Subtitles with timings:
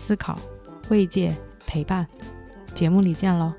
[0.00, 0.36] 思考、
[0.88, 1.36] 慰藉、
[1.66, 2.08] 陪伴。
[2.74, 3.52] 节目里见喽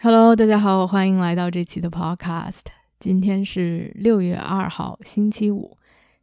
[0.00, 2.62] ！Hello，大家好，欢迎来到这期的 Podcast。
[2.98, 5.76] 今天是六月二号，星期五，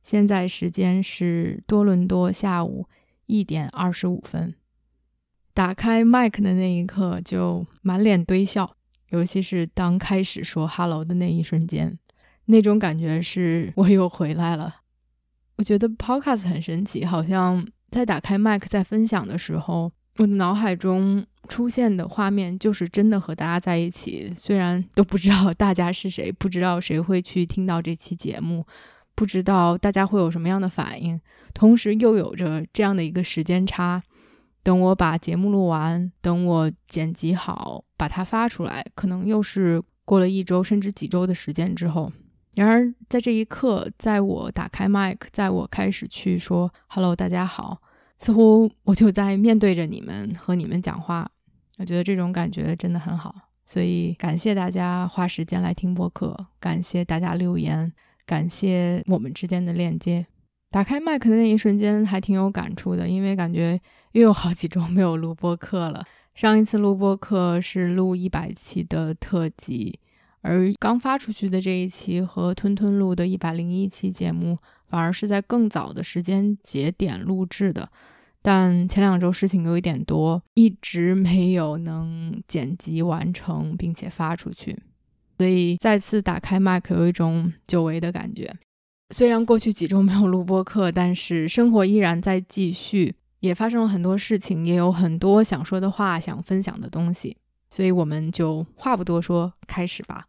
[0.04, 2.88] 现在时间是多伦多下午
[3.28, 4.56] 一点二十五分。
[5.54, 8.76] 打开麦克的那一刻，就满脸堆笑，
[9.10, 11.98] 尤其是当开始说 “hello” 的那一瞬间。
[12.46, 14.78] 那种感觉是我又回来了。
[15.58, 24.34] 我觉得 Podcast 很神奇，好像在打开麦克在分享的时候，我的脑海中出现的画面就是真的和大家在一起。
[24.36, 28.66] 虽然都不知道大家是谁，不知道谁会去听到这期节目，
[29.14, 31.20] 不知道大家会有什么样的反应，
[31.54, 34.02] 同时又有着这样的一个时间差。
[34.64, 42.12] 等我把节目录完，等我剪辑好，把它发出来，可能又是过了一周甚至几周的时间之后。
[42.56, 47.80] 然而，在这一刻，在我打开麦克，在我开始去说 “hello，大家好”，
[48.20, 51.30] 似乎我就在面对着你们和你们讲话。
[51.78, 53.34] 我觉得这种感觉真的很好，
[53.66, 57.94] 所以感谢大家花时间来听播客，感谢大家留言，
[58.26, 60.26] 感谢我们之间的链接。
[60.72, 63.80] 打开麦克的那一瞬间，还挺有感触的，因为感觉
[64.14, 66.06] 又有好几周没有录播客了。
[66.34, 70.00] 上一次录播客是录一百期的特辑。
[70.42, 74.58] 而刚发出去的这一期和吞吞录的一百零一期节目，
[74.88, 77.90] 反而是在更早的时间节点录制的。
[78.42, 84.82] 但前两周事情有一点多，一直没有能剪辑完成并且发出去，
[85.38, 88.56] 所以再次打开麦克有一种久违的感觉。
[89.10, 97.38] 虽然过去几周没有录播课，但是生活依然在继续，也发生了很多事情，也有很多想说的话、想分享的东西。
[97.72, 100.26] 所以我们就话不多说，开始吧。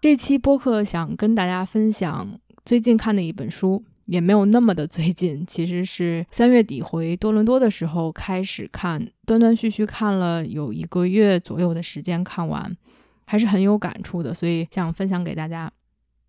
[0.00, 12.76] 这期播客想跟大家分享最近看的一本书，也没有那么的最近，其实是三月底回多伦多的时候开始看，断断续续看了有一个月左右的时间看完，
[13.24, 15.72] 还是很有感触的，所以想分享给大家。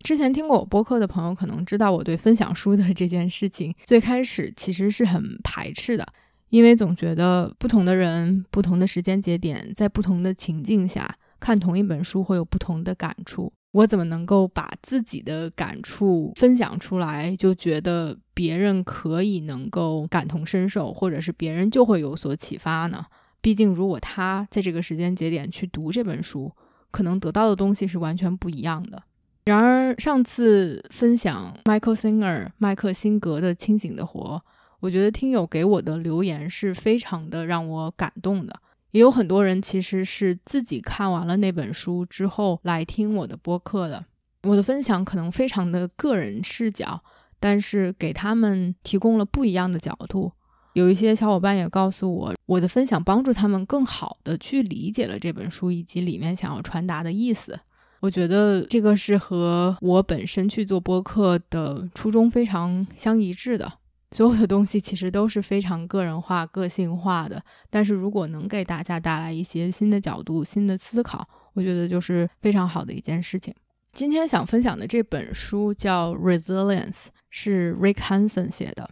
[0.06, 6.06] 之前听过我播客的朋友可能知道，我对分享书的这件事情最开始其实是很排斥的。
[6.50, 13.52] 因为总觉得不同的人、不同的时间节点，在不同的情境下看同一本书会有不同的感触。
[13.72, 23.04] 我怎么能够把自己的感触分享出来，就觉得别人可以能够感同身受，或者是别人就会有所启发呢？
[23.40, 26.52] 毕竟，如果他在这个时间节点去读这本书，
[26.92, 29.02] 可能得到的东西是完全不一样的。
[29.46, 34.42] 然而，上次分享 Michael Singer 麦克辛格的《清醒的活》。
[34.80, 38.52] 我觉得听友给我的留言是非常的让我感动的，
[38.90, 44.04] 也有很多人其实是自己看完了那本书之后来听我的播客的。
[44.42, 47.00] 我的分享可能非常的个人视角，
[47.38, 50.32] 但是给他们提供了不一样的角度。
[50.72, 57.60] 有一些小伙伴也告诉我，我的分享帮助他们更好的去理解了这本书以及里面想要传达的意思。
[58.00, 63.72] 我觉得这个是和我本身去做播客的初衷非常相一致的。
[64.12, 73.52] 所有的东西其实都是非常个人化、个性化的，但是如果能给大家带来一些新的角度、新的思考，我觉得就是非常好的一件事情。
[73.92, 76.90] 今天想分享的这本书叫《Resilience》，
[77.30, 78.88] 是 Rick Hanson 写的。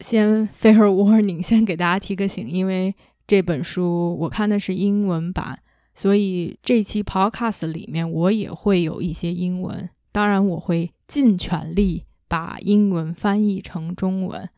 [0.00, 2.94] 先 fair warning，先给大家提个醒，因为
[3.26, 5.60] 这本书我看的是英文版，
[5.96, 14.48] 所以这期 podcast 里面我也会有一些英文，当然我会尽全力把英文翻译成中文。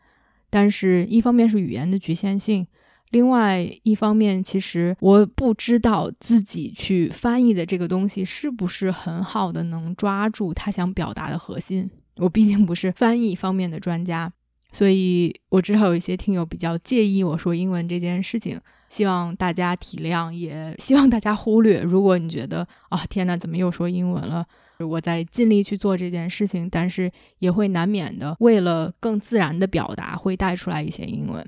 [0.50, 2.66] 但是，一方面是语言的局限性，
[3.10, 11.88] 另外一方面，其实我不知道自己去翻译的这个东西是不是很好的能抓住他想表达的核心。
[12.16, 14.32] 我毕竟不是翻译方面的专家，
[14.72, 18.58] 所以我知道有一些听友比较介意我说英文这件事情，
[18.88, 21.80] 希望大家体谅，也希望大家忽略。
[21.80, 24.46] 如果你觉得啊，天呐，怎么又说英文了？
[24.78, 31.44] 我在尽力去做这件事情，但是也会难免的，为了更自然的表达，会带出来一些英文。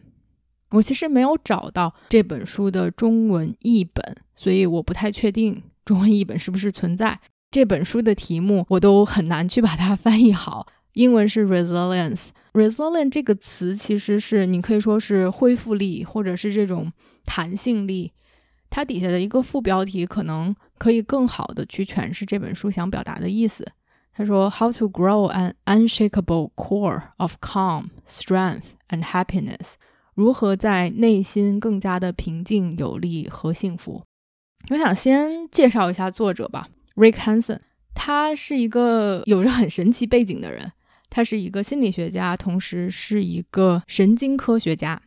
[0.70, 7.20] 我其实没有找到这本书的中文译本，所以我不太确定中文译本是不是存在。
[7.50, 10.66] 这本书的题目我都很难去把它翻译好。
[10.94, 16.92] 英文是 resilience，resilience 这个词其实是你可以说是恢复力，或者是这种
[17.30, 18.12] 弹性力。
[18.68, 23.64] 它底下的一个副标题可能可以更好的去诠释这本书想表达的意思。
[24.12, 29.74] 他说：“How to grow an unshakable core of calm, strength and happiness？
[30.14, 34.02] 如何在内心更加的平静、有力和幸福？”
[34.70, 37.60] 我想先介绍一下作者吧，Rick Hanson。
[37.94, 40.72] 他是一个有着很神奇背景的人，
[41.08, 45.00] 他是一个心理学家，同时是一个神经科学家。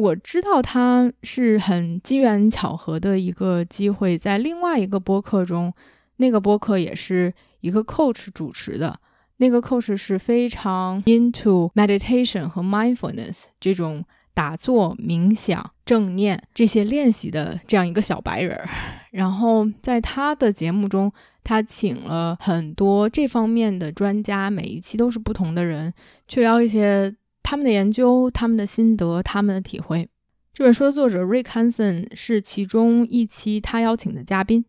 [0.00, 5.70] 我知道他是很机缘巧合的一个机会，在另外一个播客中，
[6.16, 8.98] 那个播客也是一个 coach 主持的，
[9.36, 14.02] 那个 coach 是非常 into meditation 和 mindfulness 这种
[14.32, 18.66] 打坐、冥想、正念这些练习的这样一个小白人儿。
[19.10, 21.12] 然后在他的节目中，
[21.44, 25.92] 他请了很多这方面的专家，每一期都是不同的人
[26.26, 27.14] 去聊一些。
[27.50, 30.08] 他们的研究、他们的心得、他们的体会。
[30.54, 34.64] 这本书的作者 Rick Hanson 是其中一期他邀请的嘉宾。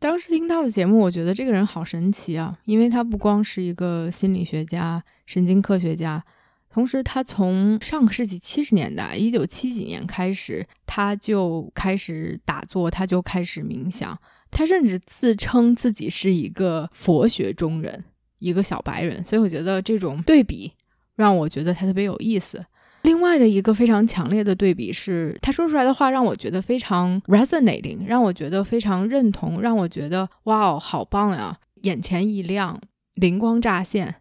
[0.00, 6.24] 当时听他的节目，我觉得这个人好神奇啊，因为他不光是一个心理学家、神经科学家，
[6.68, 14.18] 同时他从上个世纪七十年代，一九七几年开始，他就开始打坐，他就开始冥想，
[14.50, 18.02] 他甚至自称自己是一个佛学中人，
[18.40, 19.22] 一个小白人。
[19.22, 20.72] 所以我觉得这种对比。
[21.16, 22.64] 让我觉得他特别有意思。
[23.02, 32.80] 另外的一个非常强烈的对比是，他说出来的话让我觉得非常 resonating，让我觉得非常认同，让我觉得哇哦，好棒呀，眼前一亮，
[33.14, 34.14] 灵光乍现。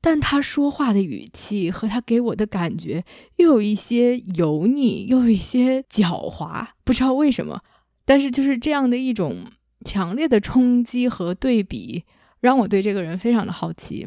[0.00, 3.04] 但他说话的语气和他给我的感觉
[3.38, 7.60] 又有一些油腻，又有一些狡猾，不知道为什么。
[8.04, 9.38] 但是就是这样的一种
[9.84, 12.04] 强烈的冲击和对比，
[12.40, 14.06] 让我对这个人非常的好奇。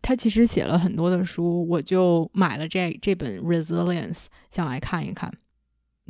[0.00, 4.12] 他其实写了很多的书，我就买了这这本《Resilience》，
[4.50, 5.32] 想来看一看。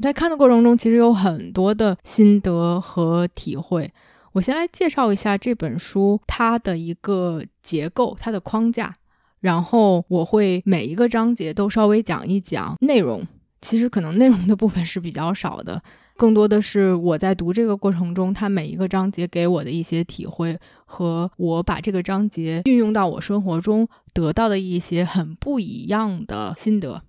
[0.01, 3.93] 在看的过程中，其实有很多的心得和体会。
[4.33, 8.95] 我先来介绍一下这本书它的一个结构、它的框架，
[9.41, 13.27] 然后我会每一个章节都稍微讲一讲内容。
[13.61, 15.83] 其实可能内容的部分是比较少的。
[16.19, 27.01] 更多的是我在读这个过程中，他每一个章节给我的一些体会，和我把这个章节运用到我生活中得到的一些很不一样的心得。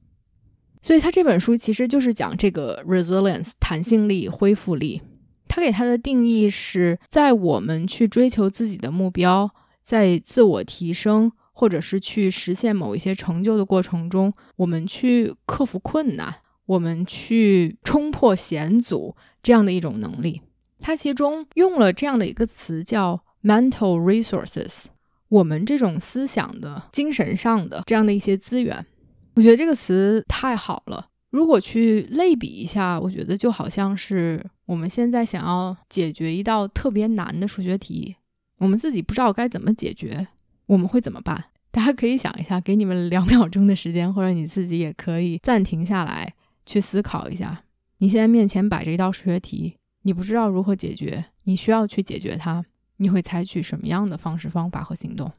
[0.83, 5.01] 所以，他这本书其实就是讲这个 resilience 弹性力、恢复力。
[5.47, 9.49] 他给他的定义是在我们去追求自己的目标，
[9.83, 16.35] 在自我提升，或者是去实现某一些成就的过程中，我们去克服困难。
[16.69, 20.39] 我们去冲破险阻这样的一种能力，
[20.77, 24.83] 它其中用了这样的一个词叫 mental resources，
[25.29, 28.85] 我们这种思想的、精神上的这样的一些资源。
[29.33, 31.07] 我觉得这个词太好了。
[31.31, 38.15] 如果去类比一下，我觉得就好像是我们现在想要解决一道特别难的数学题，
[38.59, 40.27] 我们自己不知道该怎么解决，
[40.67, 41.45] 我们会怎么办？
[41.71, 46.35] 大家可以想一下，给你们两秒钟的时间，或者你自己也可以暂停下来。
[46.69, 47.63] 去思考一下，
[47.97, 52.63] 你现在面前摆着一道数学题，你不知道如何解决，你需要去解决它，
[52.97, 55.31] 你会采取什么样的方式、方法和行动？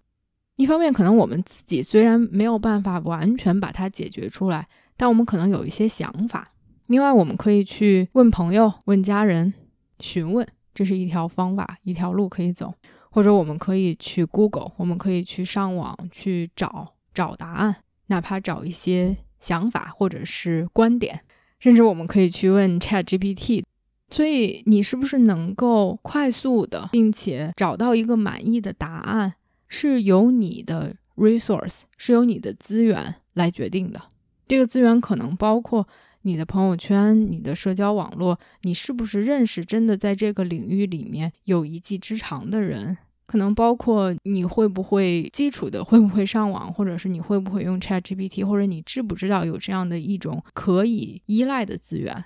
[0.57, 6.53] 一方面，可能我们自己虽然没有办法完全把它解决出来，但我们可能有一些想法。
[6.89, 9.55] 另外，我们可以去问朋友、问家人、
[10.01, 10.45] 询问，
[10.75, 12.75] 这是一条方法、一条路可以走。
[13.13, 17.77] 或者，我们可以去 Google，我们可以去上网去找找答案，
[18.09, 19.17] 哪怕找一些。
[19.41, 21.21] 想法或者是观点，
[21.59, 23.65] 甚至我们可以去问 Chat GPT。
[24.13, 29.35] 所以，你是不是能够快速的，并且找到一个满意的答案，
[29.69, 34.03] 是由你的 resource，是由你的资源来决定的。
[34.49, 35.87] 这个资源可能包括
[36.23, 42.99] 你的朋友圈、你的社交网络，你是不是认识真的在这个领域里面有一技之长的人。
[43.31, 52.25] 可能包括你会不会基础的会不会上网，或者是你会不会用 Chat GPT，或者你知不知道有这样的一种可以依赖的资源，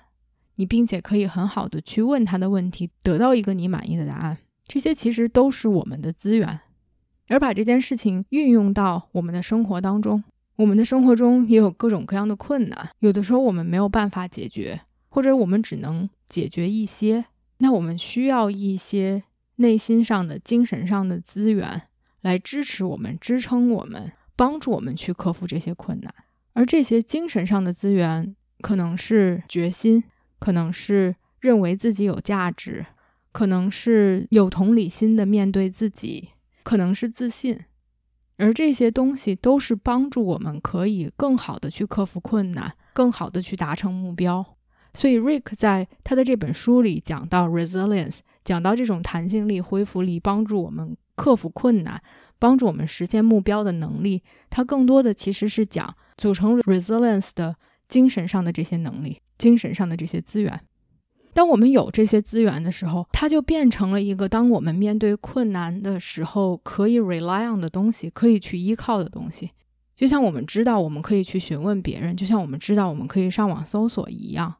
[0.55, 4.39] 你并且可以很好的去问他的问题，得到一个你满意的答案。
[4.67, 6.59] 这些其实都是我们的资源，
[7.27, 10.23] 而把这件事情运用到我们的生活当中，
[10.55, 17.25] 我们的生活中也有各种各样的困难，有的时候我们没有办法解决，或者我们只能解决一些，
[17.59, 19.21] 那我们需要一些。
[19.57, 21.81] 内心上的、精神上的资源
[22.21, 26.13] 来支持我们、支撑我们、帮助我们去克服这些困难。
[26.53, 30.03] 而这些精神上的资源，可能是决心，
[30.39, 32.85] 可能是认为自己有价值，
[33.31, 36.29] 可能是有同理心的面对自己，
[36.63, 37.59] 可能是自信，
[38.37, 44.45] 而这些东西都是帮助我们可以更好的去克服困难，更好的去达成目标。
[44.93, 52.01] 所以，Rick 在他的这本书里讲到 resilience，讲到这种弹性力、恢复力，帮助我们克服困难，
[52.39, 54.23] 帮助我们实现目标的能力。
[54.49, 57.57] 它更多的其实是讲组成 resilience 的
[57.89, 60.61] 精神上的这些能力，精神上的这些资源。
[61.33, 69.51] 当我们有这些资源的时候，它就变成了一个当我们面对困难的时候可以 rely on 的东西，可以去依靠的东西。
[69.97, 74.55] 就像我们知道我们可以去询问别人，就像我们知道我们可以上网搜索一样，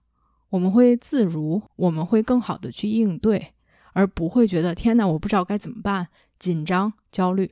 [0.49, 3.53] 我们会自如，我们会更好的去应对，
[3.95, 6.05] 而不会觉得天哪，我不知道该怎么办，
[6.37, 7.49] 紧张、焦虑。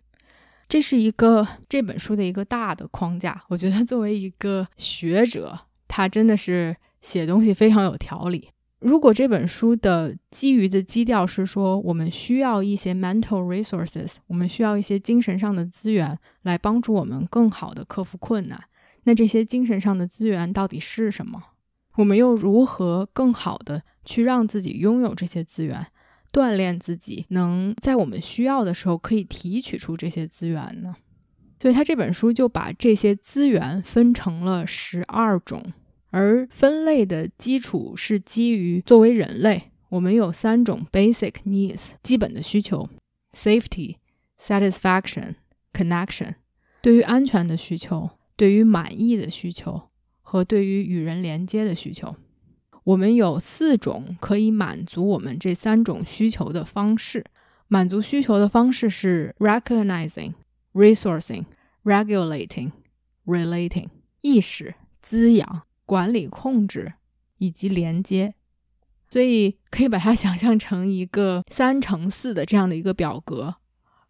[0.67, 3.41] 这是一个这本书的一个大的框架。
[3.47, 5.57] 我觉得作为一个学者，
[5.87, 8.49] 他真的是写东西非常有条理。
[8.79, 18.61] 如果这本书的基于的基调是说，我们需要一些 mental resources，我们需要一些精神上的资源来帮助我们更好的克服困难，
[19.03, 21.41] 那这些精神上的资源到底是什么？
[21.95, 25.85] 我们又如何更好的去让自己拥有这些资源，
[26.33, 30.95] 锻炼自己能在我们需要的时候可以提取出这些资源呢？
[31.61, 35.71] 所以他这本书就把这些资源分成了十二种。
[36.09, 42.89] 而分类的基础是基于作为人类，我们有三种 basic needs 基本的需求
[43.33, 43.95] ：safety、
[44.39, 45.35] satisfaction、
[45.71, 46.35] connection。
[46.81, 49.89] 对于安全的需求，对于满意的需求，
[50.21, 52.15] 和对于与人连接的需求，
[52.83, 57.25] 我们有四种可以满足我们这三种需求的方式。
[57.67, 60.33] 满足需求的方式是 recognizing、
[60.73, 61.45] resourcing、
[61.83, 62.71] regulating、
[63.25, 63.87] relating。
[64.21, 65.63] 意识、滋养。
[65.85, 66.93] 管理、控制
[67.39, 68.35] 以及连接，
[69.09, 73.55] 所以可以把它想象成一个三乘四的这样的一个表格，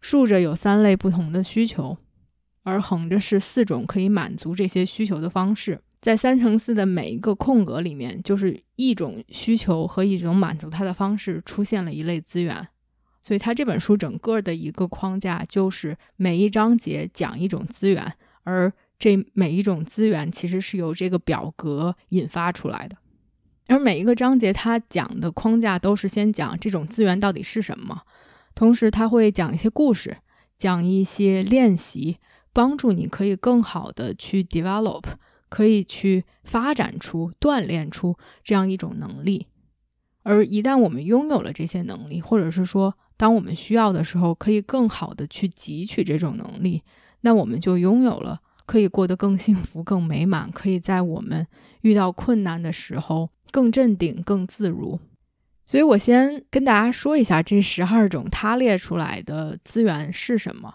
[0.00, 1.98] 竖着有三类不同的需求，
[2.62, 5.80] 而横着是四种可以满足这些需求的方式。
[6.04, 12.68] 在三乘四的每一个空格里面，就是一种需求和一种满足它的方式出现了一类资源。
[13.22, 18.70] 所以，它这本书整个的一个框架就是每一章节讲一种资源，而。
[18.96, 22.96] 这每一种资源其实是由这个表格引发出来的，
[23.66, 28.02] 而每一个章节它讲的框架都是先讲这种资源到底是什么，
[28.54, 30.18] 同时他会讲一些故事，
[30.56, 32.18] 讲一些练习，
[32.52, 35.02] 帮助你可以更好的去 develop，
[35.54, 39.46] 可以去发展出、锻炼出这样一种能力。
[40.24, 46.82] 而一旦我们拥有了这些能力，或者是说当我们需要的时候，可以更好的去汲取这种能力，
[47.20, 48.40] 那我们就拥有了。
[48.66, 51.46] 可以过得更幸福、更美满，可以在我们
[51.82, 54.98] 遇到困难的时候更镇定、更自如。
[55.64, 60.74] 所以我先跟大家说一下这十二种他列出来的资源是什么，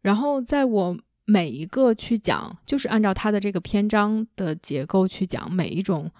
[0.00, 6.10] 然后在我每一个去讲，就是按照他的这个篇章的结构去讲每一种，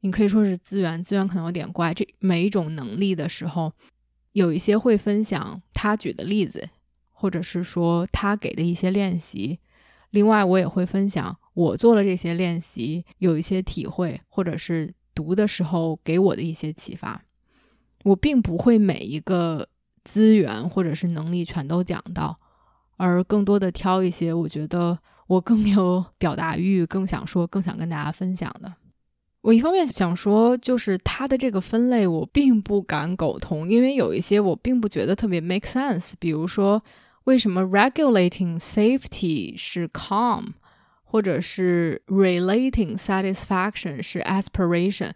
[0.00, 3.72] 你可以说是资源，资源可能有点怪，这每一种能力的时候，
[4.32, 6.68] 有一些会分享他举的例子，
[7.10, 9.58] 或者是说他给的一些练习。
[10.10, 17.24] 另外，我也会分享我做了这些练习，有一些体会，或者是读的时候给我的一些启发。
[18.04, 19.66] 我并不会每一个
[20.04, 22.38] 资源或者是能力全都讲到，
[22.96, 28.72] 而更多的挑一些我觉得我更有 表达欲、更想说、更想跟大家分享的。
[29.42, 36.82] 我一方面想说，就是它的这个分类我并不敢苟同，因为有一些我并不觉得特别 make sense，比如说。
[37.24, 40.48] 为什么 regulating safety 是 calm，
[41.04, 45.10] 或者是 relating satisfaction 是 aspiration？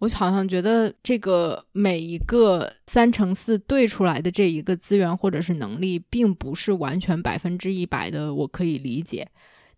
[0.00, 9.28] 我好像觉得这个每一个三乘四对出来的这一个资源或者是能力，并不是完全百分之一百的我可以理解。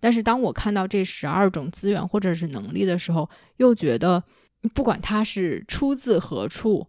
[0.00, 4.24] 但是当我看到这十二种资源或者是能力的时候，又觉得
[4.74, 6.86] 不管它是出自何处，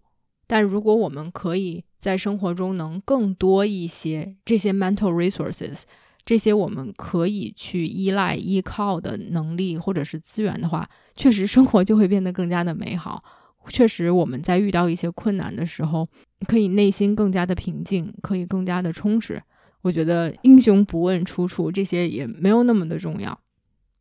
[0.47, 1.83] 但如果我们可以。
[2.03, 5.83] 在生活中能更多一些这些 mental resources，
[6.25, 13.23] 这些我们可以去依赖依靠的能力或者是资源的话，确实生活就会变得更加的美好。
[13.69, 16.05] 确实，我们在遇到一些困难的时候，
[16.47, 19.41] 可以内心更加的平静，可以更加的充实。
[19.81, 23.37] 我觉得英雄不问出处，这些也没有那么的重要。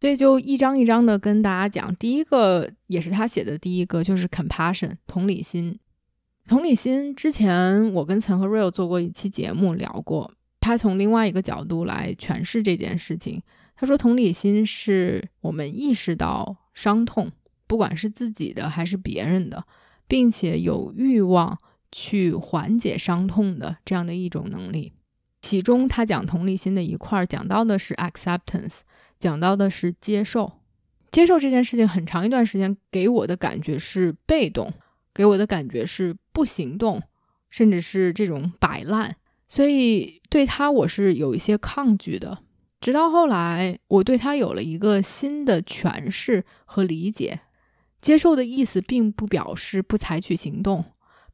[0.01, 5.79] 所以就一张一张的跟大家讲，第一个也是他写的第一个，就是 compassion 同理心。
[6.49, 10.33] 同理心，之前我跟陈和 Real 做过一期节目聊过，
[10.63, 13.43] 他从另外一个角度来诠释这件事情。
[13.75, 17.33] 他说，同理心是我们意识到伤痛，
[17.67, 19.67] 不管是自己的还是别人的，
[20.07, 21.59] 并且有欲望
[21.91, 24.93] 去缓解伤痛的这样的一种能力。
[25.41, 28.83] 其中他讲同理心的一块儿，讲到的是 acceptance，
[29.19, 30.61] 讲到的是接受。
[31.11, 34.73] 接受这件事情很长一段时间给我的感觉是被动，
[35.13, 37.03] 给我的感觉是不行动，
[37.51, 39.17] 甚至是这种摆烂。
[39.53, 42.39] 所以对他我是有一些抗拒的。
[42.81, 47.41] 直到后来，我对他有了一个新的诠释和理解。
[48.01, 50.83] 接受的意思并不表示不采取行动，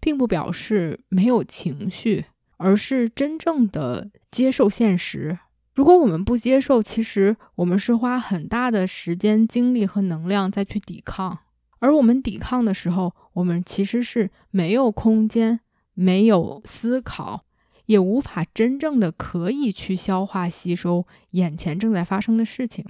[0.00, 2.24] 并不表示没有情绪，
[2.56, 5.38] 而是真正的接受现实。
[5.76, 11.38] 如果我们不接受，其实我们是花很大的时间、精力和能量再去抵抗。
[11.78, 15.60] 而我们抵抗的时候，我们其实是没有空间、
[15.94, 17.44] 没有思考，
[17.88, 22.84] 也无法真正的可以去消化吸收眼前正在发生的事情。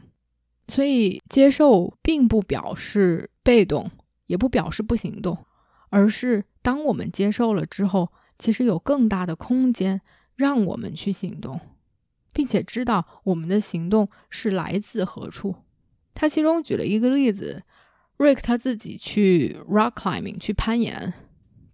[0.66, 3.88] 所以，接受并不表示被动，
[4.26, 5.46] 也不表示不行动，
[5.90, 10.00] 而是当我们接受了之后，其实有更大的空间
[10.34, 11.60] 让我们去行动，
[12.32, 15.54] 并且知道我们的行动是来自何处。
[16.12, 17.62] 他其中举了一个例子
[18.18, 21.14] ，Rick 他自己去 rock climbing 去攀岩，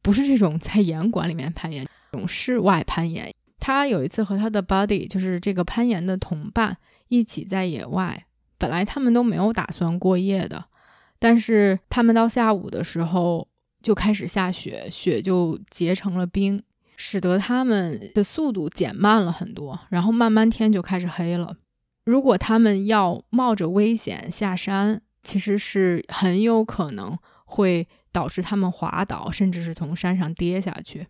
[0.03, 1.85] 不是这种在岩馆里面攀岩，
[2.15, 3.33] 种室外攀岩。
[3.59, 6.77] 他有一次和他的 buddy，就是这个攀岩的同伴，
[7.09, 8.27] 一起在野外。
[8.59, 10.65] 本来他们都没有打算过夜的，
[11.19, 13.47] 但是他们到下午的时候
[13.83, 16.63] 就开始下雪，雪就结成了冰，
[16.97, 19.79] 使得他们的速度减慢了很多。
[19.89, 21.57] 然后慢慢天就开始黑了。
[22.05, 27.17] 如果他们要冒着危险下山，其实是很有可能
[27.47, 31.07] 会导致他们滑倒，甚至是从山上跌下去。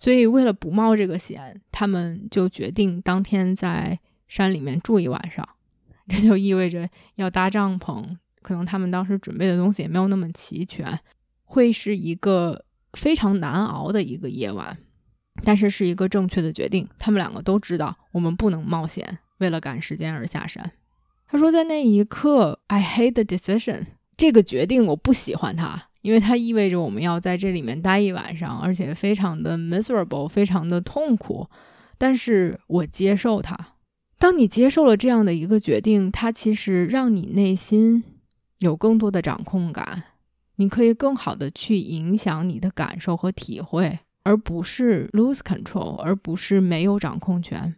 [0.00, 5.48] 所以为了不冒这个险，他们就决定当天在山里面住一晚上。
[6.08, 10.98] 这就意味着要搭帐篷，可能他们当时准备的东西也没有那么齐全，
[11.44, 12.64] 会是一个
[12.94, 14.76] 非常难熬的一个夜晚，
[15.44, 16.88] 但是是一个正确的决定。
[16.98, 20.72] 他们两个都知道，我们不能冒险，为了赶时间而下山。
[21.28, 23.86] 他说，在那一刻，I hate the decision，
[24.16, 31.46] 这个决定我不喜欢它，因为它意味着我们要在这里面待一晚上，而且非常的 miserable，非常的痛苦，
[31.98, 33.56] 但是我接受它。
[34.18, 38.04] 当你接受了这样的一个决定，它其实让你内心
[38.58, 40.02] 有更多的掌控感，
[40.56, 47.74] 你可以更好的去影响你的感受和体会，而不是 lose control，而不是没有掌控权。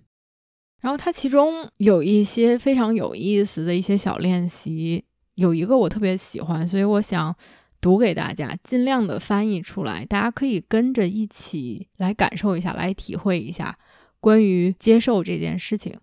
[0.81, 5.05] 然后它其中有一些非常有意思的一些小练习，
[5.37, 7.33] 有一个我特别喜欢，所以我想
[7.83, 13.77] 读给大家，尽量的翻译出来，大家可以跟着一起来感受一下，来体会一下
[14.21, 15.99] 关于接受这件事情。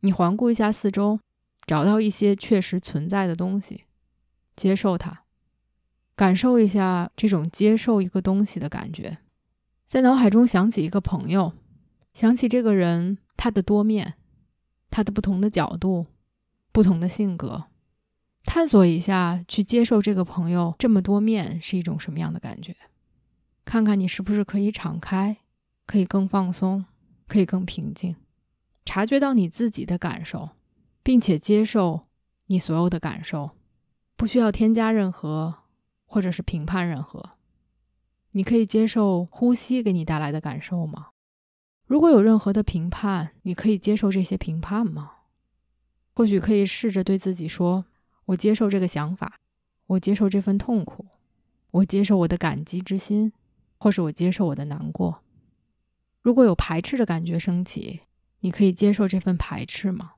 [0.00, 1.18] 你环顾一下四周，
[1.66, 3.84] 找到一些确实存在的东西，
[4.54, 5.22] 接受它，
[6.14, 9.16] 感受一下这种接受一个东西的感觉。
[9.86, 11.54] 在脑海中想起一个朋友，
[12.12, 14.14] 想起这个人他的多面，
[14.90, 16.06] 他的不同的角度，
[16.72, 17.64] 不同的性格，
[18.44, 22.74] 探索一下，去接受这个朋友这么多面是一种什么样的感觉？
[23.64, 25.36] 看看你是不是可以敞开，
[25.86, 26.84] 可以更放松，
[27.28, 28.16] 可以更平静。
[28.84, 30.50] 察觉到你自己的感受，
[31.02, 32.08] 并且接受
[32.46, 33.50] 你所有的感受，
[34.16, 35.62] 不需要添加任何，
[36.06, 37.30] 或者是评判任何。
[38.32, 41.08] 你可以接受呼吸给你带来的感受吗？
[41.86, 45.12] 如果有任何的评判，你可以接受这些评判吗？
[46.14, 47.84] 或许可以试着对自己说
[48.30, 49.40] ：“我接受这个想法，
[49.86, 51.06] 我接受这份痛苦，
[51.72, 53.32] 我接受我的感激之心，
[53.78, 55.24] 或是我接受我的难过。”
[56.22, 58.00] 如果有排斥的感觉升起，
[58.40, 60.12] 你可以接受这份排斥吗？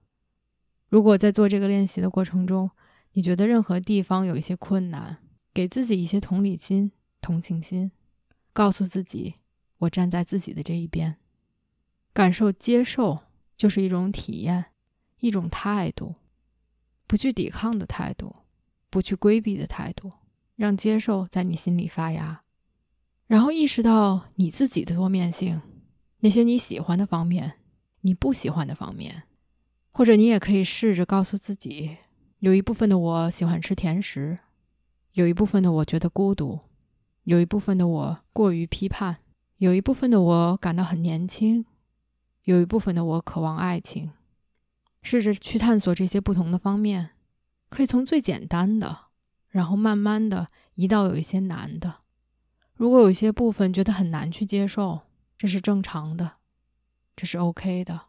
[0.89, 2.71] 如果在做这个练习的过程中，
[3.13, 5.19] 你觉得任何地方有一些困难，
[5.55, 7.93] 给自己一些同理心、同情心，
[8.53, 9.37] 告诉自己，
[9.79, 11.17] 我站在自己的这一边，
[12.13, 13.21] 感受接受
[13.57, 14.67] 就是一种体验，
[15.21, 16.17] 一种态度，
[17.13, 18.35] 不去抵抗的态度，
[18.89, 20.11] 不去规避的态度，
[20.57, 22.43] 让接受在你心里发芽，
[23.27, 25.61] 然后意识到你自己的多面性，
[26.21, 27.59] 那些你喜欢的方面。
[28.01, 29.25] 你不喜欢的方面，
[29.91, 31.99] 或者你也可以试着告诉自己：
[32.39, 34.39] 有一部分的我喜欢吃甜食，
[35.13, 36.61] 有一部分的我觉得孤独，
[37.25, 39.19] 有一部分的我过于批判，
[39.59, 41.67] 有一部分的我感到很年轻，
[42.45, 44.13] 有一部分的我渴望爱情。
[45.03, 47.11] 试着去探索这些不同的方面，
[47.69, 49.07] 可以从最简单的，
[49.49, 51.97] 然后慢慢的移到有一些难的。
[52.75, 55.01] 如果有一些部分觉得很难去接受，
[55.37, 56.33] 这是正常的。
[57.15, 58.01] 这是 OK 的，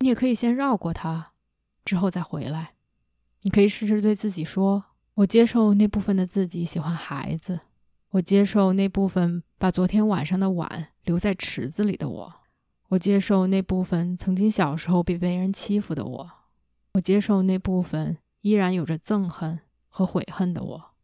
[0.00, 1.32] 你也可以先绕过它，
[1.84, 2.74] 之后再回来。
[3.42, 7.60] 你可以试着对自己说：“我接受那部分的自己喜欢孩子，
[8.10, 12.41] 我接受那部分把昨天晚上的碗留在池子里的我，
[12.92, 16.30] 我接受那部分曾经小时候被别人欺负的我，
[16.92, 20.94] 我接受那部分依然有着憎恨和悔恨的我，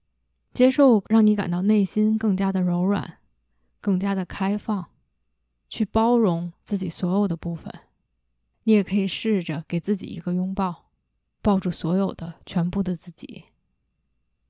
[0.52, 3.20] 接受让你感到内心更加的柔软，
[3.80, 4.90] 更加的开放，
[5.70, 7.72] 去包容自己所有的部分。
[8.64, 10.90] 你也可以试着给自己一个拥抱，
[11.40, 13.46] 抱住所有的全部的自己，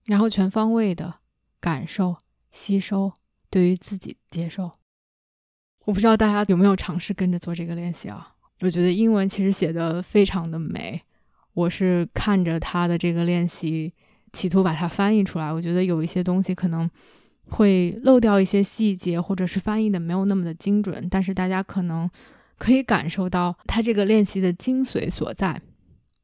[0.07, 1.21] 然后全方位的
[1.61, 2.17] 感受、
[2.51, 3.13] 吸收
[3.49, 4.73] 对于自己接受。
[5.89, 8.29] 我不知道大家有没有尝试跟着做这个练习啊？
[8.61, 11.01] 我觉得英文其实写的非常的美。
[11.55, 13.91] 我是看着他的这个练习，
[14.35, 15.51] 企图把它翻译出来。
[15.51, 16.89] 我觉得有一些东西可能
[17.49, 22.07] 会漏掉一些细节，或者是翻译的没有那么的精准，但是大家可能
[22.59, 25.59] 可以感受到他这个练习的精髓所在。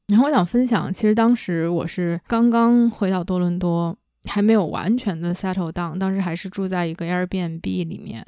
[0.09, 3.96] 然后我想分享，其实当时我是刚刚回到多伦多，
[4.27, 8.27] 还没有完全的 settle down，当时还是住在一个 Airbnb 里面。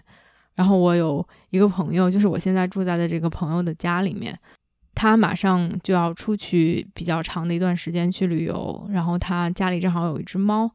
[0.57, 4.37] 然后我有一个朋友，就是我现在住在的这个朋友的家里面，
[4.95, 10.69] 他马上就要出去比较长的一段时间去旅游，然后他家里正好有一只猫，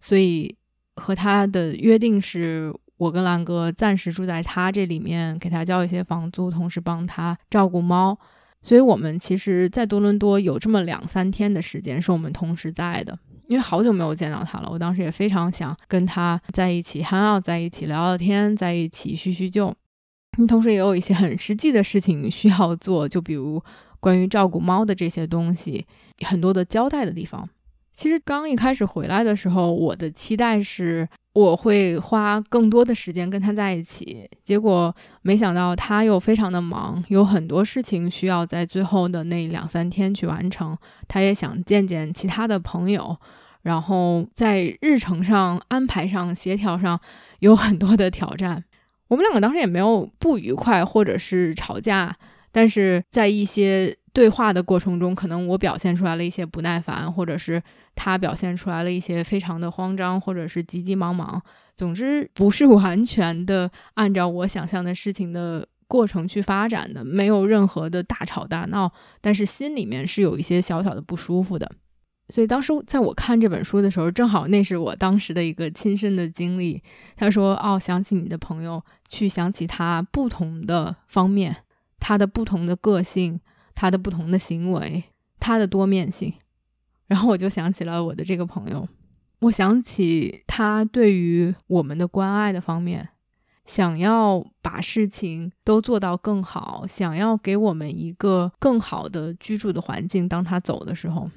[0.00, 0.54] 所以
[0.96, 8.18] 和他的约定是我跟兰哥暂时住在他这里面，给他交一些房租，同时帮他照顾猫。
[8.60, 13.16] 所以我们其实，在多伦多有这么两三天的时间是我们同时在的。
[13.48, 19.74] 因为好久没有见到他了，我当时也非常想跟他在一起还要在一起聊聊天，在一起叙叙旧。
[20.46, 23.60] 同时也有一些很实际的事情需要做，就比如
[23.98, 25.84] 关于照顾猫的这些东西，
[26.24, 27.48] 很多的交代的地方。
[27.92, 31.08] 其实刚一开始回来的时候，我的期待是
[31.40, 40.76] 我会花更多的时间跟他在一起，结果没想到他又非常的忙，有很多事情需要在最后的那两三天去完成。
[41.06, 43.16] 他也想见见其他的朋友，
[43.62, 46.98] 然后在日程上安排上、协调上
[47.38, 48.64] 有很多的挑战。
[49.06, 52.16] 我们两个当时也没有不愉快或者是吵架，
[52.50, 53.96] 但是在一些。
[54.12, 57.62] 对话的过程中，可能我表现出来了一些不耐烦，或者是
[57.94, 61.40] 他表现出来了一些非常的慌张，或者是急急忙忙。
[61.76, 71.70] 总之，不是完全的按照我想象的事情的过程去发展的，没有任何的大吵大闹，但是心里面是有一些小小的不舒服的。
[72.30, 76.82] 所以当时在我看这本书的时候，正好那是我当时的一个亲身的经历。
[77.16, 81.56] 他说：“哦，想起你的朋友，去想起他不同的方面，
[81.98, 83.40] 他的不同的个性。”
[83.80, 85.04] 他的不同的行为，
[85.38, 86.34] 他的多面性，
[87.06, 88.88] 然后我就想起了我的这个朋友，
[89.42, 93.10] 我想起他对于我们的关爱的方面，
[93.64, 100.28] 想要把事情都做到更好，想要给我们一个更好的居住的环境。
[100.28, 101.30] 当他走的时候，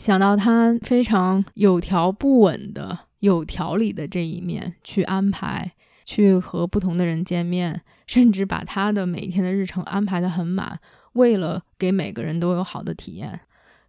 [0.00, 5.72] 想到他非常有条不紊的、有条理的这一面去安排，
[6.06, 10.80] 去和不同的人见面，甚至把他的每天的日程安排的很满。
[11.18, 13.40] 为了给每个人都有好的体验，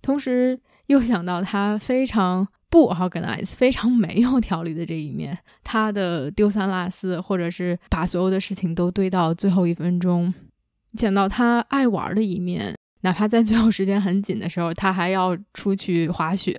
[0.02, 10.34] 同时又想到他非常不 organize、非常没有条理的这一面，他的丢三落四，或者是把所有的事情都堆到最后一分钟；
[10.98, 16.54] 讲到他爱玩的一面，哪怕在最后时间很紧的时候，他还要出去滑雪；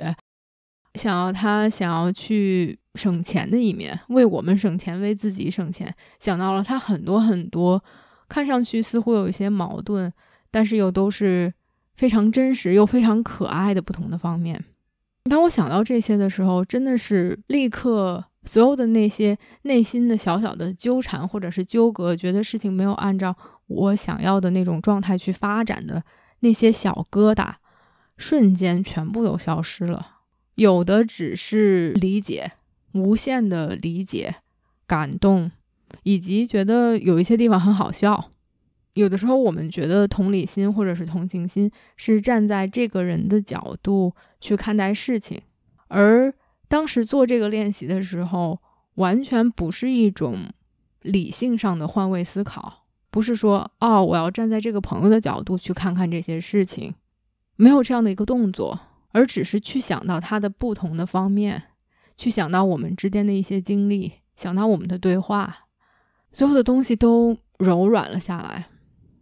[0.95, 5.89] 想要他想要去省钱的一面，为我们省钱，为自己省钱；
[6.21, 7.83] 想到了他很多很多
[8.29, 10.13] 看上去似乎有一些矛盾。
[10.51, 11.53] 但是又都是
[11.97, 14.65] 非常真实又非常可爱的不同的方面。
[15.25, 23.37] 当我想到这些的时候，真的是立刻所有的那些内心的小小的纠缠或者是纠葛，觉得事情没有按照
[23.67, 26.03] 我想要的那种状态去发展的
[26.41, 27.53] 那些小疙瘩，
[28.17, 30.17] 瞬间全部都消失了。
[30.55, 32.53] 有的只是理解，
[32.93, 34.37] 无限的理解、
[34.87, 35.51] 感动，
[36.03, 38.31] 以及觉得有一些地方很好笑。
[39.01, 45.41] 有的时候，我们觉得同理心或者是同情心是站在这个人的角度去看待事情，
[45.89, 46.33] 而
[46.69, 48.61] 当时做这个练习的时候，
[48.95, 50.47] 完全不是一种
[51.03, 56.95] 理性上的换位思考，不是说哦，我要站在这个朋友的角度去看看这些事情，
[57.57, 58.79] 没有这样的一个动作，
[59.13, 61.63] 而只是去想到他的不同的方面，
[62.17, 65.67] 去想到我们之间的一些经历，想到我们的对话，
[66.31, 68.67] 所有的东西都柔软了下来。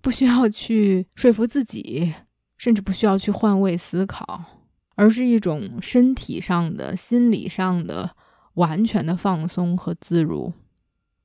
[0.09, 2.15] 不需要去说服自己，
[2.57, 4.43] 甚至不需要去换位思考，
[4.95, 8.17] 而是一种身体上的、心理上的
[8.55, 10.51] 完全的放松和自如。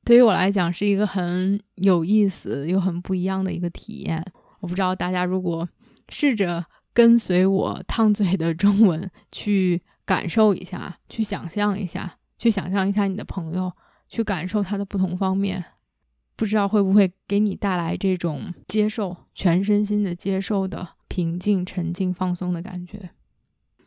[0.03, 4.21] 对于我来讲，是一个很有意思又很不一样的一个体验。
[4.59, 5.65] 我不知道大家如果
[6.09, 13.71] 试着跟随我烫嘴的中文去感受一下，去想象一下，去想象一下你的朋友，
[14.09, 15.63] 去感受他的不同方面。
[16.35, 23.11] 不知道会不会给你带来这种接受、全身心的接受的平静、沉静、放松的感觉。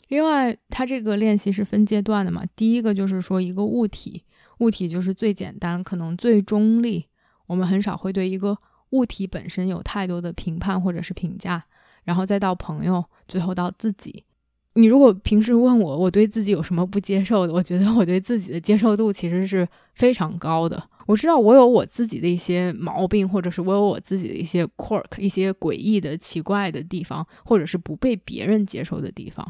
[0.09, 2.45] 另外，它这个练习是分阶段的嘛？
[2.55, 4.23] 第一个就是说一个物体，
[4.59, 7.07] 物体就是最简单，可能最中立，
[7.47, 8.57] 我们很少会对一个
[8.91, 11.65] 物体本身有太多的评判或者是评价。
[12.05, 14.23] 然后再到朋友，最后到自己。
[14.75, 17.53] 你如果平时问我，我对自己有什么不接受的？
[17.53, 20.81] 我觉得我对自己的接受度其实是非常高的。
[21.07, 29.47] 我知道我有我自己的一些毛病，或者是我有我自己的一些 quirk，一些诡异的、奇怪的地方，或者是不被别人接受的地方。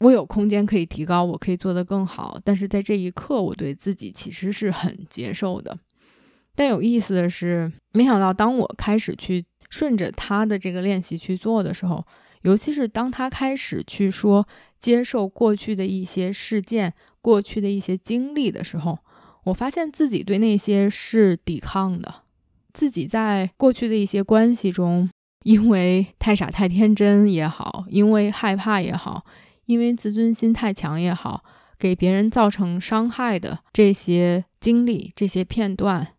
[0.00, 2.38] 我有空间可以提高，我可以做得更好。
[2.44, 5.78] 但是在这一刻，我对自己其实是很接受的。
[6.54, 9.44] 但有意思的是，没想到当我开始去。
[9.68, 12.06] 顺着他的这个练习去做的时候，
[12.42, 14.46] 尤其是当他开始去说
[14.78, 18.96] 接受过去的一些事件、过去的一些经历的时候，
[19.46, 22.22] 我发现自己对那些是抵抗的。
[22.72, 25.08] 自己在过去的一些关系中，
[25.44, 29.24] 因为太傻太天真也好，因为害怕也好，
[29.66, 31.44] 因为自尊心太强也好，
[31.78, 36.14] 给别人造成伤害的这些经历、这些片段。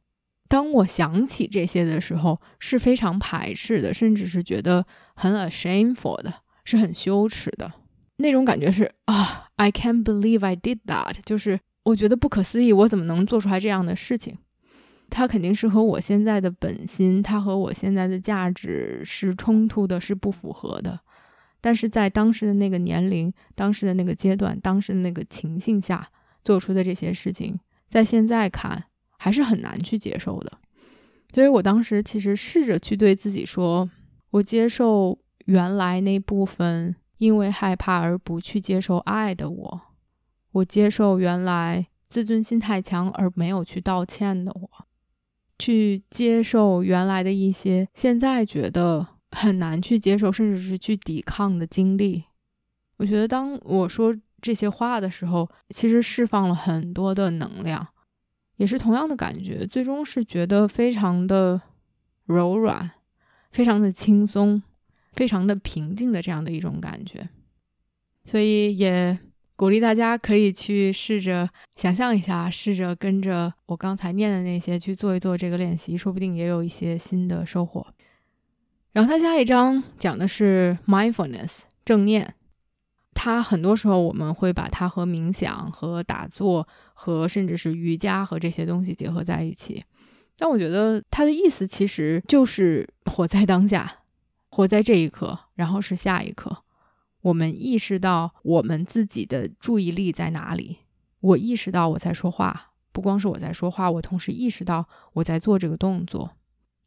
[0.48, 7.72] 当我想起这些的时候，是非常排斥的，甚至是觉得很 ashameful 的，是很羞耻的
[8.16, 8.72] 那种感觉。
[8.72, 14.38] 是啊，I can't believe I did that，就是我觉得不可思议，我怎么能做出来这样的事情？
[15.10, 21.00] 它肯定是和我现在的本心，它和我现在的价值是冲突的，是不符合的。
[21.62, 26.08] 但是在当时的那个年龄、当时的那个阶段、当时的那个情境下
[26.44, 28.86] 做出的这些事情，在现在看。
[29.20, 30.60] 还是很难去接受的，
[31.34, 33.90] 所以我当时其实试着去对自己说
[34.30, 39.82] ：“我接受原来那部分因为害怕而不去接受爱的我，
[40.52, 44.70] 我接受原来自尊心太强而没有去道歉的我，
[45.60, 52.24] 去接受原来的一些现在觉得很难去接受甚至是去抵抗的经历。”
[52.98, 57.88] 我觉得当我说这些话的时候，其实释放了很多的能量。
[58.56, 61.62] 也是同样的感觉，最终是觉得非常的
[62.26, 62.90] 柔软，
[63.52, 64.64] 非常的轻松，
[65.14, 67.30] 非常的平静的这样的一种感觉。
[68.26, 69.20] 所以也
[69.58, 77.86] 鼓励大家可以去试着想象一下，试着跟着我刚才念的那些去做一做这个练习，说不定也有一些新的收获。
[78.94, 82.36] 然后他下一章讲的是 mindfulness 正念。
[83.16, 89.84] 它很多时候我们会把它和冥想、和打坐、和甚至是瑜伽和这些东西结合在一起，
[90.38, 94.02] 但我觉得它的意思其实就是活在当下，
[94.52, 96.64] 活在这一刻，然后是下一刻。
[97.28, 100.78] 我们意识到我们自己的注意力在哪里。
[101.20, 106.32] 我意识到我在说话，不光是我在说话，我同时意识到我在做这个动作。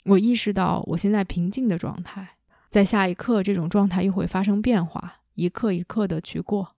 [0.05, 2.37] 我意识到我现在平静的状态，
[2.71, 5.21] 在下一刻这种状态又会发生变化。
[5.35, 6.75] 一刻一刻的去过，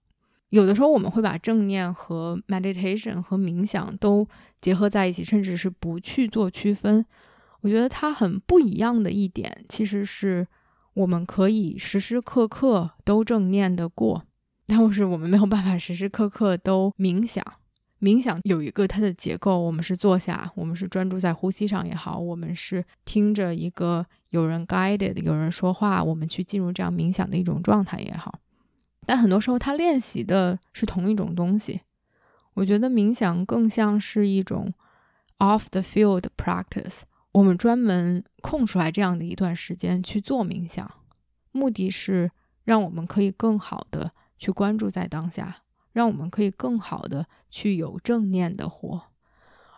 [0.50, 4.26] 有的时候我们会把正念和 meditation 和冥想都
[4.60, 7.04] 结合在一起，甚至是不去做区分。
[7.60, 10.46] 我觉得它很不一样的一点，其实是
[10.94, 14.24] 我们可以时时刻刻都正念的过，
[14.66, 17.44] 但是我们没有办法时时刻刻都冥想。
[18.00, 28.40] 冥想有一个它的结构，我们是坐下，我们是专注在呼吸上也好，我们是听着一个有人 guided 有人说话，我们去进入这样冥想的一种状态也好。
[29.06, 31.80] 但很多时候，他练习的是同一种东西。
[32.54, 34.74] 我觉得冥想更像是一种
[35.38, 37.02] off the field practice。
[37.32, 40.90] 我们专门空出来这样的一段时间去做冥想，
[41.50, 42.30] 目的是
[42.64, 49.02] 让我们可以更好的去关注在当下，让我们可以更好的去有正念的活。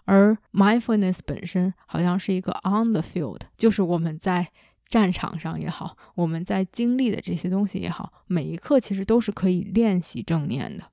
[0.04, 4.48] 而 mindfulness 本身好像是一个 on the field，就是我们在。
[4.86, 10.84] 战场上也好，我们在经历的这些东西也好，每一刻其实都是可以练习正念的。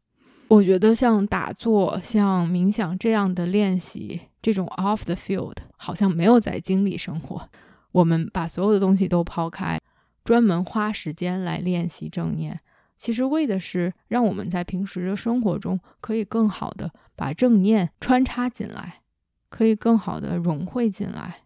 [0.48, 7.50] 我觉得像打坐、像冥想这样的练习，这种 off the field，好像没有在经历生活。
[7.92, 9.80] 我们把所有的东西都抛开，
[10.24, 12.60] 专门花时间来练习正念，
[12.98, 19.02] 其实为的是让我们在平时的生活中可以更好的把正念穿插进来，
[19.50, 21.44] 可以更好的融汇进来，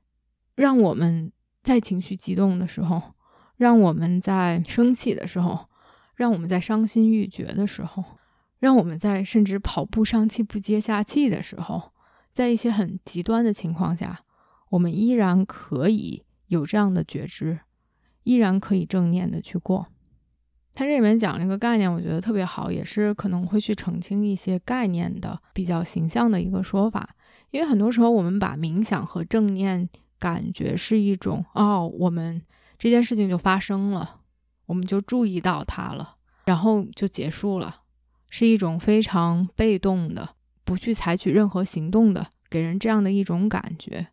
[0.55, 1.31] 让我们。
[1.65, 3.01] 在情绪激动的时候，
[3.58, 5.67] 让我们在生气的时候，
[6.13, 8.03] 让我们在伤心欲绝的时候，
[8.60, 11.91] 让我们在甚至跑步上气不接下气的时候，
[12.36, 14.19] 在一些很极端的情况下，
[14.71, 17.62] 我们依然可以有这样的觉知，
[18.24, 19.88] 依然可以正念的去过。
[20.74, 27.15] 他这里面讲了一个概念，我觉得特别好，也是可能会去澄清一些概念的比较形象的一个说法。
[27.52, 29.89] 因为很多时候我们把冥想和正念。
[30.17, 32.41] 感觉是一种哦，我们
[32.80, 34.21] 这件事情就发生了，
[34.65, 37.82] 我们就注意到它了，然后就结束了，
[38.30, 40.35] 是一种非常被动的，
[40.65, 44.08] 不去采取任何行动的，给人这样的一种感觉。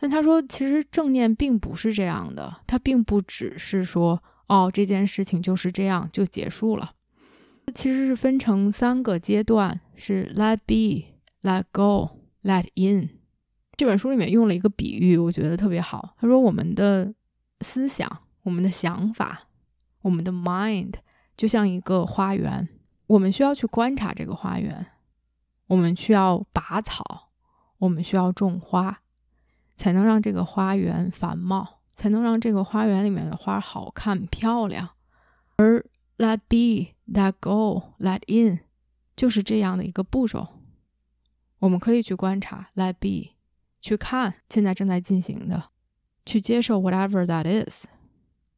[0.00, 6.92] 但他说，其实正念并不是这样的，它并不只是说哦，这件事情就是这样就结束了，
[7.74, 12.10] 其实是分成三个阶段，是 let be、let go、
[12.44, 13.10] let in。
[13.76, 16.14] 这本书里面用了一个比喻，我觉得特别好。
[16.20, 17.12] 他说，我们的
[17.62, 18.08] 思想、
[18.44, 19.48] 我们的想法、
[20.02, 20.94] 我们的 mind
[21.36, 22.68] 就像一个花园，
[23.08, 24.86] 我们需要去观察这个花园，
[25.68, 27.30] 我们需要拔草，
[27.78, 29.00] 我们需要种花。
[29.76, 34.88] 才能让这个花园繁茂，才能让这个花园里面的花好看漂亮。
[35.54, 38.58] 而 let be, let go, let in，
[39.14, 40.48] 就是这样的一个步骤。
[41.60, 43.36] 我们可以去观察，let be，
[43.80, 45.70] 去看现在正在进行的，
[46.26, 47.84] 去接受 whatever that is。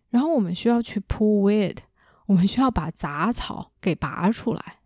[0.08, 1.76] 然后我们需要去 pull weed，
[2.24, 4.79] 我们需要把杂草给拔出来。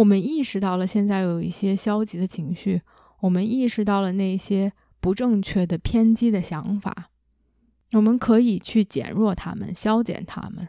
[0.00, 2.82] 我们意识到了现在有一些消极的情绪，
[3.20, 4.72] 我们意识到了那些。
[5.02, 7.08] 不正确的、偏激的想法，
[7.92, 10.68] 我们可以去减弱它们、消减它们。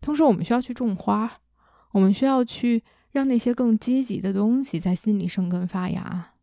[0.00, 1.40] 同时，我们需要去种花，
[1.90, 6.34] 我们需要去让那些更积极的东西在心里生根发芽。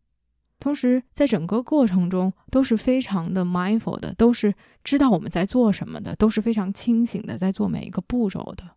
[0.59, 8.69] 同时，在整个过程中都是非常的 mindful 的，都是知道我们在做什么的，都是非常清醒的，在做每一个步骤的。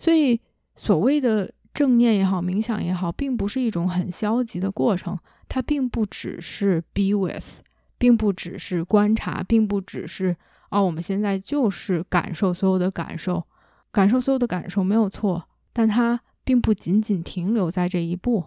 [0.00, 0.40] 所以，
[0.74, 7.60] 所谓的正念也好，冥想也好，并不是一种很消极的过程，它并不只是 be with。
[7.98, 10.36] 并不只是观察，并不只是
[10.70, 13.42] 哦，我们现在就是感受所有的感受，
[13.90, 18.44] 感受所有的感受没有错，但它并不仅仅停留在这一步。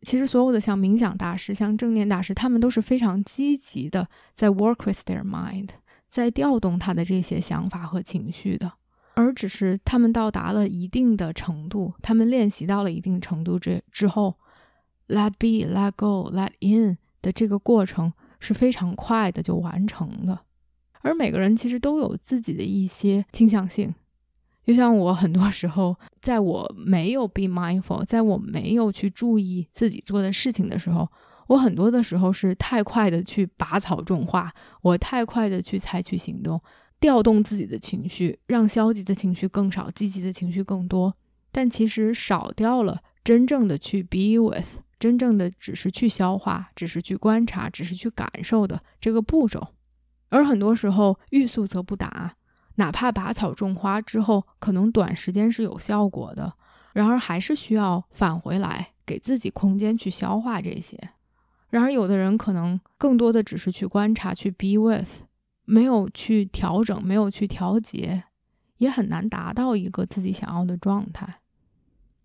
[0.00, 5.68] 其实，所有的像冥想大师、像正念大师，他们都是非常积极的，在 work with their mind，
[6.10, 8.72] 在调动他的这些想法和情绪的，
[9.14, 14.36] 而只是他们到达了一定的程度，他们练习到了一定程度之之后
[15.08, 18.12] ，let be, let go, let in 的这个过程。
[18.42, 20.40] 是非常快的就完成的，
[21.02, 23.94] 而每个人其实都有自己的一些倾向性。
[24.64, 31.06] 就像我很多时候，在我没有 be mindful，在我没有去注意自己做的事情的时候，
[31.48, 36.58] 我很多的时候是太快的去拔草种花，我太快的去采取行动，
[37.00, 41.16] 调动自己的情绪，让消极的情绪更少，积极的情绪更多。
[41.50, 44.80] 但其实少掉了真正的去 be with。
[45.00, 49.68] 真正的只是去消化，只是去观察，只是去感受的这个步骤，
[50.28, 52.36] 而很多时候欲速则不达，
[52.74, 56.52] 哪怕拔草种花之后，可能短时间是有效果的，
[56.92, 61.00] 然而还是需要返回来，给自己空间去消化这些。
[61.70, 65.22] 然而有的人可能更多的只是去观察，去 be with，
[65.70, 68.24] 没有去调整，没有去调节，
[68.78, 71.42] 也很难达到一个自己想要的状态。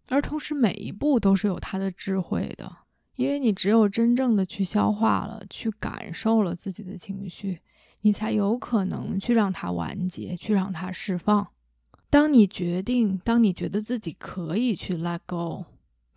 [0.08, 2.78] 而同时，每一步都是有它的智慧的，
[3.18, 7.60] 因为你只有真正的去消化了，去感受了自己的情绪，
[8.02, 11.48] 你才有可能去让它完结，去让它释放。
[12.10, 15.66] 当你决定，当你觉得自己可以去 let go，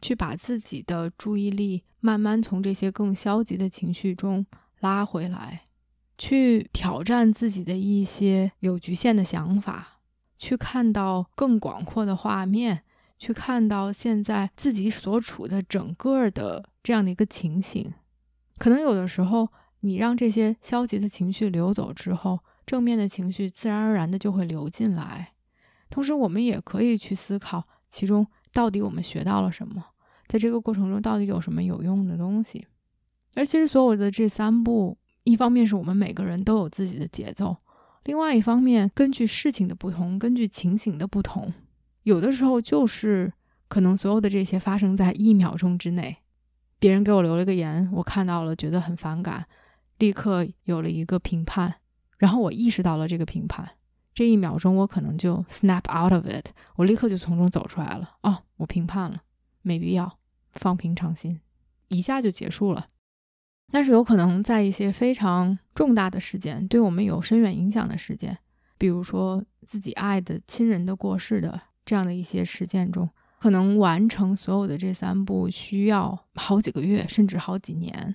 [0.01, 4.47] 去把自己的注意力慢慢从这些更消极的情绪中
[4.81, 5.68] 拉回来，
[6.19, 10.01] 去挑战自己的一些有局限的想法，
[10.37, 12.83] 去看到更广阔的画面。
[13.21, 17.93] 去看到现在自己所处的整个的这样的一个情形，
[18.59, 19.49] 可能有的时候
[19.81, 25.33] 你让这些消极的情绪流走之后，正面的情绪自然而然的就会流进来。
[25.91, 29.85] 同时，我们也可以去思考其中到底我们学到了什么，
[30.29, 32.69] 在这个过程中到底有什么有用的东西。
[33.35, 34.97] 而其实所有的这三步，
[35.29, 37.55] 一方面是我们每个人都有自己的节奏，
[38.05, 41.53] 另外一方面根据事情的不同，根据情形的不同。
[42.05, 43.31] 有的时候就是
[43.68, 46.16] 可能所有的这些发生在一秒钟之内，
[46.79, 49.47] 别人给我留了个言，我看到了，觉得很反感，
[49.99, 51.74] 立刻有了一个评判，
[52.16, 53.68] 然后我意识到了这个评判，
[54.14, 58.16] 这一秒钟我可能就 snap out of it，我立刻就从中走出来了。
[58.22, 59.20] 哦，我评判了，
[59.61, 60.18] 没必要，
[60.55, 61.39] 放平常心，
[61.89, 62.87] 一下就结束了。
[63.71, 68.39] 但是有可能在一些非常重大的事件，对我们有深远影响的事件，
[68.77, 71.61] 比如说自己爱的亲人的过世的。
[71.89, 73.09] 这样的一些事件中，
[73.39, 78.14] 可能完成所有的这三步需要好几个月，甚至好几年。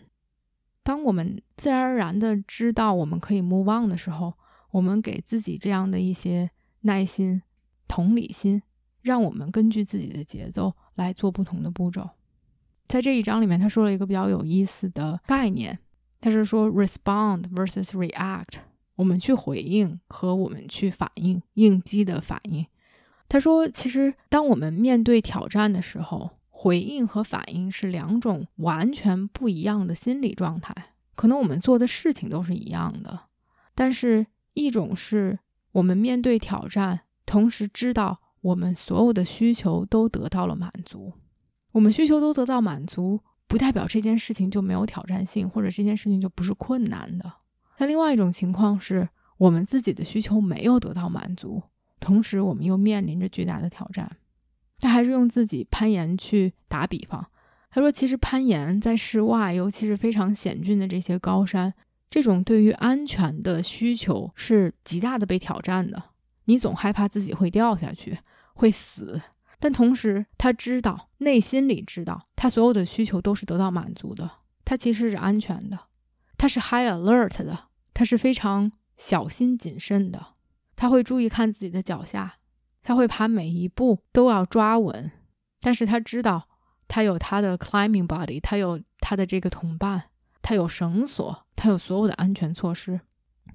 [0.84, 4.36] 当我们自然而然的知道我们可以 move on 的时候，
[4.70, 6.51] 我们给自己这样的一些
[6.82, 7.41] 耐心、
[7.88, 8.62] 同理心，
[9.01, 12.12] 让我们根据自己的节奏来做不同的步骤。
[12.88, 15.79] 在这一章里面，他说了一个比较有意思的概念，
[16.21, 18.59] 他是说 respond versus react，
[18.95, 22.65] 我们去回应和我们去反应应激的反应。
[23.27, 30.73] 他说，其实当我们面对挑战的时候，回应和反应是两种完全不一样的心理状态。
[31.15, 33.21] 可能我们做的事情都是一样的，
[33.73, 35.39] 但是一种是
[35.71, 41.13] 我们面对挑战，同时知道我们所有的需求都得到了满足。
[41.74, 43.19] 我们需求都得到满足。
[43.45, 47.32] 不代表这件事情就没有挑战性，或者这件事情就不是困难的。
[47.78, 49.07] 那另外一种情况是
[49.38, 51.61] 我们自己的需求没有得到满足，
[51.99, 54.09] 同时我们又面临着巨大的挑战。
[54.80, 57.24] 他还是用自己攀岩去打比方，
[57.69, 61.71] 他说：“其实攀岩在室外，尤其是非常险峻的这些高山，
[62.09, 66.01] 这种对于安全的需求是极大的被挑战的。
[66.45, 68.17] 你总害怕自己会掉下去，
[68.55, 69.21] 会死。”
[69.64, 74.30] 但同时，他知道内心里知道，他所有的需求都是得到满足的。
[74.66, 75.80] 他其实是安全的，
[76.38, 80.34] 他是 high alert 的，他是非常小心谨慎的。
[80.76, 82.39] 他会注意看自己的脚下，
[82.84, 85.09] 他会爬每一步都要抓稳。
[85.61, 86.49] 但是他知道，
[86.89, 90.09] 他有他的 climbing body，他有他的这个同伴，
[90.41, 92.99] 他有绳索，他有所有的安全措施。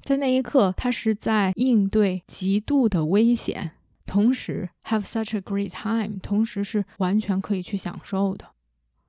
[0.03, 3.73] 在那一刻，他是在应对极度的危险。
[4.09, 8.47] 同时，have such a great time，同时是完全可以去享受的。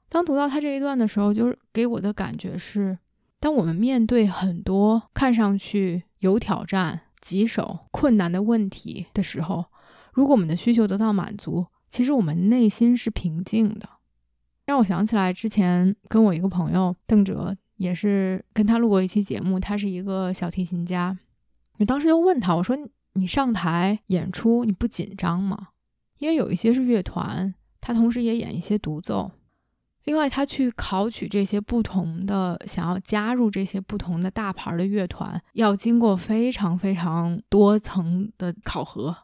[0.09, 2.99] 当读到他这一段的时候，就是给我的感觉是，
[3.39, 9.65] 当我们面对很多看上去有挑战、棘手、困难的问题的时候，
[10.11, 13.87] 如果我们的需求得到满足，其实我们内心是平静的。
[14.65, 21.17] 让我想起来之前跟我一个朋友邓哲，也是跟他录过一期节目，他是一个小提琴家。
[21.77, 22.77] 我当时就问他，我说。
[23.13, 25.69] 你上台演出，你不紧张吗？
[26.17, 29.31] 因为有一些是乐团，他同时也演一些独奏。
[30.05, 39.15] 另外，他去考取这些不同的，想要加入这些不同的大牌的乐团，要经过非常非常多层的考核，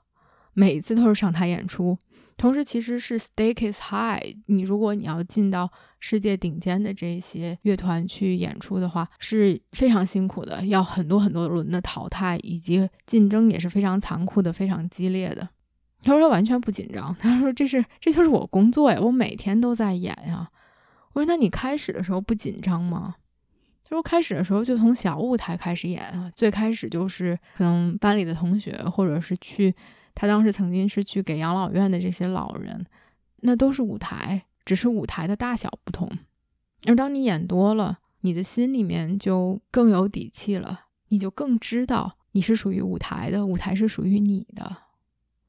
[0.53, 1.97] 每次都是上台演出。
[2.37, 4.35] 同时，其实是 stake is high。
[4.47, 5.71] 你如果你要进到
[6.01, 15.47] 世界顶尖的这些乐团去演出的话，是非常辛苦的，要很多很多轮的淘汰，以及竞争也是非常残酷的、非常激烈的。
[16.03, 20.49] 他说他完全不紧张，他说这是这就是我工作呀，我每天都在演呀。
[21.13, 23.15] 我说那你开始的时候不紧张吗？
[23.85, 29.73] 他说开始的时候就从小舞台开始演啊，最开始就是可能班里的同学，或者是去。
[30.15, 32.85] 他当时曾经是去给养老院的这些老人，
[33.41, 36.09] 那都是舞台，只是舞台的大小不同。
[36.85, 44.77] 而当你演多了，你的心里面就更有底气了，你就更知道你是属于舞台的，舞台是属于你的。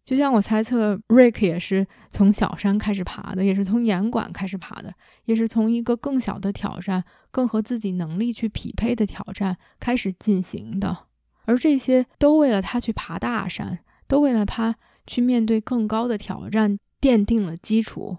[0.05, 4.95] 就像我猜测，Rick 也是从小山开始爬的，也是从演馆开始爬的，
[5.25, 11.07] 也是从一个更小的挑战、更和自己能力去匹配的挑战开始进行的。
[11.45, 13.81] 而这些都为了他去爬大山。
[14.07, 14.77] 都为了他
[15.07, 18.17] 去面对更高的挑战奠定了基础，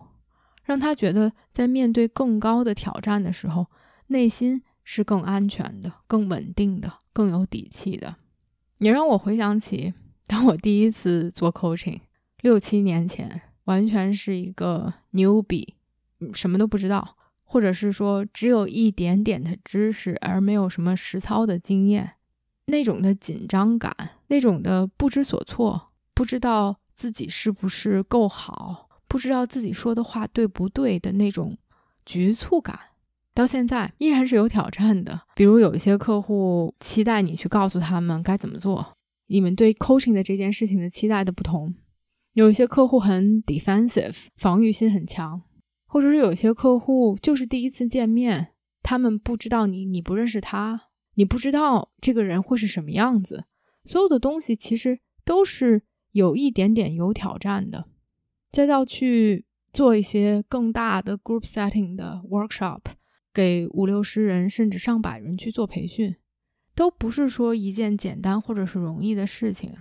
[0.63, 3.67] 让他觉得在面对更高的挑战的时候，
[4.07, 8.15] 内心是更安全的、更稳定的、更有底气的。
[8.79, 9.93] 也让我回想起，
[10.27, 12.01] 当我第一次做 coaching，
[12.41, 15.67] 六七年前，完全是一个 newbie，
[16.33, 22.13] 什么都不知道，或者是说只有一点点的知识，而没有什么实操的经验。
[22.67, 23.95] 那种的紧张感，
[24.27, 31.57] 那种的不知所措，不知道自己是不是够好，不知道自己说的话对不对的那种
[32.05, 32.77] 局促感，
[33.33, 35.21] 到现在依然是有挑战的。
[35.33, 38.93] 比如有一些客户期待你去告诉他们该怎么做，
[39.27, 41.73] 你们对 coaching 的这件事情的期待的不同。
[42.33, 45.41] 有一些客户很 defensive，防御心很强，
[45.87, 48.49] 或者是有些客户就是第一次见面，
[48.83, 50.89] 他们不知道你，你不认识他。
[51.17, 53.45] 你不知道这个人会是什么样子，
[53.83, 57.85] 所有的东西其实都是有一点点有挑战的。
[58.51, 62.81] 再到去做一些更大的 group setting 的 workshop，
[63.33, 66.15] 给五六十人甚至上百人去做培训，
[66.75, 69.73] 都不是说一件简单或者是容易的事情。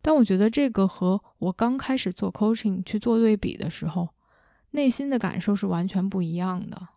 [0.00, 4.08] 但我觉得这个和我刚开始做 coaching 去做对比的时候，
[4.70, 6.88] 内心的感受是完全不一样的。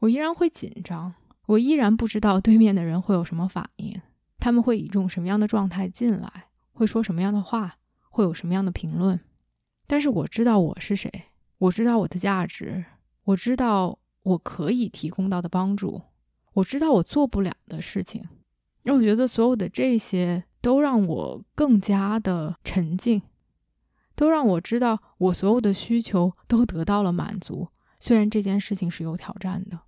[0.00, 1.14] 我依然会紧张。
[1.50, 4.00] 我依然不知道对面的人会有什么反应，
[4.38, 7.76] 他们会以一种什么样的状态进来，会说什么样的话，
[8.08, 9.18] 会有什么样的评论。
[9.88, 11.10] 但是我知道我是谁，
[11.58, 12.84] 我知道我的价值，
[13.24, 16.02] 我知道我可以提供到的帮助，
[16.52, 18.22] 我知道我做不了的事情。
[18.84, 23.20] 那我觉得所有的这些都让我更加的沉静，
[24.14, 27.66] 都让我知道我所有的需求都得到了满足。
[27.98, 29.80] 虽然这件事情是有挑战的。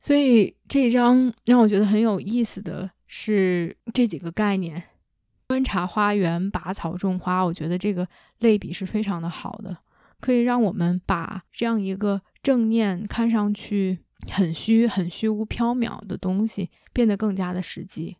[0.00, 4.82] 所以这一章让我觉得很有意思的是这几个概念：
[5.48, 7.42] 观察花园、拔草种花。
[7.42, 9.76] 我觉得这个类比是非常的好的，
[10.20, 13.98] 可以让我们把这样一个正念、看上去
[14.30, 18.16] 很虚、很虚无缥缈的东西变得更加的实际。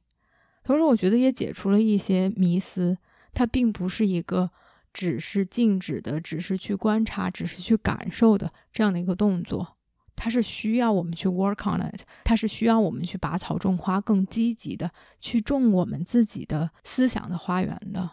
[0.65, 2.99] 同时，我觉得也解除了一些迷思，
[3.33, 4.51] 它并不是一个
[4.93, 9.78] 只是静止的、只是去观察、只是去感受的这样的一个动作。
[10.21, 14.91] 它是需要我们去 work on it，它是需要我们去拔草种花，更积极的
[15.21, 18.11] 去种我们自己的思想的花园的，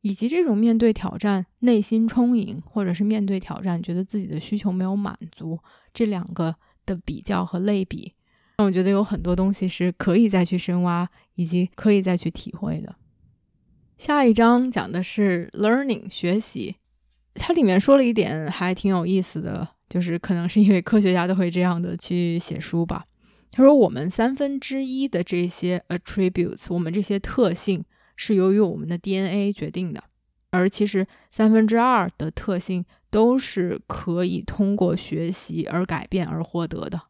[0.00, 5.58] 以及这种面对挑战内心充盈，或者是面对挑战觉得自己的需求没有满足
[5.92, 6.56] 这两个
[6.86, 8.14] 的比较和类比，
[8.56, 12.96] 让我觉得有很多东西是可以再去深挖，以及可以再去体会的。
[13.98, 16.76] 下一章讲的是 learning 学习，
[17.34, 19.68] 它里面说了一点还挺有意思的。
[19.90, 23.04] 就是可能是因为科学家都会这样的去写书吧。
[23.52, 27.84] 他说，我们三分之一的这些 attributes，我们这些特性
[28.14, 30.02] 是由于我们的 DNA 决定的，
[30.50, 37.00] 而其实三分之二的特性都是可以通过学习而改变而获得的。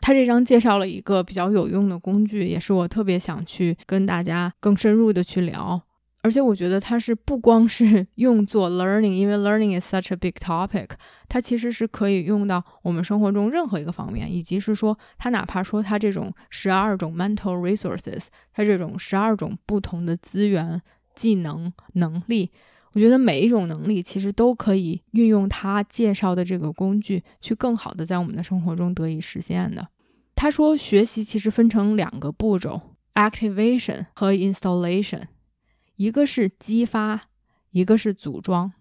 [0.00, 5.82] 他这章介绍了一个比较有用的工具，也是我特别想去跟大家更深入的去聊。
[6.28, 10.90] 而且我觉得它是不光是 用作 learning，因为 learning is such a big topic，
[11.26, 20.82] 它其实是可以用到我们生活中任何一个方面，以及是说它哪怕说它这种十二种 mental resources，它这种十二种不同的资源、
[21.14, 22.50] 技能、能力，
[22.92, 29.88] 我觉得每一种能力其实都可以运用它介绍的这个工具去更好的在我们的生活中得以实现的。
[30.36, 32.78] 他说，学习其实分成两个步骤
[33.14, 35.22] ：activation 和 installation。
[35.98, 37.22] 一个是激发，
[37.72, 38.72] 一个是组装。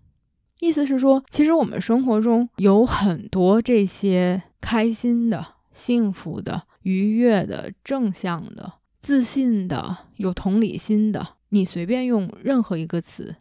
[0.60, 11.36] 意思是说，其实我们生活中有很多这些开心的、幸福的、愉悦的、正向的、自信的、有同理心的。
[11.50, 13.36] 你随便用任何一个词，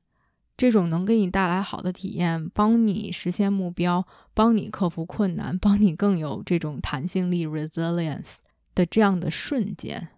[0.57, 8.37] 这种能给你带来好的体验，帮你实现目标，帮你克服困难，帮你更有这种弹性力 （resilience）
[8.74, 10.09] 的这样的瞬间。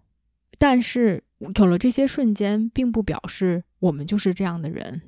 [0.59, 1.23] 但是。
[1.55, 5.01] 有了这些瞬间，并不表示我们就是这样的人。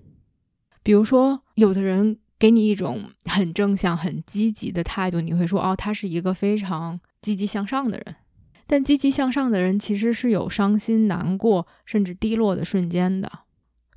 [0.82, 8.16] 比如说，有的人给你一种很正向、很积极的态度，你会说：“哦，他是一个非常积极向上的人。”
[8.66, 13.30] 但积极向上的人其实是有伤心、难过，甚至低落的瞬间的。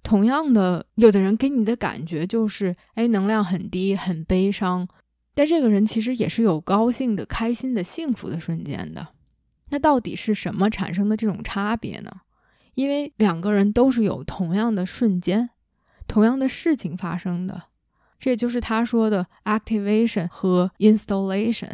[0.02, 4.88] 同样的，有的人给你的感觉就是：哎，能量很低、很悲伤。
[5.36, 9.06] 但这个人其实也是有高兴的、开心的、幸福的瞬间的。
[9.70, 12.10] 那到底是什么产生的这种差别呢？
[12.74, 15.50] 因为两个人都是有同样的瞬间、
[16.06, 17.64] 同样的事情发生的，
[18.18, 21.70] 这也就是他说的 activation 和 installation。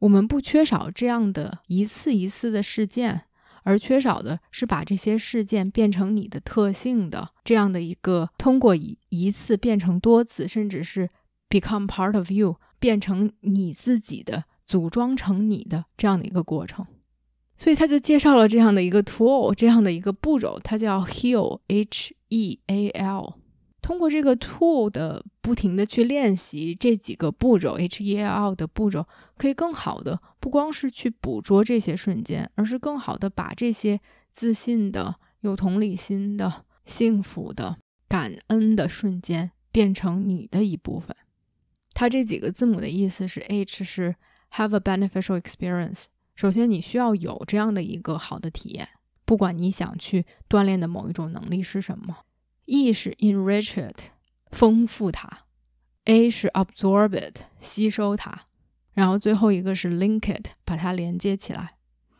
[0.00, 3.22] 我们不缺少这样的一次一次的事件，
[3.62, 11.08] 而缺少的是把这些事件变成你的特性的这样的一个通过一一次变成多次，甚至是
[11.48, 16.84] become part of you 变成你自己的、组装成你的这样的一个过程。
[17.62, 23.34] 所以他就介绍了这样的一个 tool，这样的一个步骤，它叫 heal，h e a l。
[23.80, 29.06] 通过这个 tool 的不停的去练习这几个步骤，h e a l 的步骤，
[29.38, 34.00] 可以更好的不光是去捕捉这些瞬间，而是更好的把这些
[34.32, 37.76] 自信的、有同理心的、幸福的、
[38.08, 41.16] 感恩的瞬间变成你的一部分。
[41.94, 44.16] 它这几个字母的意思是 h 是
[44.54, 46.06] have a beneficial experience。
[46.42, 48.88] 首先，你需要有这样的一个好的体验，
[49.24, 52.16] 不管你想去锻炼的某一种能力是什么。
[52.64, 54.10] E 是 enrich it，
[54.50, 55.44] 丰富它
[56.06, 58.32] ；A 是 absorb it，吸收它；
[58.92, 61.76] 然后最后一个是 link it，把它连接起来。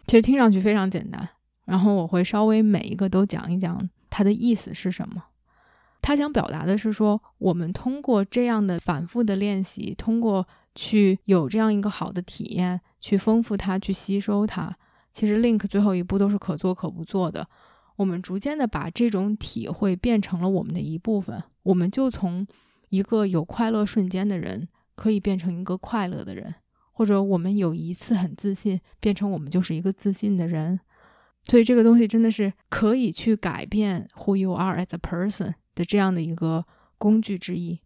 [0.07, 1.29] 其实听上去非常简单，
[1.65, 5.25] 然后我会稍微每一个都讲一讲它的意思是什么。
[6.01, 10.47] 他想表达的是说，我们通过这样的反复的练习，通过
[10.77, 14.75] 去有这样一个好的体验，去丰富它，去吸收它。
[15.13, 17.47] 其实 link 最后一步都是可做可不做的。
[17.97, 22.47] 我们逐渐的把这种体会变成了我们的一部分，我们就从
[22.89, 26.55] 一个有快乐瞬间的人，可以变成一个快乐的人，
[26.93, 30.81] 或者我们有一次很自信，变成我们就是一个自信的人。
[31.43, 36.65] 所以这个东西真的是可以去改变 who you are as a person 的这样的一个
[36.97, 37.81] 工具之一。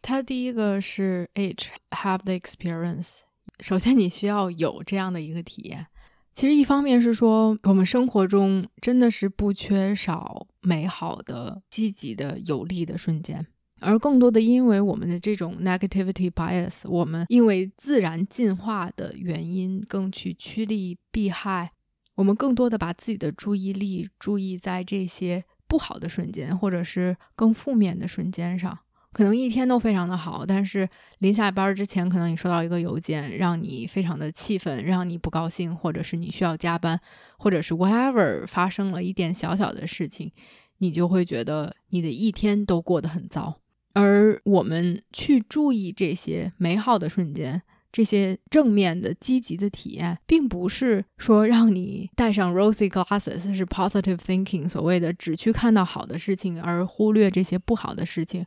[0.00, 3.20] 它第一个是 H have the experience。
[3.60, 5.86] 首先，你需要有这样的一个体验。
[6.34, 13.46] 其实，一方面是说，我们生活中真的是不缺少美好的、积极的、有利的瞬间。
[13.80, 21.72] 而更多的因为我们的这种 negativity bias，我们因为自然进化的原因，更去趋利避害，
[22.14, 28.78] 我们更多的把自己的注意力注意在这些不好的瞬间，或者是更负面的瞬间上。
[29.12, 30.88] 可能一天都非常的好，但是
[31.18, 36.98] 临下班之前，可能你收到一个邮件，让你非常的气愤，让你不高兴，或者是你需要加班，
[37.38, 40.32] 或者是 whatever 发生了一点小小的事情，
[40.78, 43.56] 你就会觉得你的一天都过得很糟。
[43.92, 47.60] 而我们去注意这些美好的瞬间，
[47.92, 58.46] 这些正面的、积极的体验，并不是说让你戴上 rosy glasses 是 positive thinking，所谓的只去看到好的事情，而忽略这些不好的事情。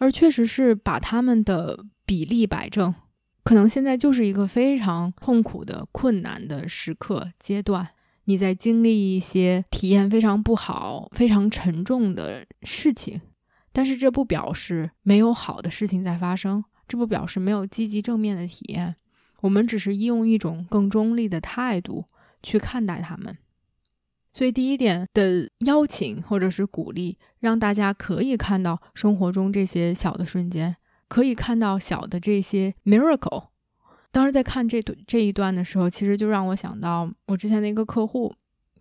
[0.00, 2.94] 而确实是把他们的比例摆正，
[3.44, 7.86] 可能现在就是一个非常痛苦的、困难的时刻阶段。
[8.24, 13.20] 你在经历一些体验非常不好、非常沉重的事情，
[13.72, 18.96] 但是这不表示没有好的事情在发生，这不表示没有积极正面的体验。
[19.42, 22.06] 我们只是用一种更中立的态度
[22.42, 23.36] 去看待他们。
[24.32, 30.76] 所以，第一点的邀请或者是鼓励，让大家可以看到生活中这些小的瞬间，
[31.08, 33.48] 可以看到小的这些 miracle。
[34.12, 38.34] 当时在看这这一段的时候，其实就让我想到我之前的一个客户，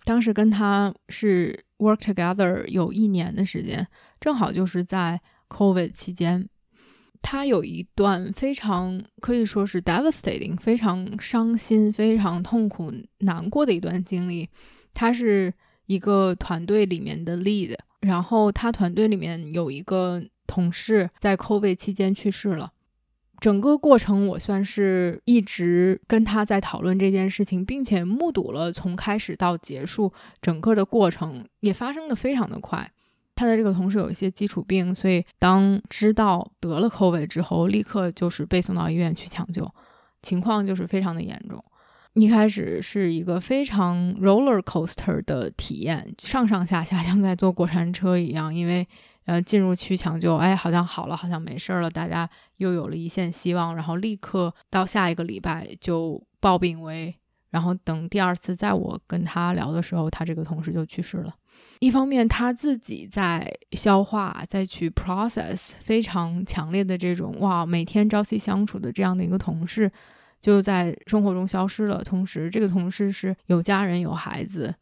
[0.03, 3.87] 当时跟他是 work together 有一年的时间，
[4.19, 6.49] 正好就是在 COVID 期间，
[7.21, 14.49] 他有一段非常可以说是 devastating、非常伤心、非常痛苦、难过的一段经历。
[14.93, 15.53] 他是
[15.85, 22.71] 一个团队里面的 lead，然后他团队里面有一个同事在 COVID 期间去世了。
[23.39, 32.91] 整个过程我算是一直跟他在讨论这件事情，并且目睹了从开始到结束整个的过程，也发生的非常的快。
[33.35, 39.73] 他的这个同事有一些基础病，所以当知道得了 COVID 之后，立刻就是被送到医院去抢救，
[40.21, 41.63] 情况就是非常的严重。
[42.19, 48.53] 一开始是一个非常 roller coaster 的体验，上上下下 像在坐过山车一样。
[48.53, 48.85] 因为，
[49.25, 53.73] 呃，进入去抢救，哎，好像好了，好像没事了，大家又有了一线希望。
[53.75, 57.15] 然后立刻到下一个礼拜就暴病危。
[57.51, 61.33] 然后等第二次在我跟他聊的时候，他这个同事就去世了。
[61.79, 69.89] 一方面他自己在消化，再去 process 非常强烈的这种哇，每天朝夕相处的这样的一个同事。
[70.41, 72.03] 就在生活中消失了。
[72.03, 74.73] 同时，这个同事是有家人、有孩子，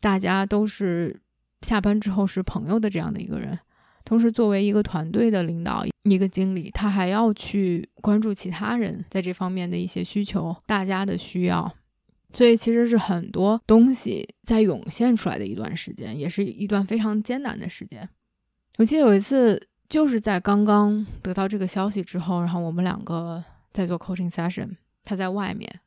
[0.00, 1.20] 大家都是
[1.62, 3.58] 下班之后是朋友的这样的一个人。
[4.04, 11.72] 同时，作为一个团队的领导、一个经理，他还要去关注其他人在这方面的一些需求、大家的需要。
[12.32, 18.08] 所以，其实是很多东西在涌现出来的一段时间，也是一段非常艰难的时间。
[18.78, 24.70] 我记得有一次，就是在刚刚得到这个消息之后，然后我们两个在做 coaching session。
[25.04, 25.80] 他在外面，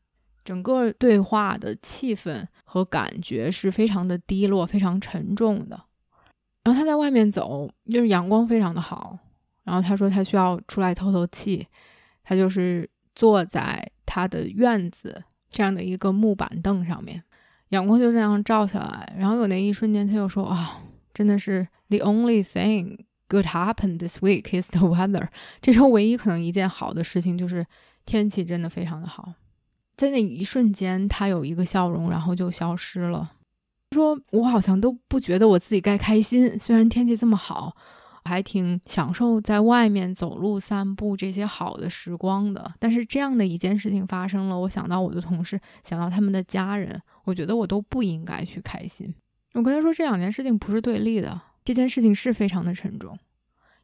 [0.44, 5.82] 整个对话的气氛和感觉是非常的低落、非常沉重的。
[6.64, 9.18] 然后他在外面走，就是阳光非常的好。
[9.64, 11.66] 然后他说他需要出来透透气，
[12.24, 17.24] 他就是坐在他的院子这样的一个木板凳上面，
[17.70, 19.16] 阳光就这样照下来。
[19.18, 25.30] 然后有那一瞬间，他又说：“啊，真的是 the only thing good happened this week is the weather。
[25.62, 27.66] 这周唯一可能一件好的事情就是。”
[28.06, 29.34] 天气真的非常的好，
[29.96, 33.32] 在那一瞬间，他有一个笑容，然后就消失了。
[33.92, 37.76] 说我好像都不觉得我自己该开心，虽然天气这么好，
[38.26, 42.74] 还挺享受在外面走路散步这些好的时光的。
[42.78, 49.14] 但是这样的一件事情发生了，我想到我的同事，想到他们的家人，我觉得我都不应该去开心。
[49.54, 53.18] 我跟他说，这两件事情不是对立的，这件事情是非常的沉重，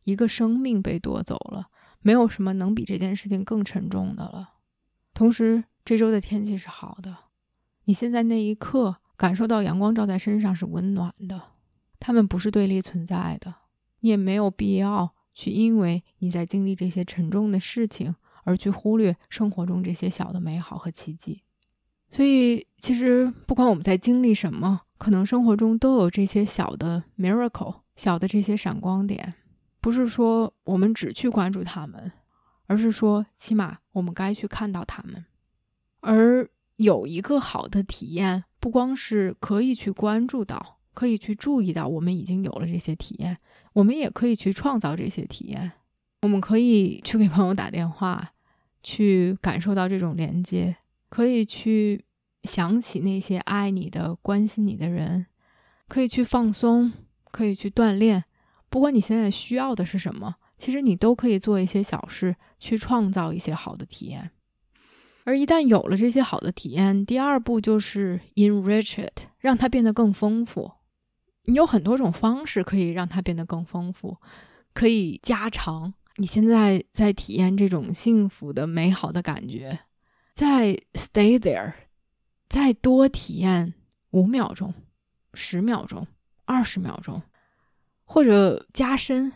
[0.03, 1.67] 一个生命被夺走了。
[2.01, 4.55] 没有什么能比这件事情更沉重的了。
[5.13, 7.15] 同时，这周的天气是好的，
[7.85, 11.41] 你现在那一刻感受到阳光照在身上是温暖的，
[11.99, 13.53] 他们不是对立存在的。
[13.99, 21.43] 你也没有必要去因为你在经历这些沉重的事情而去忽略生活中这些小的美好和奇迹。
[22.09, 29.35] 所以，其实不管我们在经历什么，可能生活中都有这些小的 miracle，小的这些闪光点。
[29.81, 32.11] 不是说我们只去关注他们，
[32.67, 35.25] 而是说起码我们该去看到他们。
[36.01, 43.37] 而有一个好的体验，不光是可以去关注到，可以去注意到，我们已经有了这些体验，
[43.73, 45.71] 我们也可以去创造这些体验。
[46.21, 48.33] 我们可以去给朋友打电话，
[48.83, 50.77] 去感受到这种连接，
[51.09, 52.05] 可以去
[52.43, 55.25] 想起那些爱你的、关心你的人，
[55.87, 56.93] 可以去放松，
[57.31, 58.23] 可以去锻炼。
[58.71, 64.31] 不管你现在需要的是什么，其实你都可以做一些小事去创造一些好的体验。
[65.25, 70.71] 而一旦有了这些好的体验，第二步就是 enrich it，让它变得更丰富。
[71.43, 74.17] 你有很多种方式可以让它变得更丰富，
[74.73, 79.79] 可以加长你现在在体验这种幸福的美好的感觉，
[80.33, 81.73] 再 stay there，
[82.47, 83.73] 再多体验
[84.11, 84.73] 五秒钟、
[85.33, 86.07] 十秒钟、
[86.45, 87.21] 二十秒钟，
[88.11, 89.31] 或者加深，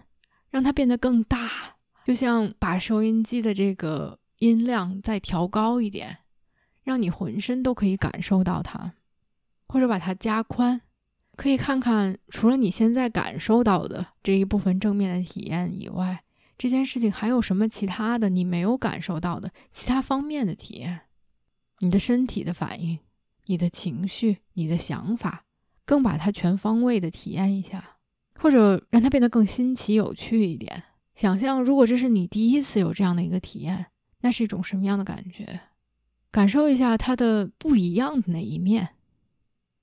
[0.49, 4.19] 让它变得更大，就像把收音机的这个。
[4.39, 6.17] 音量再调高一点，
[6.83, 8.91] 让你浑身都可以感受到它，
[9.65, 10.81] 或者把它加宽，
[11.37, 16.21] 可以看看除了你现在感受到的这一部分正面的体验以外，
[16.57, 21.03] 这件事情还有什么其他的你没有感受到的其他方面的体验？
[21.79, 22.99] 你的身体的反应、
[23.45, 25.45] 你的情绪、你的想法，
[25.85, 27.94] 更把它全方位的体验一下，
[28.39, 30.83] 或者让它变得更新奇有趣一点。
[31.13, 33.87] 想象如果这是你第一次有这样的一个体验。
[34.21, 35.59] 那是一种什么样的感觉？
[36.31, 38.95] 感受一下它的不一样的那一面，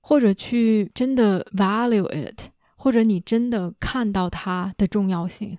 [0.01, 5.57] 或者去真的 value it，或者你真的看到它的重要性。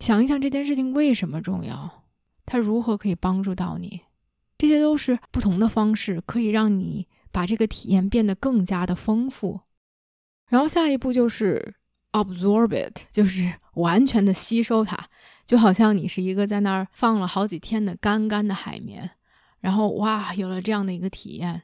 [0.00, 2.04] 想一想这件事情为什么重要，
[2.46, 4.00] 它如何可以帮助到你？
[4.56, 9.60] 这些都是不同的方式，可以让你把这个体验变得更加的丰富。
[10.46, 11.74] 然后下一步就是
[12.12, 15.08] absorb it，就是完全的吸收它。
[15.46, 19.10] 就好像你是一个在那儿放了好几天的干干的海绵，
[19.60, 21.62] 然后哇，有了这样的一个体验，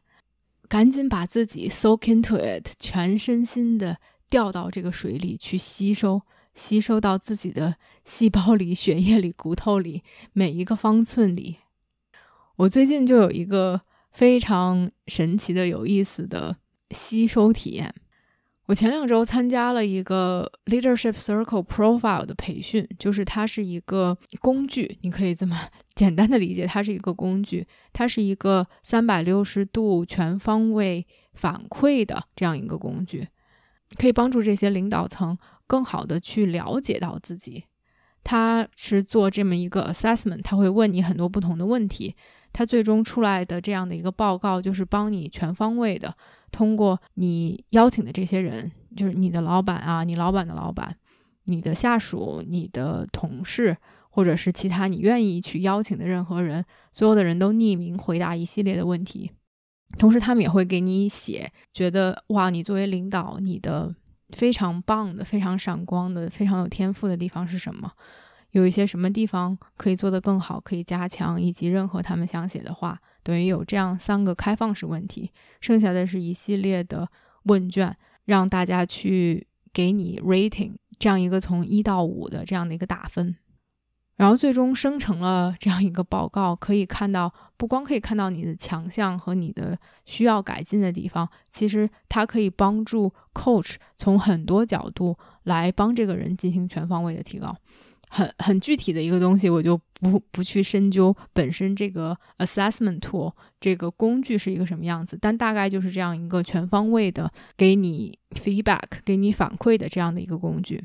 [0.69, 3.99] 赶紧把自己 soak into it，全身心的
[4.31, 6.23] 掉到这个水里去吸收，
[6.55, 7.77] 吸收到自己的
[8.07, 11.59] 细胞里、血液里、骨头里每一个方寸里。
[12.57, 13.83] 我最近就有一个
[14.13, 16.57] 非常神奇的、有意思的
[16.93, 17.95] 吸收体验。
[18.67, 25.55] 我前两周参加了一个 Leadership Circle Profile 的培训，就是它是一个工具，你可以这么
[25.95, 33.29] 简单的理解，它是一个工具，它是一个三百六十度全方位反馈的这样一个工具，
[33.99, 35.37] 可以帮助这些领导层
[35.67, 37.65] 更好的去了解到自己。
[38.27, 42.17] 他是做这么一个 assessment，他会问你很多不同的问题，
[42.55, 46.17] 他最终出来的这样的一个报告就是帮你全方位的。
[46.55, 50.97] 通过你邀请的这些人，就是你的老板啊，你老板的老板，
[51.47, 53.77] 你的下属，你的同事，
[54.09, 59.33] 或者是其他你愿意去邀请的任何人，所有的人都匿名回答一系列的问题。
[59.99, 63.93] 同时，他们也会给你写，觉得哇，你作为领导，你的
[64.31, 67.91] 非常棒的、非常闪光的、非常有天赋的地方是什么？
[68.55, 72.97] 有一些什么地方可以做得更好，可以加强，以及任何他们想写的话。
[73.25, 77.09] 等于有这样三个开放式问题，剩下的是一系列的
[77.45, 77.97] 问卷，
[78.27, 83.35] 让大家去给你 rating，这样一个从一到五的这样的一个打分，
[84.15, 86.55] 然后最终生成了这样一个报告。
[86.55, 97.57] 可以看到，不光可以看到你的强项和你的需要改进的地方，其实它可以帮助 coach 从很多角度来帮这个人进行全方位的提高。
[98.09, 110.85] 很很具体的一个东西，我就不不去深究本身这个 assessment tool 这个工具是一个什么样子，但大概就是这样一个全方位的给你 feedback、给你反馈的这样的一个工具。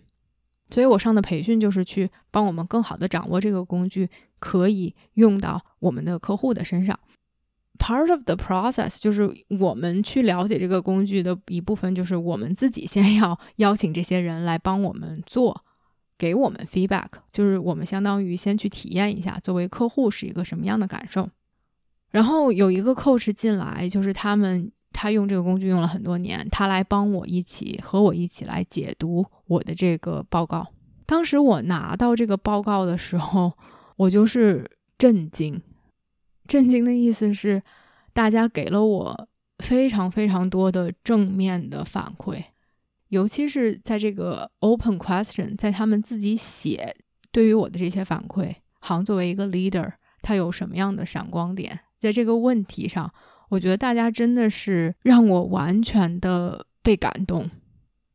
[0.71, 4.07] 所以我上的培训就是去帮我们更好的掌握这个工具，
[4.39, 6.99] 可以用到我们的客户的身上。
[7.79, 15.63] Part of the process 就是我们去了解这个工具的一部分，就是我们自己先要 邀请这些人来帮我们做。
[16.19, 21.27] 给我们 feedback，就是我们相当于先去体验一下作为客户是一个什么样的感受。
[22.11, 30.67] 然后有一个 coach 进来，就是他们他用这个工具用了很多年，他来帮我一起和我一起来解读我的这个报告。
[31.05, 33.53] 当时我拿到这个报告的时候，
[33.95, 35.61] 我就是震惊。
[36.47, 37.63] 震惊的意思是，
[38.11, 39.27] 大家给了我
[39.59, 42.43] 非常非常多的正面的反馈。
[43.09, 46.95] 尤其是在这个 open question，在他们自己写
[47.31, 49.91] 对于我的这些反馈，行作为一个 leader，
[50.21, 53.11] 他有什么样的闪光点，在这个问题上，
[53.49, 57.49] 我觉得大家真的是让我完全的被感动。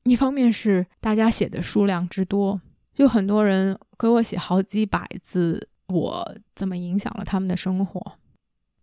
[0.04, 2.60] 一方面是大家写的数量之多，
[2.92, 8.18] 就很多人给我写好几百字，我怎么影响了他们的生活？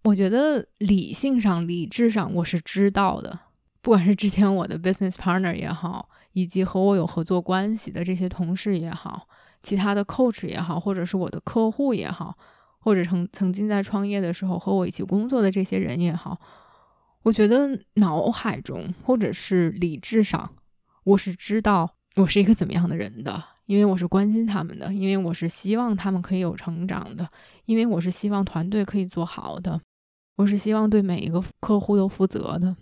[0.04, 3.40] 我觉得理性上、理智上我是知道的。
[3.82, 9.28] 不管是之前我的 business partner 也好，以及和我有合作关系的这些同事也好，
[9.64, 12.38] 其他的 coach 也好，或者是我的客户也好，
[12.80, 16.40] 或者曾曾经在创业的时候和我一起工作的这些人也好，
[17.24, 20.52] 我觉得脑海中或者是理智上，
[21.04, 23.44] 我是知道我是一个怎么样的人的。
[23.68, 27.26] 因为我是关心他们的，因为我是希望他们可以有成长的，
[27.64, 29.80] 因为我是希望团队可以做好的，
[30.36, 32.76] 我是希望对每一个客户都负责的。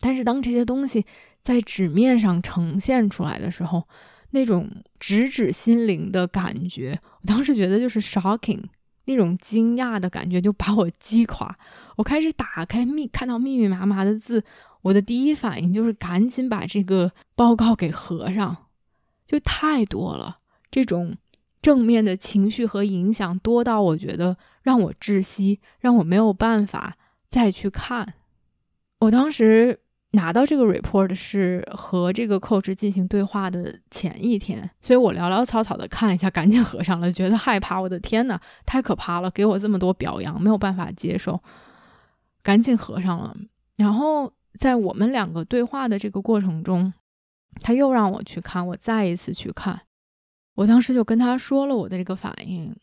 [0.00, 1.04] 但是当这些东西
[1.42, 3.88] 在纸面上呈现出来的时候，
[4.30, 4.70] 那种
[5.00, 8.62] 直指心灵的感觉，我当时觉得就是 shocking，
[9.06, 11.56] 那种惊讶的感觉就把我击垮。
[11.96, 14.44] 我开始打开密，看到密密麻麻的字，
[14.82, 18.68] 我的第一反应就是赶紧把这个报告给合上，
[19.26, 20.38] 就太多了。
[20.70, 21.16] 这种
[21.62, 26.98] 正面的情绪和影响多到我觉得让我窒息，让我没有办法
[27.30, 28.14] 再去看。
[29.00, 29.80] 我当时。
[30.16, 37.78] 拿到这个 report 是和这个 coach 进行对话的前一天，所以我潦潦草草的看了一下，赶紧合上了，觉得害怕。
[37.78, 39.30] 我的天呐，太可怕了！
[39.30, 41.38] 给我这么多表扬，没有办法接受，
[42.42, 43.36] 赶紧合上了。
[43.76, 46.92] 然后在我们两个对话的这个过程中，
[47.60, 49.82] 他又让我去看，我再一次去看。
[50.54, 52.74] 我当时就跟他说了我的这个反应，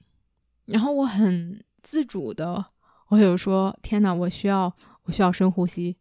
[0.66, 2.64] 然后我很自主的，
[3.08, 4.72] 我有说：“天呐，我需要，
[5.06, 5.98] 我需要深呼吸。”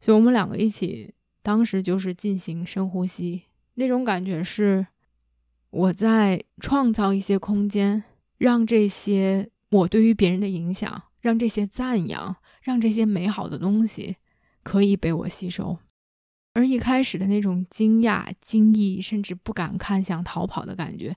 [0.00, 3.42] 所以，我们两个一起，当时就是进行深呼吸，
[3.74, 4.86] 那种感觉是
[5.68, 8.02] 我在创造一些空间，
[8.38, 14.16] 让这些我对于别人的影响，让这些赞扬，让这些美好的东西
[14.62, 15.78] 可以被我吸收。
[16.54, 21.14] 而一开始的那种惊讶、惊异，甚至不敢看、想逃跑的感觉，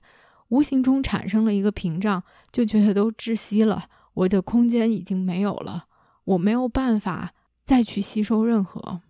[0.48, 2.22] 无形中产生了一个屏障，
[2.52, 5.86] 就觉得都窒息了，我的空间已经没有了，
[6.24, 7.32] 我没有办法。
[7.64, 9.00] 再去吸收任何，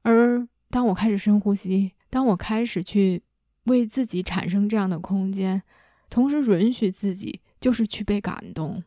[0.00, 3.22] 而当我开始深呼吸，当我开始去
[3.64, 5.62] 为自己产生这样的空间，
[6.08, 8.82] 同时允许自己就是去被感动，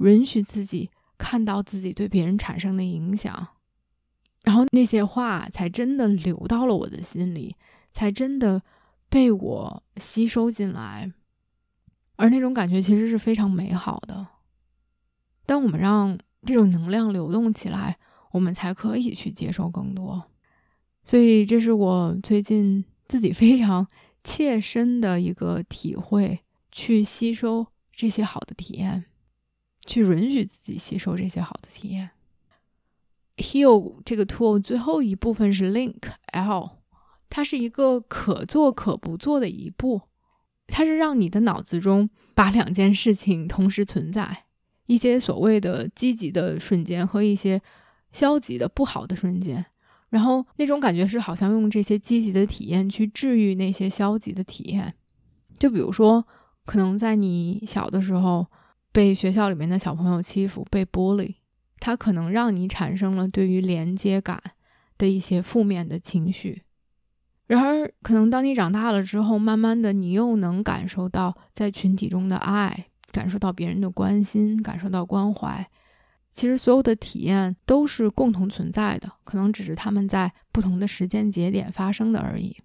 [0.00, 3.48] 允许自己看到自己对别人产生的影响，
[4.44, 7.56] 然后那些话才真的流到了我的心里，
[7.90, 8.62] 才真的
[9.08, 11.10] 被我吸收进来，
[12.16, 14.26] 而那种感觉其实是非常美好的。
[15.46, 17.96] 当我们让这种能量流动起来。
[18.32, 20.30] 我们才可以去接受更多，
[21.02, 23.86] 所以这是我最近自己非常
[24.22, 29.06] 切身的一个体会：去吸收这些好的体验，
[29.84, 32.10] 去允许自己吸收这些好的体验。
[33.36, 36.78] Heal 这个 tool 最后一部分是 Link L，
[37.28, 40.02] 它是一个可做可不做的一步，
[40.68, 44.44] 它是让你的脑子中把两件事情同时存在，
[44.86, 47.60] 一些所谓的积极的瞬间和一些。
[48.12, 49.64] 消极的、不好的瞬间，
[50.08, 54.94] 然后那种感觉是好像用这些积极的体验去治愈那些消极的体验。
[55.58, 56.26] 就比如说，
[56.64, 58.46] 可能在你小的时候
[58.92, 61.34] 被学校里面的小朋友欺负、被 bully，
[61.78, 64.40] 它可能让你产生了对于连接感
[64.98, 66.62] 的一些负面的情绪。
[67.46, 75.68] 然而，可能当你长大了之后，慢慢的你又能感受到在群体中的爱，感受到别人的关心，感受到关怀。
[76.32, 82.56] 其实所有的体验都是共同存在的，可能只是他们在不同的时间节点发生的而已。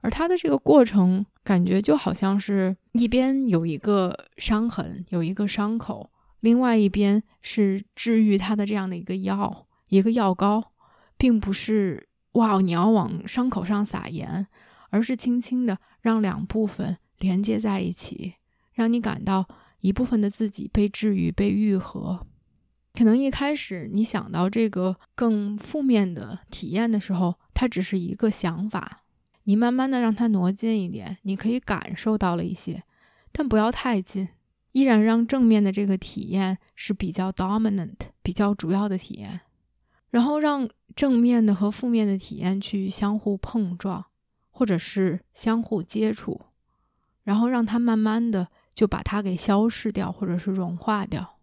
[0.00, 6.08] 而它的这个过程，感觉就好像是一边有一个伤痕，有一个伤口，
[6.40, 10.72] 另外一边是治愈它的这样的一个药，一个药膏，
[11.16, 14.46] 并不是哇，你要往伤口上撒盐，
[14.90, 18.34] 而是轻轻的让两部分连接在一起，
[18.74, 19.44] 让你感到
[19.80, 22.24] 一部分的自己被治愈、被愈合。
[22.98, 29.04] 可能一开始你想到这个更负面的体验的时候，它只是一个想法。
[29.44, 32.82] 你慢慢的让它挪近一点，你可以感受到了一些，
[33.30, 34.28] 但不要太近，
[34.72, 39.42] 依然让正面的这个体验是比较 dominant、比较主要的体验。
[40.10, 44.04] 然后让正面的和负面的体验去相互碰撞，
[44.50, 46.40] 或者是相互接触，
[47.22, 51.37] 然后让它慢慢的就把它给消失掉，或者是融化掉。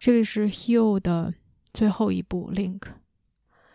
[0.00, 1.34] 这个是 heal 的
[1.74, 2.80] 最后一步 link。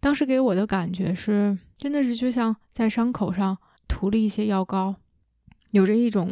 [0.02, 3.58] 当时给我的感觉是，真的是就像在伤口上
[3.88, 4.96] 涂了一些药膏，
[5.70, 6.32] 有着一种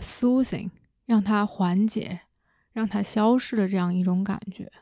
[0.00, 0.70] soothing，
[1.04, 2.22] 让它缓解、
[2.72, 4.72] 让它消失的这样一种感觉。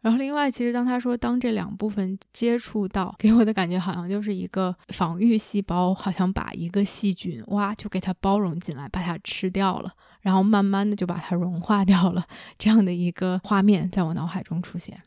[0.00, 12.26] 然后，另外，其实当他说当这两部分接触到，给我的感觉好像就是一个防御细胞，好像把一个细菌哇就给它包容进来，把它吃掉了，然后慢慢的就把它融化掉了，
[12.58, 15.02] 这样的一个画面在我脑海中出现。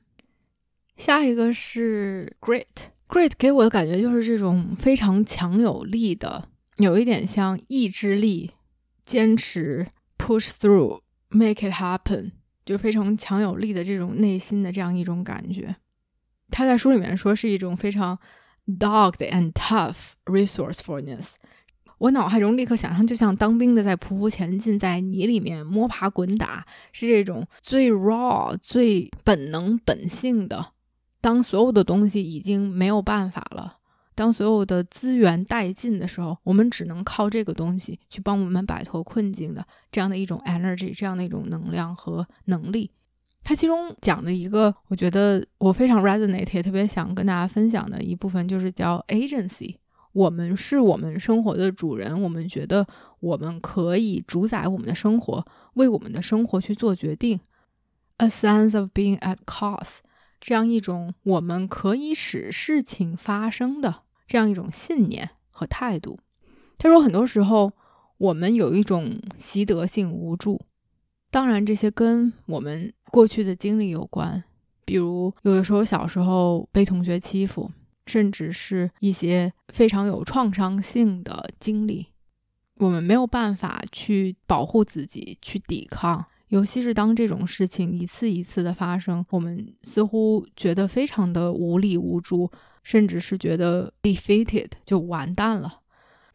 [0.96, 6.48] 下一个是 grit，grit 给我的感觉就是这种非常强有力的，
[6.78, 8.52] 有一点像意志力，
[9.08, 9.88] 坚持
[10.20, 12.34] push through，make it happen。
[12.64, 15.78] 就非常强有力的这种内心的这样一种感觉，
[16.52, 18.20] 他在书里面说是一种非常
[18.68, 19.96] dogged and tough
[20.26, 21.36] resourcefulness。
[21.98, 30.74] 我脑海中立刻想象，就像当兵的在匍匐前进，在泥里面摸爬滚打，是这种最 raw、最本能、本性的。
[31.20, 33.78] 当所有的东西已经没有办法了，
[34.14, 42.92] 当所有的资源殆尽的时候，我们只能靠这个东西去帮我们摆脱困境的这样的一种 energy，这样的一种能量和能力。
[43.44, 49.76] 它其中讲的一个，我觉得我非常 resonate，也特别想跟大家分享的一部分，就是叫 agency。
[50.18, 52.88] 我们是我们生活的主人，我们觉得
[53.20, 55.46] 我们可以主宰我们的生活，
[55.76, 57.40] 为我们的生活去做决定。
[58.18, 59.98] A sense of being at cause，
[60.42, 66.18] 这样一种我们可以使事情发生的这样一种信念和态度。
[66.80, 67.72] 他说，很多时候
[68.18, 70.60] 我们有一种习得性无助，
[71.30, 74.44] 当然这些跟我们过去的经历有关，
[74.84, 77.70] 比如有的时候小时候被同学欺负。
[78.08, 82.08] 甚至是一些非常有创伤性的经历，
[82.78, 86.26] 我们没有办法去保护自己，去抵抗。
[86.48, 92.50] 尤其是当这种事情一次一次的发生，我们似乎觉得非常的无力无助，
[92.84, 95.82] 甚至是觉得 defeated 就完蛋了。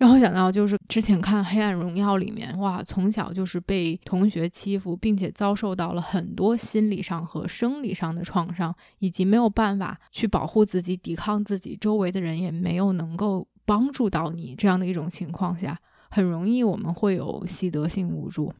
[0.02, 15.78] 让我想到，就是之前看《黑暗荣耀》里面，哇，从小就是被同学欺负，并且遭受到了很多心理上和生理上的创伤，以及没有办法去保护自己、抵抗自己，周围的人也没有能够帮助到你这样的一种情况下，
[16.10, 18.52] 很容易我们会有习得性无助，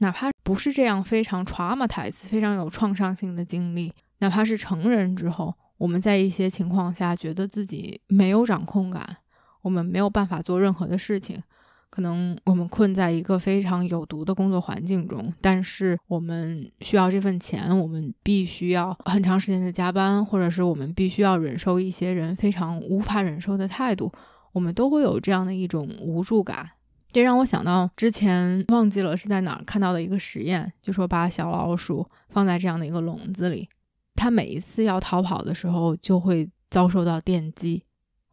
[0.00, 9.16] 哪怕不是这样非常 traumatize，、非常有创伤性的经历，哪怕是成人之后，我们在一些情况下觉得自己没有掌控感。
[9.62, 11.42] 我们没有办法做任何的事情，
[11.90, 24.12] 可能我们困在一个非常有毒的工作环境中，但是我们需要这份钱，我们必须要很长时间的加班，或者是我们必须要忍受一些人非常无法忍受的态度，
[24.52, 26.70] 我们都会有这样的一种无助感。
[27.12, 33.68] 这让我想到之前忘记了是在哪儿看到的一个实验，就说把小老鼠放在这样的一个笼子里，
[34.14, 37.82] 它每一次要逃跑的时候就会遭受到电击。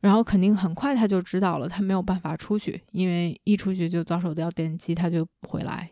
[0.07, 5.91] 然后肯定很快他就知道了，他没有办法出去，因为一出去就遭受到电击，他就回来。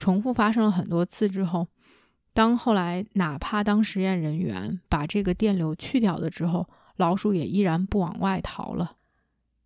[0.00, 1.68] 重复发生了很多次之后，
[2.34, 8.96] 当后来哪怕当实验人员把这个电流去掉了之后，老鼠也依然不往外逃了。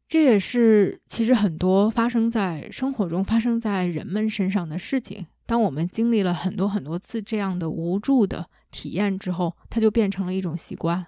[0.07, 5.27] 这也是其实很多发生在生活中、发生在人们身上的事情。
[5.47, 11.07] 当我们经历了很多很多次这样的无助的体验之后，它就变成了一种习惯。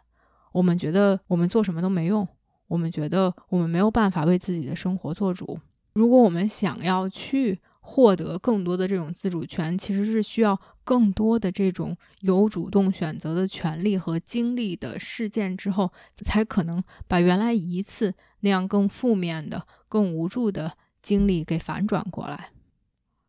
[0.52, 2.26] 我们觉得我们做什么都没用。
[2.72, 5.58] 我们觉得我们没有办法为自己的生活做主。
[5.92, 22.52] 如果我们想要去获得更多的这种自主权，其实是需要更多的这种有主动选择的权利和经历的事件之后，才可能把原来一次那样更负面的、更无助的经历给反转过来。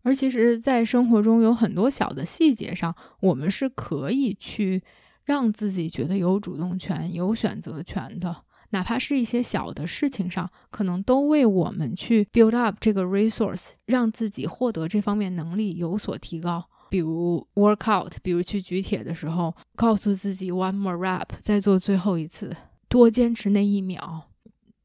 [0.04, 4.82] 而其实，在生活中有很多小的细节上，我们是可以去
[5.26, 8.44] 让自己觉得有主动权、有选择权的。
[8.74, 16.66] 哪怕是一些小的事情上，可能都为我们去 build up 这个 resource，让自己获得这方面能力有所提高。
[16.90, 22.56] 比如 workout，比如去举铁的时候，告诉自己 one more rep，再做最后一次，
[22.90, 24.24] 多坚持那一秒。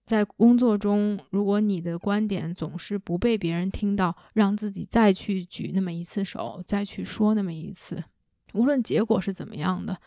[0.05, 8.05] 在工作中，如果你的观点总是不被别人听到，让自己再去举那么一次手，再去说那么一次，
[8.53, 9.99] 无论结果是怎么样的。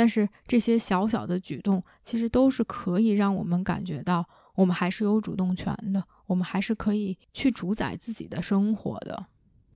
[0.00, 9.26] 但是这些小小的举动，其实都是可以让我们感觉到，我们还是有主动权的，我们还是可以去主宰自己的生活的。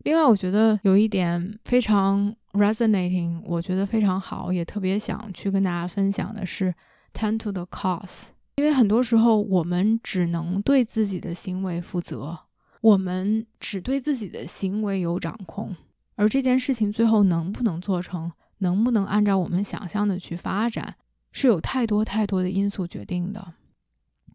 [0.05, 6.75] 另外，我觉得有一点非常 resonating，我觉得非常好，也特别想去跟大家分享的是
[7.12, 8.29] tend to the cause。
[8.57, 12.39] 因为很多时候，我们只能对自己的行为负责，
[12.81, 15.77] 我们只对自己的行为有掌控，
[16.14, 18.33] 而这件事情最后能不能做成？
[18.65, 20.97] 能不能按照我们想象的去发展，
[21.33, 23.53] 是有太多太多的因素决定的。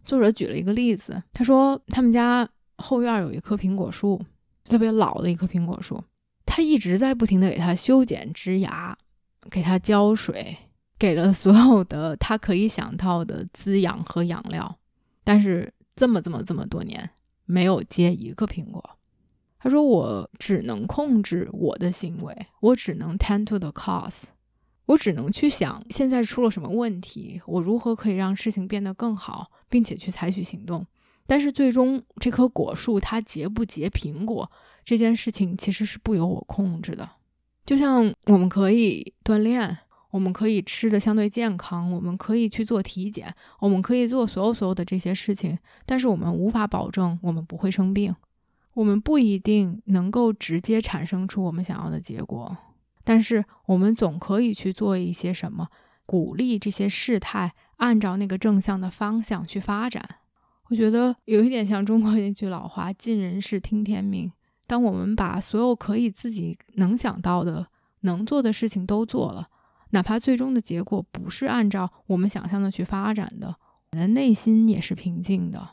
[0.06, 4.24] 作者举了一个例子，他说他们家后院有一棵苹果树，
[4.64, 6.02] 特别老的一棵苹果树，
[6.46, 8.96] 他一直在不停的给它修剪枝芽，
[9.50, 10.56] 给它浇水，
[11.00, 14.78] 给了所有的他可以想到的滋养和养料，
[15.24, 17.10] 但是这么这么这么多年，
[17.46, 18.98] 没有结一个苹果。
[19.60, 24.24] 他说：“我只能控制我的行为，我只能 tend to the cause，
[24.86, 30.86] 我只能去想现在出了什么问题，我如何可以让事情变得更好，并且去采取行动。
[31.28, 34.50] 但是最终这棵果树它结不结苹果
[34.84, 37.08] 这件事情其实是不由我控制的。
[37.66, 39.78] 就像我们可以锻炼，
[40.10, 48.16] 我们可以吃的相对健康，我们可以去做体检，我们可以做所有所有的这些事情，但是我们无法保证我们不会生病，
[48.80, 52.56] 我们不一定能够直接产生出我们想要的结果，
[53.04, 55.68] 但是我们总可以去做一些什么，
[56.06, 60.02] 鼓励这些事态按照那个正向的方向去发展。
[60.70, 64.32] 我觉得有一点像中国那句老话：“尽人事，听天命。”
[64.66, 67.68] 当我们把所有可以自己能想到的、
[68.02, 69.50] 能做的事情都做了。
[69.90, 73.48] 哪怕最终的结果不是按照我们想象的去发展的，
[73.92, 75.72] 我们的内心也是平静的。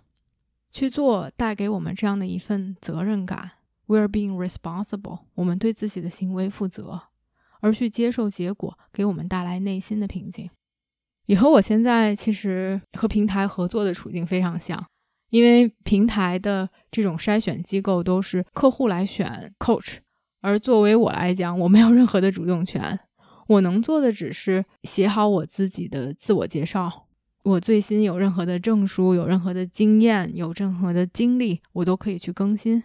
[0.76, 3.52] 去做带给我们这样的一份责任感
[3.86, 7.00] ，we're being responsible，我们对自己的行为负责，
[7.62, 10.50] 而去接受结果，给我们带来内心的平静。
[11.24, 14.86] 也和我现在其实和平台合作的处境非常像，
[15.30, 19.96] 因为平台的这种筛选机构都是客户来选 coach，
[20.42, 23.00] 而作为我来讲，我没有任何的主动权。
[23.48, 27.05] 我能做的只是写好我自己的自我介绍。
[27.46, 32.82] 我最新有任何的证书、有任何的经验、有任何的经历，我都可以去更新。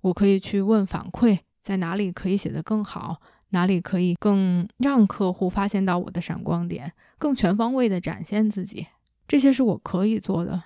[0.00, 3.20] 我可以去问反馈，在哪里可以写得更好，
[3.50, 8.84] 哪里可以更让客户发现到我的闪光点，更全方位的展现自己。
[9.28, 10.60] 这些是我可以做的，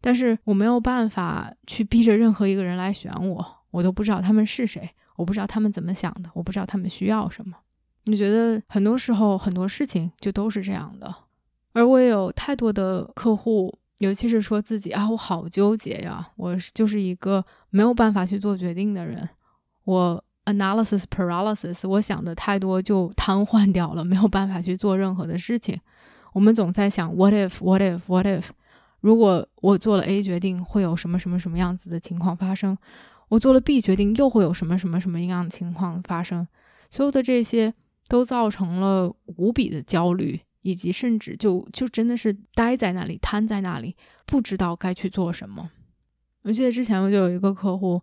[0.00, 3.44] 但是我没有办法去逼着任何一个人来选我。
[3.72, 7.56] 我都不知道他们是谁，我不知道他们怎么想的，我不知道他们需要什么。
[8.04, 11.12] 你觉得很多时候很多事情就都是这样的，
[11.78, 19.28] 而我有太多的客户，尤其是说自己啊，我好纠结呀，我就是一个没有办法去做决定的人，
[19.84, 25.80] 我 analysis paralysis，我想的太多就瘫痪掉了，没有办法去做任何的事情。
[26.32, 28.46] 我们总在想 what if what if what if，
[28.98, 32.76] 如果我做了 A 决定，会有什么什么什么样子的情况发生？
[33.28, 36.48] 我做了 B 决定，又会有什么什么什么样的情况发生？
[36.90, 37.72] 所有的这些。
[38.10, 43.96] 都造成了无比的焦虑，以及甚至就就真的是待在那里，瘫在那里，
[44.26, 45.70] 不知道该去做什么。
[46.42, 48.00] 我记得之前我就有一个客户，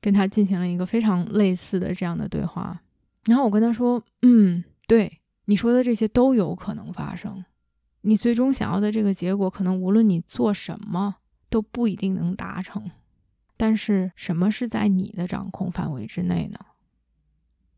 [0.00, 2.80] 跟他进行了一个非常类似的这样的对话，
[3.24, 7.44] 然后我跟他说：“嗯，对你说的这些都有可能发生，
[8.02, 11.16] 你最终想要的这个结果，可能无论你做什么
[11.50, 12.90] 都不一定能达成。
[13.56, 16.58] 但是什么是在你的掌控范围之内呢？”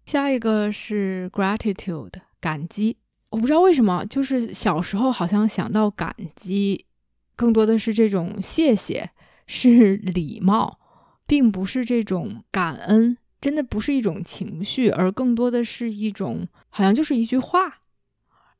[0.05, 2.99] 下一个是 gratitude，感激。
[3.31, 6.85] 我不知道为什么，就是小时候好像想到感激，
[7.37, 9.11] 更多的是这种谢谢，
[9.47, 10.81] 是礼貌，
[11.27, 17.79] 并不是这种感恩，真的不是一种情绪，而更多的是一种，好像就是一句话。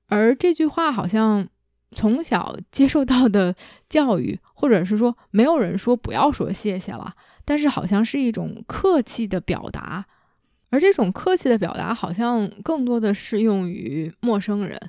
[0.07, 1.49] 而这句话好像
[1.93, 3.55] 从小 接受到的
[3.89, 7.13] 教育，或者是说没有人说不要说谢谢了，
[7.45, 10.07] 但是好像是一种客气的表达。
[10.71, 14.81] 而这种客气的表达，好像更多的适用于陌生人。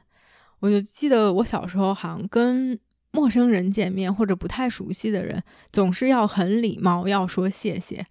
[0.59, 2.79] 我就记得我小时候，好像跟
[3.11, 8.05] 陌生人见面或者不太熟悉的人，总是要很礼貌，要说谢谢。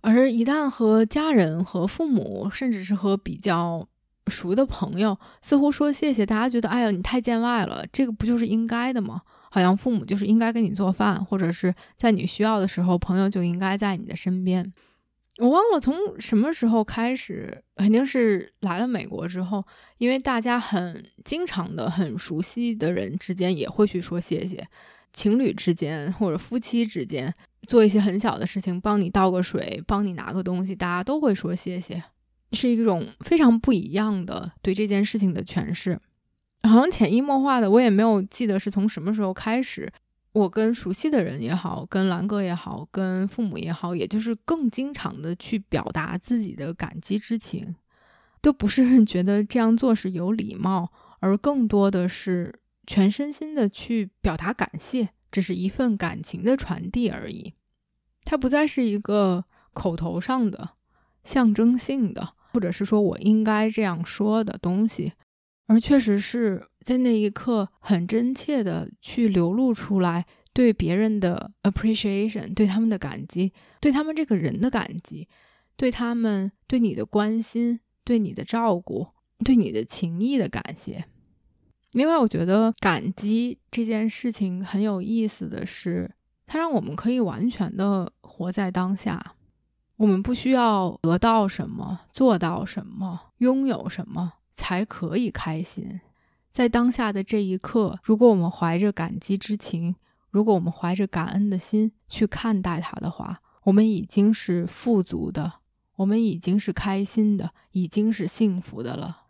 [0.00, 3.86] 而一旦和家人、和父母，甚至是和比较
[4.26, 9.22] 熟的朋友，似乎说谢谢，大家觉得，哎呀，你太见外了，这个不就是应该的吗？
[9.48, 14.72] 好像父母就是应该给你做饭，或者是在你需要的时候，朋友就应该在你的身边。
[15.42, 19.64] 我忘了从什么时候开始，肯定是来了美国之后，
[19.98, 24.64] 因为大家很经常的、很熟悉的人之间也会去说谢谢，
[25.12, 27.34] 情侣之间或者夫妻之间
[27.66, 32.00] 做一些很小的事情，帮你倒个水、帮你拿个东西，大家都会说谢谢，
[32.52, 35.98] 是一种非常不一样的对这件事情的诠释，
[36.62, 39.92] 好像潜移默化的，我也没有记得是从什么时候开始。
[40.32, 47.74] 我跟熟悉的人也好，跟兰哥也好，跟父母也好，也就是更经常的去表达自己的感激之情，
[48.40, 50.90] 都不是觉得这样做是有礼貌，
[51.20, 57.52] 而更多的是全身心的去表达感谢，只是一份感情的传递而已。
[58.24, 59.44] 它不再是一个
[59.74, 60.70] 口头上的、
[61.24, 65.12] 象征性的，或者是说我应该这样说的东西。
[65.72, 75.26] 而确实是在那一刻很真切的去流露出来对别人的 appreciation，对他们的感激，对他们这个人的感激，
[75.76, 79.06] 对他们对你的关心，对你的照顾，
[79.42, 81.06] 对你的情谊的感谢。
[81.92, 86.10] 另外，我觉得感激这件事情很有意思的是，
[86.46, 89.34] 它让我们可以完全的活在当下。
[89.96, 94.34] 我们不需要得到什么，做到什么，拥有什么。
[94.62, 96.00] 才可以开心，
[96.52, 99.96] 在当下的这一刻，如果我们怀着感激之情，
[100.30, 105.54] 如果我们怀着感恩的心去看待它的话，我们已经是富足的，
[105.96, 109.22] 我们已经是开心的，已经是幸福的了。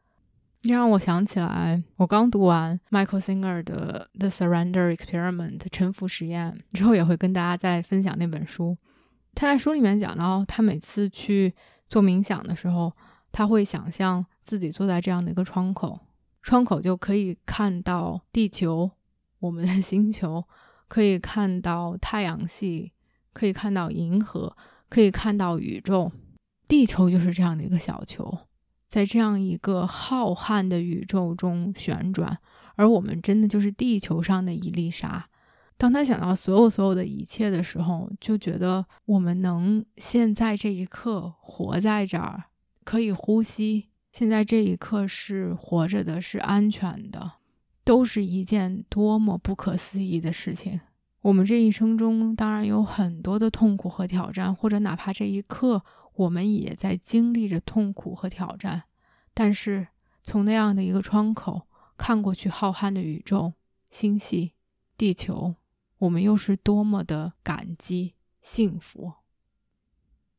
[0.61, 8.77] 这让我想起来，我刚读完 Michael Singer 的《The Surrender Experiment》沉浮实验之后，也会跟大家再分享那本书。
[9.35, 11.55] 他在书里面讲到，他每次去
[11.89, 12.93] 做冥想的时候，
[13.33, 15.99] 他会想象自己坐在这样的一个窗口，
[16.43, 18.91] 窗口就可以看到地球，
[19.39, 20.45] 我们的 星球，
[20.89, 22.93] 可以看到太阳系，
[23.33, 24.57] 可以看到银河，
[24.89, 26.13] 可以看到宇宙。
[26.69, 28.39] 地球就是这样的一个小球。
[28.89, 32.39] 在这样一个浩瀚的宇宙中旋转，
[32.77, 35.31] 而我们真的就是地球上的一粒沙。
[35.79, 42.45] 当他想到所有所有的一切的时候，就觉得我们能现在这一刻活在这儿，
[42.85, 47.33] 可以呼吸，现在这一刻是活着的，是安全的，
[47.83, 50.79] 都是一件多么不可思议的事情。
[51.23, 55.83] 我们这一生中当然有很多的痛苦和挑战，或者哪怕这一刻。
[56.15, 58.83] 我们也在经历着痛苦和挑战，
[59.33, 59.89] 但是
[60.23, 61.63] 从那样的一个窗口
[61.97, 63.55] 看过去，浩瀚的宇宙、
[63.89, 64.53] 星系、
[64.99, 65.55] 地球，
[65.97, 68.13] 我们又是多么的感激、
[68.43, 69.15] 幸福。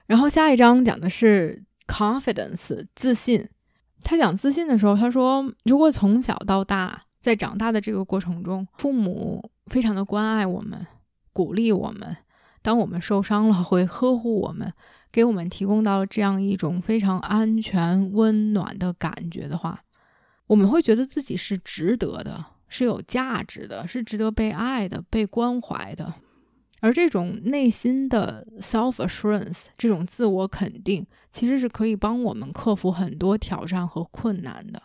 [0.06, 3.50] 然后下一章讲的是 confidence 自信。
[4.04, 10.86] 他讲自信的时候，他说：“如果从小到大，在长大的这个过程中，父母非常的关爱我们，
[11.32, 12.18] 鼓励我们，
[12.62, 14.72] 当我们受伤了，会呵护我们。”
[15.14, 19.80] 给我们提供到这样一种非常安全、温暖的感觉的话，
[20.48, 26.12] 我们会觉得自己是值得的，是有价值的，是值得被爱的、被关怀的。
[26.84, 34.84] 而这种内心的 self assurance，这种自我肯定，其实是可以帮我们克服很多挑战和困难的。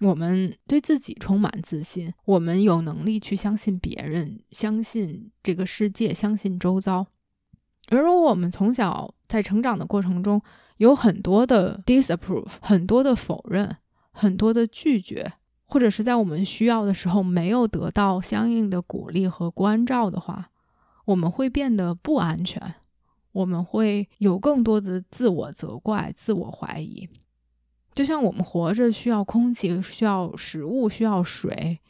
[0.00, 7.06] 我们对自己充满自信，我们有能力去相信别人，相信这个世界，相信周遭。
[7.90, 10.42] 而如果我们从小在成长的过程中
[10.78, 13.76] 有很多的 disapprove，很多的否认，
[14.10, 15.34] 很多的拒绝，
[15.66, 20.50] 或者是在我们需要的时候没有得到相应的鼓励和关照的话，
[21.08, 22.74] 我们会变得不安全，
[23.32, 27.08] 我们会有更多的自我责怪、自我怀疑。
[27.94, 31.80] 就像我们活着需要空气、需要食物、需要水。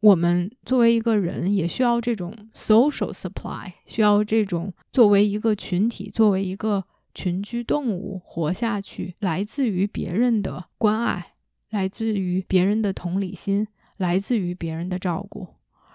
[0.00, 6.84] 我们作为一个人，也需要这种 social supply，需要这种作为一个群体、作为一个
[7.14, 11.34] 群居动物活下去，来自于别人的关爱，
[11.70, 13.66] 来自于别人的同理心，
[13.96, 15.48] 来自于别人的照顾，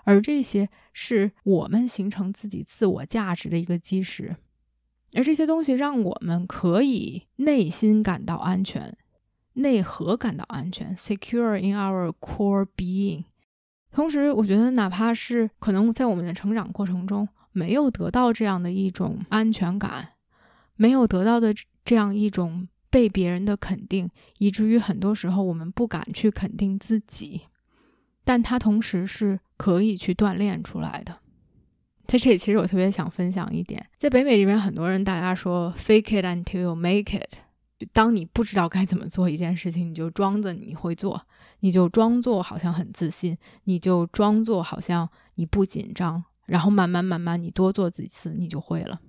[0.03, 4.35] 而这些是我们形成自己自我价值的一个基石，
[5.13, 8.97] 而这些东西让我们可以内心感到安全，
[9.53, 13.25] 内核感到安全，secure in our core being。
[13.91, 20.13] 同时，我觉得哪怕是可能在我们的成长过程中没有得到这样的一种安全感，
[20.75, 21.53] 没有得到的
[21.83, 27.41] 这样一种被别人的肯定，以至于很多时候我们不敢去肯定自己，
[28.23, 31.19] 但它同时是可以去锻炼出来的。
[32.07, 37.35] 在这里，其实我特别想分享一点，在北美这边，很多人大家说 “fake it until you make it”，
[37.79, 41.25] 就当你不知道该怎么做一件事情，你就装着你会做。
[41.63, 48.99] 你就装作好像很自信，你就装作好像你不紧张，然后慢慢慢慢，你多做几次，你就会了。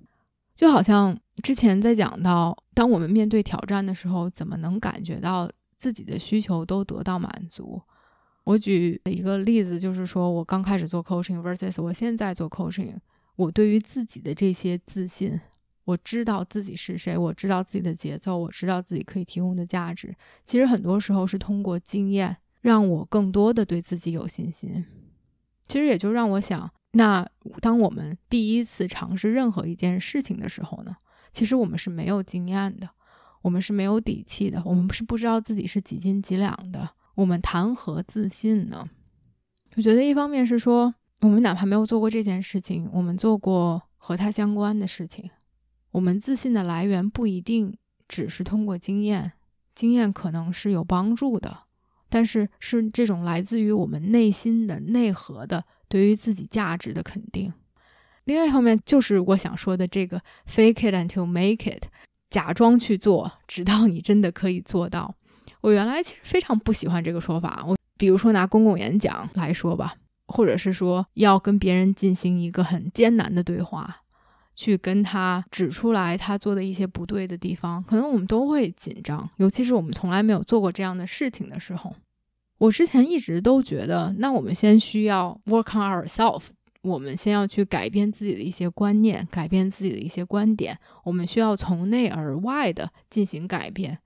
[0.55, 7.81] 就好像之前在讲到，当我们面对挑战的时候，怎么能感觉到自己的需求都得到满足？
[8.44, 12.94] 我举一个例子，就是说我刚开始做 coaching versus 我现在做 coaching，
[13.36, 15.40] 我对于自己的这些自信。
[15.85, 20.14] 我知道自己是谁，我知道自己的节奏，我知道自己可以提供的价值。
[20.44, 24.85] 其实很多时候是通过经验，让我更多的对自己有信心。
[25.66, 27.28] 其实也就让我想，那
[27.60, 30.97] 当我们第一次尝试任何一件事情的时候呢？
[31.32, 32.89] 其实我们是没有经验的，
[33.43, 38.89] 我们是没有底气的，我们是不知道自己是几斤几两的，我们谈何自信呢？
[39.77, 45.31] 我觉得一方面是说，我们哪怕没有做过这件事情，我们做过和它相关的事情。
[45.91, 47.77] 我们自信的来源不一定
[48.09, 49.33] 只是通过经验，
[49.75, 51.65] 经验可能是有帮助的，
[52.09, 57.53] 但是是这种来自于我们内心的内核的对于自己价值的肯定。
[58.25, 61.85] 另外一方面就是我想说的这个 “fake it until make it”，
[62.31, 65.15] 假装去做，直到你真的可以做到。
[65.63, 67.65] 我原来其实非常不喜欢这个说法。
[67.67, 69.95] 我比如说拿公共演讲来说吧，
[70.27, 73.97] 或者是说要跟别人进行一个很艰难的对话。
[74.55, 81.91] 去跟他指出来他做的一些不对的地方，可能我们都会紧张，尤其是我们从来没有做过这样的事情的时候。
[82.59, 86.49] 我之前一直都觉得，那我们先需要 work on ourselves，
[86.83, 94.01] 我们先要去改变自己的一些观念，改变自己的一些观点，我们需要从内而外的进行改变。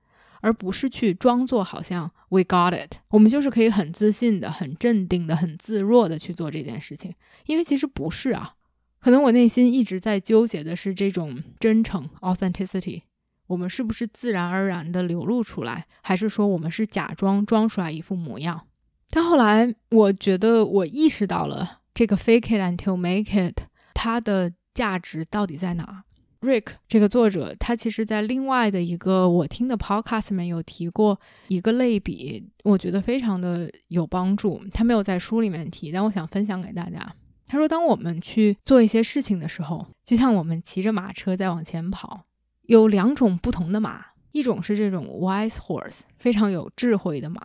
[0.46, 7.12] 而不是去装作好像 we got it，我们就是可以很自信的、很镇定的、很自若的去做这件事情，
[7.46, 8.54] 因为其实不是啊。
[9.00, 13.02] 可能我内心一直在纠结的是这种真诚 authenticity，
[13.48, 18.68] 我们是不是自然而然的流露出来，还是说我们是假装装出来一副模样？
[19.10, 23.62] 但后来我觉得我意识到了这个 fake it until make it，
[23.94, 26.04] 它的价值到底在哪
[26.46, 31.18] ？Rick 这个作者，他其实在另外的一个我听的 podcast 里面有提过
[31.48, 34.62] 一个类比，我觉得非常的有帮助。
[34.72, 37.14] 他没有在书里面提，但我想分享给大家。
[37.48, 42.22] 他说：“当我们去做一些事情的时候，就像我们骑着马车在往前跑，
[42.62, 47.40] 有两种不同的马，一种是这种 wise horse，非常有智慧的马；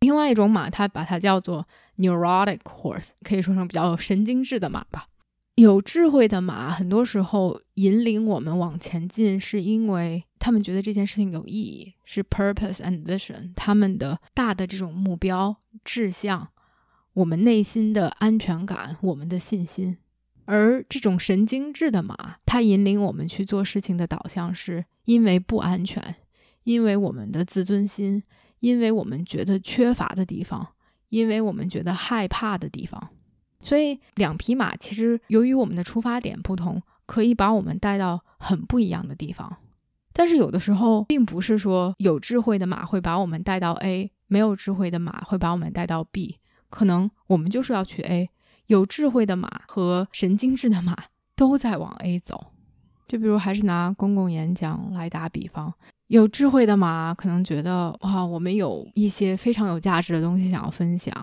[0.00, 1.66] 另外一种马，他把它叫做
[1.96, 5.06] neurotic horse，可以说成比较有神经质的马吧。
[5.58, 16.50] 有智慧的马，很多时候引领我们往前进，是因为他们觉得这件事情有意义，是 purpose and vision，他们的大的这种目标志向。”
[17.14, 19.98] 我们内心的安全感，我们的信心，
[20.44, 26.14] 而这种神经质的马，它引领我们去做事情的导向，是因为不安全，
[26.62, 28.22] 因为我们的自尊心，
[28.60, 30.74] 因为我们觉得缺乏的地方，
[31.08, 33.10] 因为我们觉得害怕的地方。
[33.60, 39.56] 所以，两匹马其实由于我们的出发点不同，可以把我们带到很不一样的地方。
[40.12, 46.38] 但是，有的时候并不是说有智慧的马会把我们带到 A，没有智慧的马会把我们带到 B。
[46.70, 48.30] 可能我们就是要去 A，
[48.66, 50.96] 有智慧的马和神经质的马
[51.34, 52.52] 都在往 A 走。
[53.06, 55.72] 就比如还是拿公共演讲来打比方，
[56.08, 61.14] 有智慧的马可能觉得哇，我们有一些非常有价值的东西想要分享，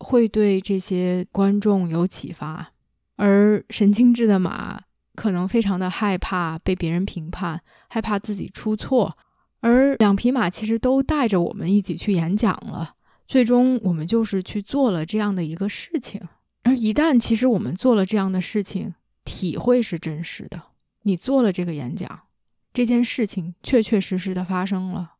[0.00, 2.72] 会对这些观众有启发；
[3.16, 4.80] 而神经质的马
[5.14, 9.16] 可能非常的害怕被别人评判，害怕自己出错。
[9.60, 12.94] 而两匹马其实都带着我们一起去演讲了。
[13.26, 16.20] 最终，我们就是去做了这样的一个事情，
[16.62, 18.94] 而一旦其实我们做了这样的事情，
[19.24, 20.60] 体会是真实的。
[21.02, 22.22] 你做了这个演讲，
[22.72, 25.12] 这件事情确确实实的发生了，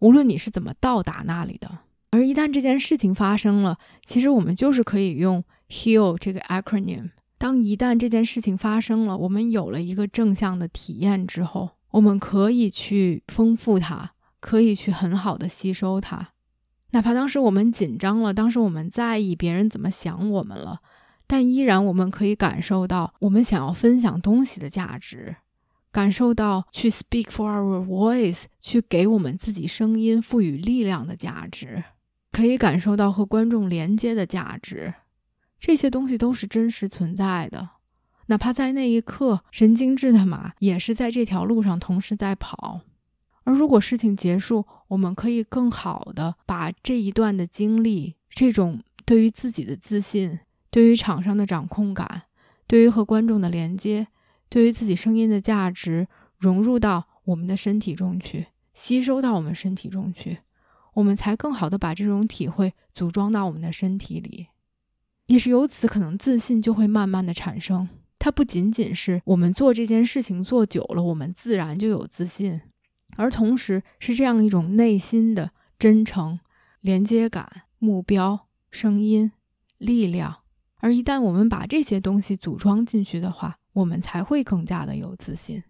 [0.00, 1.85] 无论你是怎么到达那里的。
[2.16, 3.76] 而一旦这件事情发生了，
[4.06, 7.10] 其实我们就是可以用 HEAL 这个 acronym。
[7.36, 16.30] 当一旦这件事情发生了，我们有了一个正向的体验之后，我们可以去丰富它，可以去很好的吸收它。
[16.92, 20.80] 哪怕当时我们紧张了，当时我们在意别人怎么想我们了，
[21.26, 25.36] 但依然我们可以感受到我们想要分享东西的价值，
[25.92, 31.84] 感受到去 speak for our voice，去给我们自己声音赋予力量的价值，
[32.36, 34.92] 可以感受到和观众连接的价值，
[35.58, 37.70] 这些东西都是真实存在的。
[38.26, 42.82] 哪怕在那一刻，神经质的马也是在这条路上同时在跑。
[43.44, 50.38] 而如果事情结束，我们可以更好的把这一段的经历，这种对于自己的自信，
[50.70, 52.24] 对于场上的掌控感，
[52.66, 54.08] 对于和观众的连接，
[54.50, 56.06] 对于自己声音的价值，
[56.36, 60.40] 融入到我们的身体中去，吸收到我们身体中去，
[60.96, 64.46] 我们才更好的把这种体会组装到我们的身体里，
[65.26, 67.86] 也是由此可能自信就会慢慢的产生。
[68.18, 72.62] 它不仅仅是我们做这件事情做久了，我们自然就有自信。
[73.16, 76.40] 而同时是这样一种内心的真诚、
[76.80, 79.32] 连接感、目标、声音、
[79.76, 80.38] 力量。
[80.78, 85.62] 而一旦我们把这些东西组装进去的话，我们才会更加的有自信。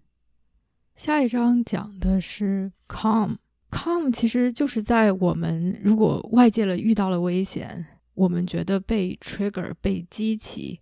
[0.94, 3.36] 下一章讲的是 calm
[3.76, 7.84] calm 其实就是在我们如果外界了遇到了危险，
[8.14, 10.80] 我们觉得被 trigger 被激起，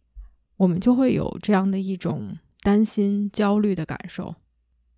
[0.57, 4.35] 我们就会有这样的一种担心、焦虑的感受。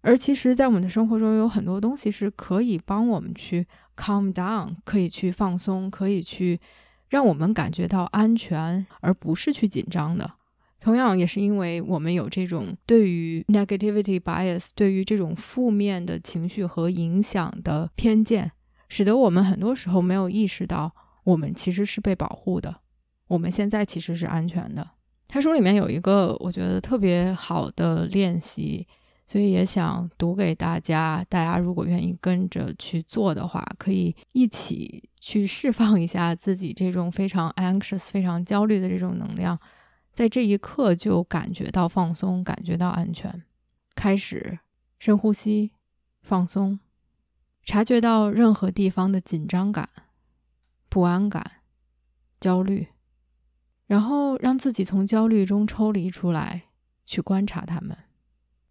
[0.03, 3.67] 而其实，在我们的生活中，有很多东西是可以帮我们去
[3.97, 6.61] calm down，可以去放松，可以去
[7.09, 10.35] 让我们感觉到安全，而不是去紧张的。
[10.81, 18.53] 同样，也是因为我们有这种对于 negativity bias，对于这种负面的情绪和影响的偏见，
[18.89, 20.93] 使得我们很多时候没有意识到，
[21.25, 22.77] 我们其实是被保护的，
[23.29, 24.89] 我们现在其实是安全的。
[25.29, 28.87] 他书里面有一个我觉得特别好的练习。
[29.29, 39.59] 所以也想读给大家，大家如果愿意跟着去做的话，可以一起去释放一下自己这种非常 anxious、非常焦虑的这种能量，
[40.17, 43.43] 在这一刻就感觉到放松，感觉到安全。
[43.95, 44.61] 开始
[44.99, 45.73] 深呼吸，
[46.23, 46.81] 放松，
[47.63, 49.91] 察觉到任何地方的紧张感、
[50.89, 51.61] 不安感、
[52.41, 52.89] 焦虑，
[53.87, 56.63] 然后让自己从焦虑中抽离出来，
[57.05, 57.95] 去观察他们。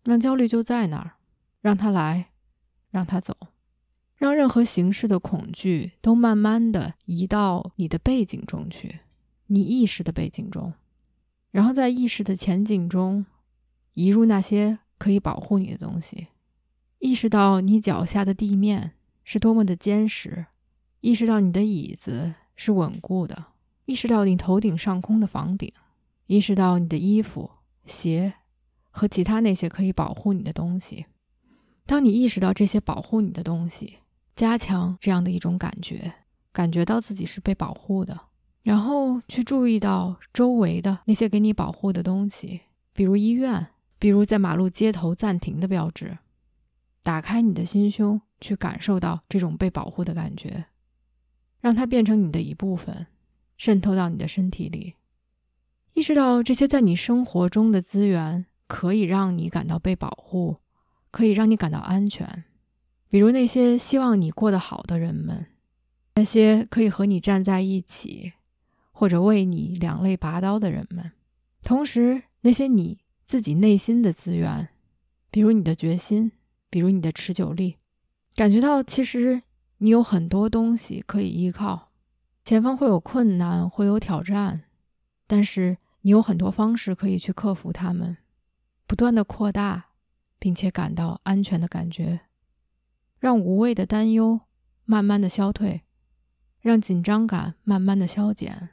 [0.03, 1.17] 让焦虑就在那儿，
[1.61, 2.31] 让他来，
[2.89, 3.37] 让他走。
[4.15, 9.01] 让任何形式的恐惧都慢慢的移到你的背景中去，
[9.45, 10.73] 你意识的背景中，
[11.55, 13.25] 然后在意识的前景中
[13.93, 16.27] 移入那些可以保护你的东西，
[16.99, 18.91] 意识到你脚下的地面
[19.23, 20.47] 是多么的坚实，
[20.99, 23.45] 意识到你的椅子是稳固的，
[23.85, 25.71] 意识到你头顶上空的房顶，
[26.27, 27.49] 意识到你的衣服、
[27.85, 28.33] 鞋
[28.89, 31.05] 和其他那些可以保护你的东西。
[31.85, 33.99] 当你意识到这些保护你的东西，
[34.35, 36.15] 加强这样的一种感觉，
[36.51, 38.19] 感觉到自己是被保护的，
[38.65, 42.61] 然后去注意到周围的那些给你保护的东西，
[42.93, 43.67] 比如医院，
[43.99, 46.17] 比如在马路街头暂停的标志。
[47.03, 50.65] 打开你的心胸，去感受到这种被保护的感觉，
[51.61, 53.05] 让它变成你的一部分，
[53.55, 54.95] 渗透到你的身体里。
[55.93, 60.57] 意识到这些在你生活中的资源可以让你感到被保护。
[61.11, 62.43] 可以让你感到安全，
[63.07, 65.45] 比如那些希望你过得好的人们，
[66.15, 68.33] 那些可以和你站在一起，
[68.95, 71.11] 或者为你两肋拔刀的人们。
[71.61, 74.69] 同时，那些你自己内心的资源，
[75.29, 76.31] 比如你的决心，
[76.69, 77.75] 比如你的持久力，
[78.35, 79.43] 感觉到其实
[79.79, 81.91] 你有很多东西可以依靠。
[82.45, 84.63] 前方会有困难，会有挑战，
[85.27, 88.15] 但是你有很多方式可以去克服它们，
[88.87, 89.91] 不断的扩大。
[90.37, 92.19] 并且感到安全的感觉，
[93.17, 94.41] 让无谓的担忧
[94.83, 95.81] 慢慢的消退，
[96.59, 98.69] 让紧张感慢慢的消减，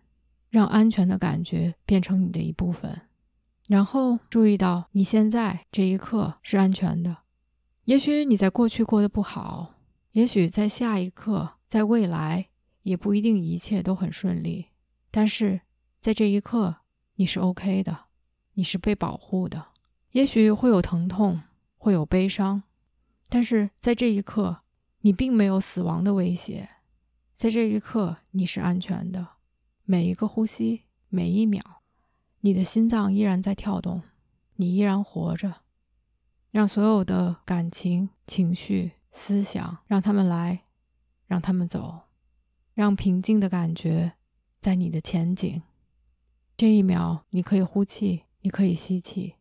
[0.52, 3.00] 让安全的感觉变成你的一部分。
[3.68, 7.16] 然后注意到你现在这一刻是安全的。
[7.86, 9.76] 也许你在过去过得不好，
[10.12, 12.50] 也许在下一刻，在未来
[12.82, 14.66] 也不一定一切都很顺利。
[15.10, 15.62] 但是
[15.98, 16.76] 在这一刻，
[17.14, 18.04] 你是 OK 的，
[18.52, 19.68] 你是被保护的。
[20.10, 21.40] 也许会有疼痛。
[21.84, 22.62] 会有悲伤，
[23.28, 24.58] 但是在这一刻，
[25.00, 26.68] 你并没有死亡的威胁。
[27.34, 29.26] 在这一刻，你是安全的。
[29.84, 31.62] 每一个呼吸，每一秒，
[32.40, 34.02] 你的心脏依然在跳动，
[34.56, 35.62] 你依然活着。
[36.50, 40.64] 让所有的感情、情绪、思想，让他们来，
[41.26, 42.02] 让他们走，
[42.74, 44.12] 让平静的感觉
[44.60, 45.62] 在你的前景。
[46.56, 49.36] 这一秒，你可以呼气，你可以吸气，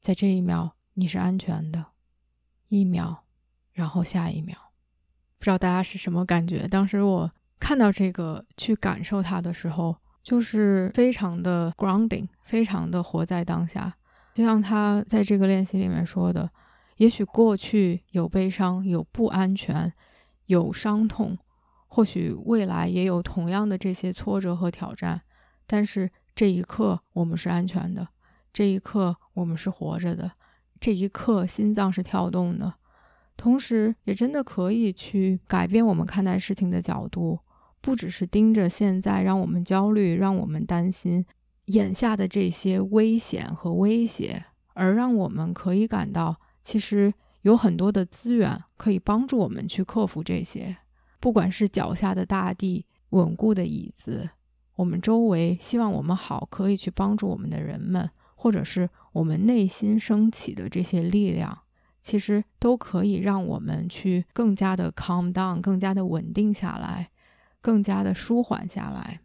[0.00, 0.76] 在这一秒。
[0.96, 1.86] 你是安全的，
[2.68, 3.24] 一秒，
[3.72, 4.54] 然后下一秒，
[5.38, 6.68] 不知道大家是什么感觉？
[6.68, 7.32] 当时我
[7.64, 13.90] 看到这个去感受它的时候，就是非常的 grounding，非常的活在当下。
[14.34, 16.50] 就像他在这个练习里面说的，
[16.98, 19.90] 也许过去有悲伤、有不安全、
[20.44, 21.38] 有伤痛，
[21.88, 25.22] 或许未来也有同样的这些挫折和挑战，
[25.66, 28.06] 但是这一刻我们是安全的，
[28.52, 30.30] 这一刻我们是活着的。
[30.78, 32.74] 这一刻，心脏是跳动的，
[33.38, 37.38] 同时也真的可以去改变我们看待事情的角度，
[37.84, 41.22] 不只是盯着现在让我们焦虑、让我们担心
[41.66, 44.42] 眼下的这些危险和威胁，
[44.72, 47.12] 而让我们可以感到，其实
[47.42, 50.74] 有很多的资源可以帮助我们去克服这些。
[51.20, 54.30] 不管是脚下的大地、稳固的椅子，
[54.76, 58.10] 我们周围希望我们好可以去帮助我们的人们。
[58.36, 61.60] 或者是我们内心升起的这些力量，
[62.02, 67.08] 其实都可以让我们去更加的 calm down，更加的稳定下来，
[67.64, 69.20] 更加的舒缓下来。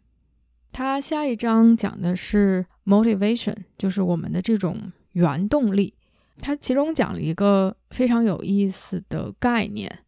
[0.72, 5.92] 他下一章讲的是 motivation，就是我们的这种原动力。
[6.38, 9.98] 他其中讲了一个非常有意思的概念，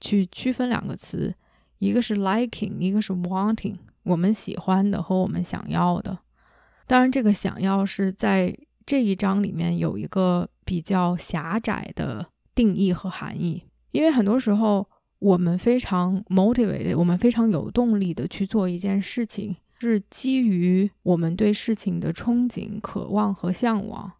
[0.00, 1.34] 去区分两个词，
[1.78, 6.18] 一个是 liking，一个是 wanting，我们喜欢的和我们想要的。
[6.86, 8.56] 当然，这个想要是在
[8.86, 14.88] 这一章里面有一个比较狭窄的定义和含义，因为很多时候
[15.24, 24.12] 我们非常 motivated，我们非常有动力的去做一件事情，是基于我们对事情的憧憬、渴望和向往。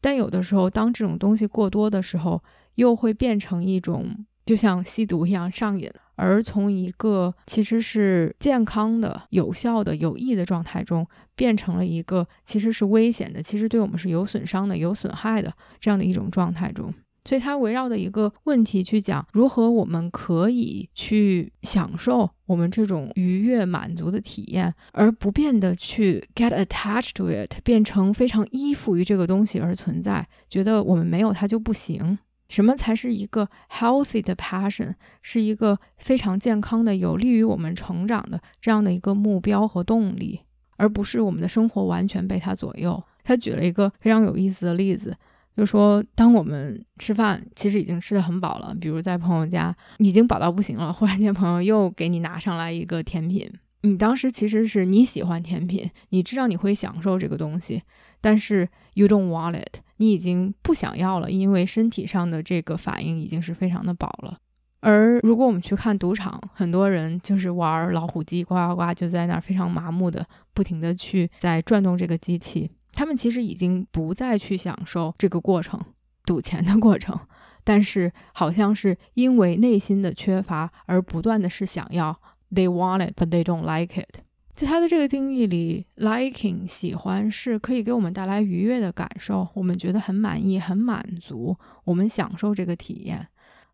[0.00, 2.40] 但有的时候，当这种东西过多的时候，
[2.76, 5.90] 又会变成一种就像吸毒一样上瘾。
[6.14, 16.94] 而从一个其实是健康的、有效的、有益的状态中，变成了一个其实是危险的、其实对我们是有损伤的、有损害的这样的一种状态中。
[17.24, 32.18] 所以，它围绕的一个问题去讲，如何我们可以去享受我们这种愉悦、满足的体验，而不变的去 get attached to it，变成非常依附于这个东西而存在，觉得我们没有它就不行。
[32.48, 34.92] 什么才是一个 healthy 的 passion？
[35.22, 40.40] 是一个非常健康的、有利于我们成长的这样的一个目标和动力，
[40.76, 43.02] 而不是我们的生活完全被它左右。
[43.24, 45.16] 他举了一个非常有意思的例子，
[45.56, 53.50] 就说，当我们吃饭其实已经吃的很饱了，比如在朋友家已经饱到不行了，忽然间朋友又给你拿上来一个甜品，
[53.82, 57.82] 你当时其实是你喜欢甜品，你知道你会享受这个东西，
[58.20, 64.38] 但是 you don't want it，你已经不想要了，因为身体上的这个反应已经是非常的饱了。
[64.80, 72.68] 而如果我们去看赌场，很多人就是玩老虎机，呱呱呱，就在那儿非常麻木的，不停的去在转动这个机器。
[72.92, 75.80] 他们其实已经不再去享受这个过程，
[76.24, 77.18] 赌钱的过程，
[77.64, 82.20] 但是好像是因为内心的缺乏而不断的是想要
[82.54, 84.20] ，they want it but they don't like it。
[84.54, 93.26] 在他的这个定义里，liking 喜欢是可以给我们带来愉悦的感受，我们觉得很满意、很满足，我们享受这个体验。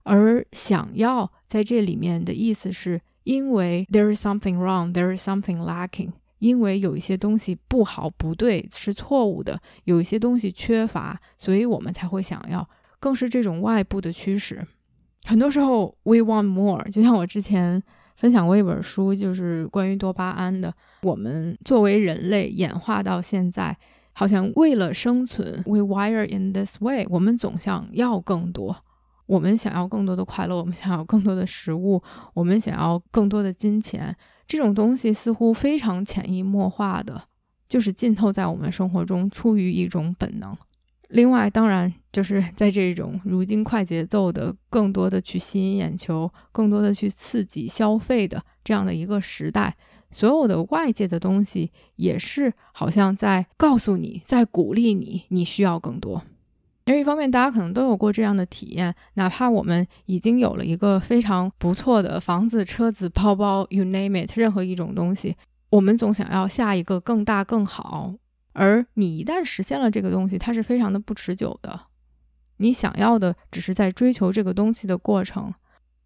[0.05, 6.13] 而想要在这里面的意思是因为 there is something wrong, there is something lacking。
[6.39, 12.69] 因为有一些东西不好、不对、是错误的，有一些东西缺乏，所以我们才会想要。
[13.01, 14.67] 更是这种外部的驱使。
[15.25, 16.83] 很多时候，we want more。
[16.91, 17.81] 就像我之前
[18.17, 20.75] 分享过一本书，就是关于多巴胺的。
[21.03, 23.77] 我们作为人类演化到现在，
[24.13, 27.07] 好像为了生存，we wire in this way。
[27.09, 28.75] 我们总想要更多，
[29.27, 32.03] 我们想要更多的快乐，我们想要更多的食物，
[32.35, 34.17] 我们想要更多的金钱。
[34.49, 37.23] 这种东西似乎非常潜移默化的，
[37.69, 40.57] 就是浸透在我们生活中，出于一种本能。
[41.11, 49.77] 另外，当然就是在这种如今快节奏的、更多的去吸引眼球、更多的去刺激消费的这样的一个时代，
[50.11, 56.23] 所有的外界的东西也是好像在告诉你，在鼓励你，你需要更多。
[56.89, 65.37] 另一方面，大家可能都有过这样的体验，哪怕我们已经有了一个非常不错的房子、车子、包包，you name it，任何一种东西，
[65.69, 68.15] 我们总想要下一个更大、更好。
[68.55, 71.79] 而你一旦实现了这个东西，它是非常的不持久的。
[72.57, 75.53] 你想要的只是在追求这个东西的过程。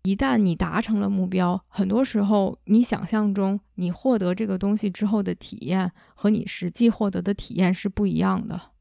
[0.03, 8.72] 一旦你达成了目标，很多时候你想象中你获得这个东西之后的体验和你实际获得的体验是不一样的。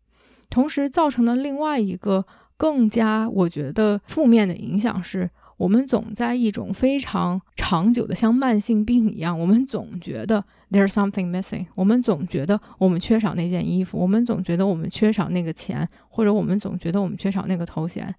[0.51, 2.23] 同时造成的另外一个
[2.57, 18.13] 更加我觉得负面的影响是，我们总在一种非常长久的像慢性病一样，我们总觉得 there's something missing，我们总觉得我们缺少那件衣服，我们总觉得我们缺少那个钱，或者我们总觉得我们缺少那个头衔，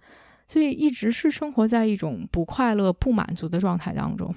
[0.49, 4.35] 所以一直是生活在一种不快乐、不满足的状态当中。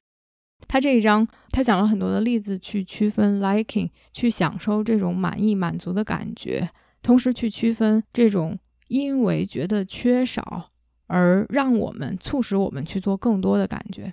[0.68, 6.70] 他这一章他讲了很多的例子去区分 liking，去享受这种满意、满足的感觉。
[7.06, 8.58] 同时去区分这种
[8.88, 10.72] 因为觉得缺少
[11.06, 14.12] 而让我们促使我们去做更多的感觉，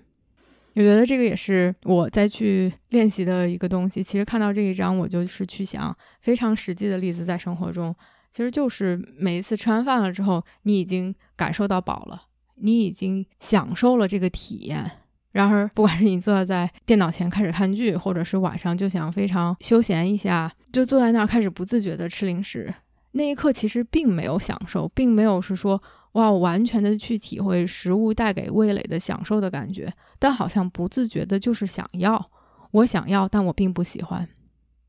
[0.74, 4.02] 我觉得这个也是我再去练习的一个东西。
[4.02, 7.96] 其实看到这一章，我就是去想非常实际的例子，在生活中，
[8.30, 12.24] 其实就是每一次吃完饭了之后，你已经感受到饱了，
[12.56, 14.90] 你已经享受了这个体验。
[15.32, 22.72] 然而，不管是你坐在电脑前开始看剧，或者是晚上就想非常休闲一下，就坐在那儿开始不自觉的吃零食。
[23.12, 25.82] 那一刻其实并没有享受，并没有是说
[26.12, 32.24] 哇完全的去体会食物带给味蕾的享受的感觉，但好像不自觉的就是想要，
[32.70, 34.28] 我想要，但我并不喜欢。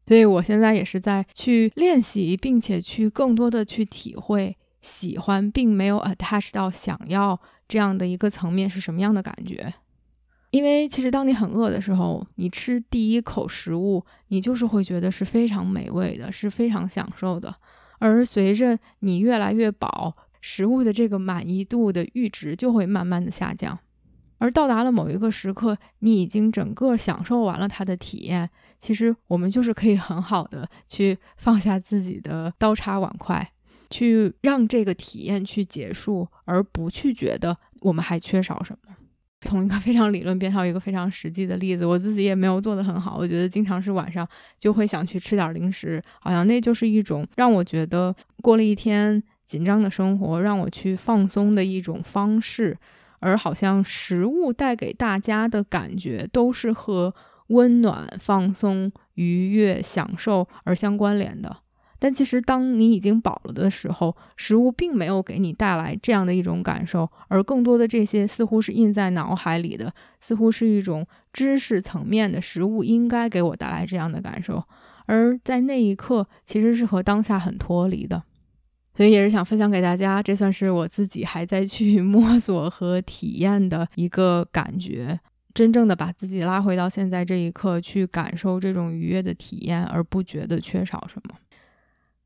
[0.05, 7.39] 所以我现在也是在去练习，并且去更多的去体会喜欢，并没有 attach 到想要
[7.69, 9.73] 这样的一个层面是什么样的感觉。
[10.53, 17.55] 因为其实当你很饿的时候，你吃第一口食物，你就是会觉得是非常美味的，是非常享受的。
[17.97, 23.79] 而随着你越来越饱，食物的这个满意度的阈值就会慢慢的下降，
[24.37, 28.47] 而到达了某一个时刻，你已经整个享受完了它的体验。
[28.79, 33.51] 其实我们就是可以很好的去放下自己的刀叉碗筷，
[33.89, 38.92] 去让这个体验去结束，而不去觉得我们还缺少什么。
[39.43, 43.17] 从一个非常理论变到一个非常实际的例子，我自己也没有做得很好。
[43.17, 52.77] 我觉得经常是晚上就会想去吃点零食，好像那就是一种让我觉得过了一天紧张的生活，让我去放松的一种方式。
[53.19, 57.15] 而好像食物带给大家的感觉都是和
[57.47, 61.62] 温暖、放松、愉悦、享受而相关联的。
[62.03, 74.61] 但其实，当你已经饱了的时候，食物并没有给你带来这样的一种感受，而更多的这些似乎是印在脑海里的，似乎是一种知识层面的食物应该给我带来这样的感受，
[75.05, 78.21] 而在那一刻其实是和当下很脱离的。
[78.93, 85.17] 所以也是想分享给大家，这算是我自己还在去 摸索和体验的一个感觉，
[85.53, 91.35] 真正的把自己拉回到现在这一刻，去感受这种愉悦的体验，而不觉得缺少什么。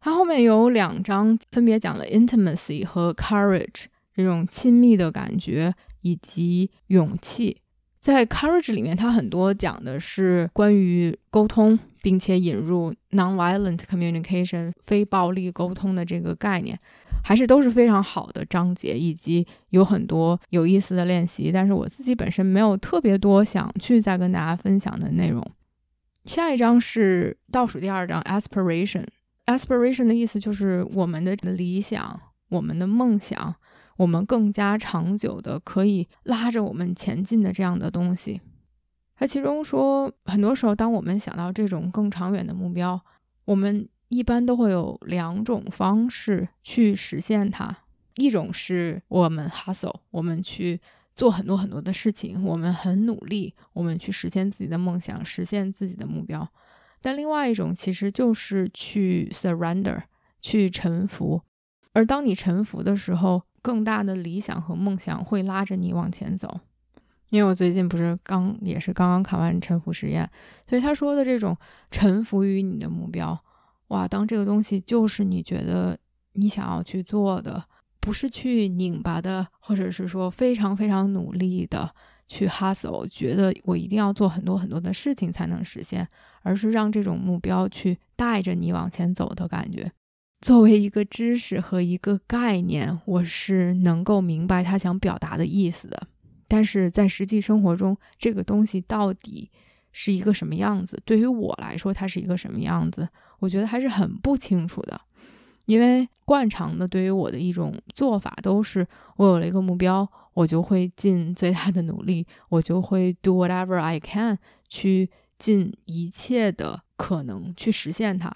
[0.07, 7.57] 它后面有两章，分别讲了 intimacy 和 courage 这种亲密的感觉以及勇气。
[7.99, 16.79] 在 courage 里面，它很多讲的是关于沟通，并且引入 nonviolent communication 非暴力沟通的这个概念，
[17.21, 21.51] 还是都是非常好的章节，以及有很多有意思的练习。
[21.51, 25.45] 但是我自己本身没有特别多想去再跟大家分享的内容。
[26.23, 29.03] 下一章是倒数第二章 aspiration。
[29.47, 32.19] Aspiration 的意思就是我们的理想、
[32.49, 33.55] 我们的梦想、
[33.97, 38.39] 我们更加长久的可以拉着我们前进的这样的东西。
[39.15, 43.01] 它其中说，很多时候，当我们想到这种更长远的目标，
[43.45, 47.75] 我们一般都会有两种方式去实现它：
[48.17, 50.79] 一种是我们 hustle，我们去
[51.15, 56.47] 做很多很多的事情，我们很努力，我们去实现自己的梦想，实现自己的目标。
[57.01, 60.03] 但另外一种其实就是去 surrender，
[60.41, 61.41] 去臣服。
[61.93, 66.59] 而当你臣服的时候，更大的理想和梦想会拉着你往前走。
[67.29, 70.29] 因为我最近不是刚也是刚刚看完臣服实验，
[70.65, 71.57] 所以他说的这种
[71.91, 73.37] 臣服于你的目标，
[73.89, 75.97] 哇，当这个东西就是你觉得
[76.33, 77.61] 你想要去做的，
[77.99, 81.93] 不是去拧巴的，或者是说非常非常努力的
[82.27, 86.07] 去 hustle，觉得我一定要做很多很多的事情才能实现。
[86.47, 89.91] 而是让这种目标去带着你往前走的感觉。
[90.39, 96.07] 作为一个知识和一个概念，我是能够明白他想表达的意思的。
[96.47, 99.51] 但是在实际生活中，这个东西到底
[99.91, 100.97] 是一个什么样子？
[101.03, 103.09] 对于我来说，它是一个什么样子？
[103.39, 105.01] 我觉得还是很不清楚的。
[105.65, 108.87] 因为惯常的对于我的一种做法，都是
[109.17, 115.09] 我有了一个目标，我就会尽最大的努力，我就会 do whatever I can 去。
[115.39, 118.35] 尽一切的可能去实现它，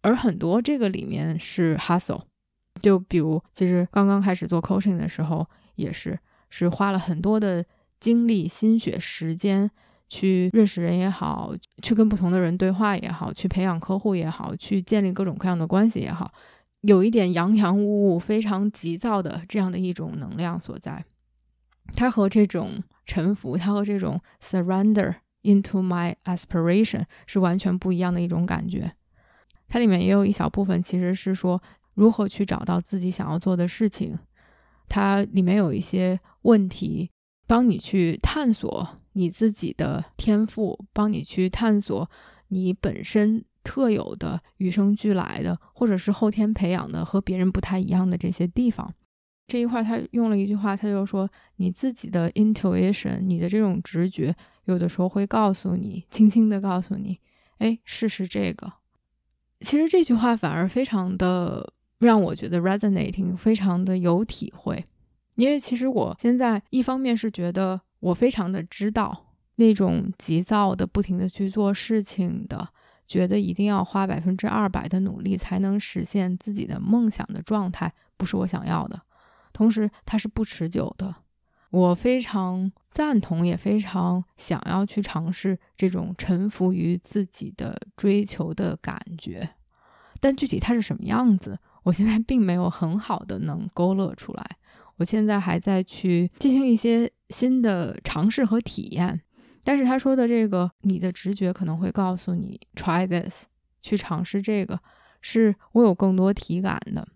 [0.00, 2.22] 而很多这个里面是 hustle，
[2.80, 6.18] 就比如其实刚刚开始做 coaching 的时候，也是
[6.48, 7.64] 是花了很多的
[8.00, 9.70] 精力、心血、时间
[10.08, 11.52] 去认识人也好，
[11.82, 16.32] 去跟不同的人对话也好，去培养客户也好，去建立各种各样的关系也好，
[16.82, 21.04] 有一点洋洋务务、非常急躁的这样的一种能量所在。
[21.94, 25.16] 它和这种臣服，它和这种 surrender。
[25.44, 28.94] Into my aspiration 是完全不一样的一种感觉。
[29.68, 31.62] 它里面也有一小部分其实是说
[31.92, 34.18] 如何去找到自己想要做的事情。
[34.88, 37.10] 它里面有一些问题，
[37.46, 42.10] 帮你去探索你自己的天赋，帮你去探索
[42.48, 48.94] 你本身特有的、与生俱来的，或者是后天培养的和别人不太一样的这些地方。
[49.46, 54.34] 这一块他用了一句话，他就说：“你自己的 intuition，你的这种直觉。”
[54.64, 57.18] 有的时候会告诉你，轻轻的告诉你，
[57.58, 58.72] 哎，试试这个。
[59.60, 64.84] 其实这句话反而非常的让我觉得 resonating，非常的有体会。
[65.36, 72.68] 因为其实我现在一方面是觉得我非常的知道那种急躁的、不停的去做事情的，
[73.06, 79.00] 觉得一定要花百分之二百的努力才能实现自己的梦想的状态，不是我想要的。
[79.52, 81.14] 同时，它是不持久的。
[81.74, 89.50] 我非常赞同，也非常想要去尝试这种臣服于自己的追求的感觉，
[90.20, 94.46] 但具体它是什么样子，我现在并没有很好的能勾勒出来。
[94.98, 99.20] 我现在还在去进行一些新的尝试和体验。
[99.64, 103.46] 但是他说的这个，你的直觉可能会告诉你，try this，
[103.82, 104.78] 去尝试这个，
[105.20, 107.08] 是我有更多体感的。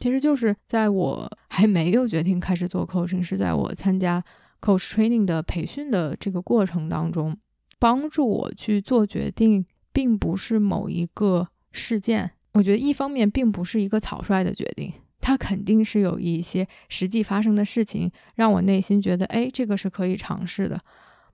[0.00, 4.24] 其实就是在我还没有决定开始做 coaching，是在我参加
[4.60, 7.36] coach training 的培训的这个过程当中，
[7.78, 12.32] 帮助我去做决定，并不是某一个事件。
[12.54, 14.90] 我觉得一方面并不是一个草率的决定，
[15.20, 20.80] 它肯定是有一些实际发生的事情，让我内心觉得，哎，这个是可以尝试的。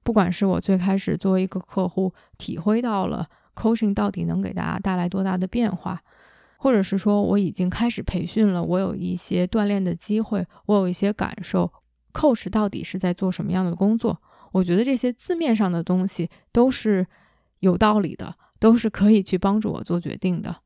[0.02, 6.02] 不管是我最开始作为一个客户，体会到了 coaching 到底能给大家带来多大的变化。
[6.58, 11.72] 或者是说我已经开始培训了，我有一些锻炼的机会，我有一些感受
[12.12, 14.20] ，coach 到底是在做什么样的工作？
[14.52, 17.06] 我觉得这些字面上的东西都是
[17.60, 20.56] 有道理的，都是可以去帮助我做决定的。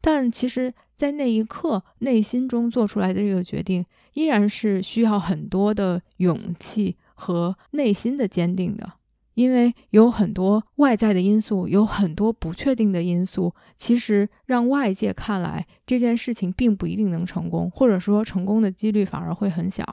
[0.00, 3.84] 但其实，在那一刻内心中做出来的这个决定，
[4.14, 8.92] 依然是需要很多的勇气和内心的坚定的。
[9.38, 19.86] 因为有很多外在的因素，有很多不确定的因素，其实让外界看来这件事情并不一定能成功，或者说成功的几率反而会很小。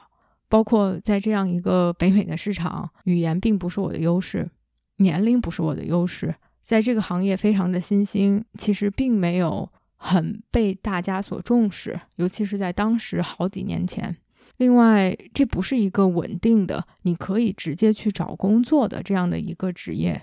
[0.48, 4.50] 包括在这样一个北美的市场，语言并不是我的优势，
[4.96, 14.16] 年龄不是我的优势，在这个行业非常的新兴，其实并没有很被大家所重视，尤其是在当时好几年前。
[14.58, 20.22] 另外，这不是一个稳定的，你可以直接去找工作的这样的一个职业。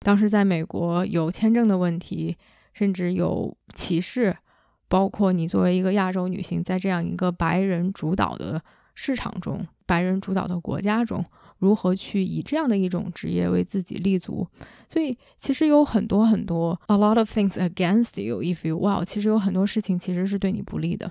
[0.00, 2.36] 当时在美国有签证的问题，
[2.72, 4.36] 甚至有歧视，
[4.88, 8.62] 包括你作为一个亚洲女性，在这样一个白人主导的
[8.94, 11.24] 市场中，白人主导的国家中。
[11.58, 14.44] 如何去以这样的一种职业为自己立足？
[14.88, 19.04] 所以其实有很多很多，a lot of things against you if you will。
[19.04, 21.08] 其实有很多事情其实是对你不利的。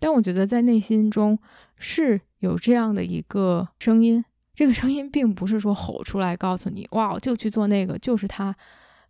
[0.00, 1.38] 但我觉得在内心中
[1.76, 8.52] 是有这样的一个声音，这个声音并不是说吼出来告诉你哇就去做那个就是他，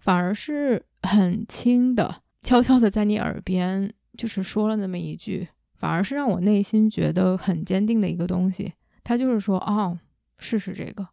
[0.00, 5.48] 反而是很轻的，悄悄的在你耳边就是说了那么一句，
[5.78, 8.74] 反而是让我内心觉得很坚定的一个东西。
[9.02, 9.98] 他就是说哦。
[10.42, 11.06] 试试这个，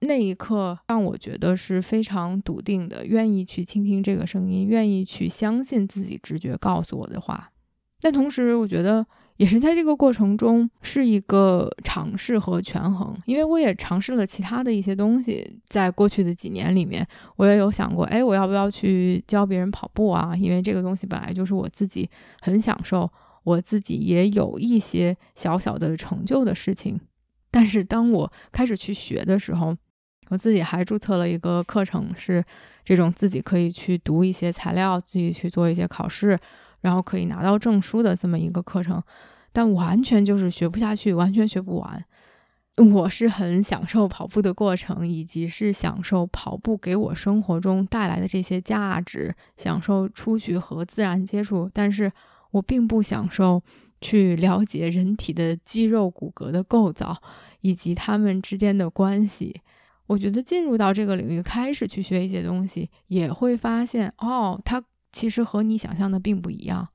[0.00, 7.49] 那一刻让我觉得是非常笃定的，愿意去倾听这个声音，愿意去相信自己直觉告诉我的话。
[8.00, 9.04] 但同时，我觉得
[9.36, 15.60] 也是在这个过程中是一个尝试和权衡，因为我也尝试了其他的一些东西。
[15.66, 17.06] 在过去的几年里面，
[17.36, 20.34] 我也有想过，哎，我要不要去教别人跑步啊？
[20.36, 22.08] 因为这个东西本来就是我自己
[22.40, 23.10] 很享受，
[23.44, 27.00] 我自己也有一些小小的成就的事情。
[27.50, 29.76] 但是当我开始去学的时候，
[30.28, 32.44] 我自己还注册了一个课程，是
[32.84, 36.38] 这种自己可以去读一些材料，自己去做一些考试，
[36.80, 39.02] 然后可以拿到证书的这么一个课程。
[39.52, 42.04] 但完全就是学不下去，完全学不完。
[42.76, 51.70] 我是很享受跑步的过程，以及是享受跑步给我生活中带来的这些价值，享受出去和自然接触。
[51.72, 52.10] 但是
[52.52, 53.62] 我并不享受。
[54.02, 57.14] 去了解人体的肌肉骨骼的构造
[57.60, 59.60] 以及它们之间的关系，
[60.06, 64.82] 我觉得进入到这个领域，开始去学一些东西，也会发现哦，它
[65.12, 66.88] 其实和你想象的并不一样。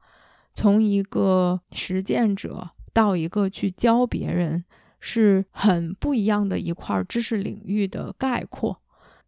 [0.53, 4.63] 从一个实践者到一个去教别人，
[4.99, 8.81] 是很不一样的一块知识领域的概括。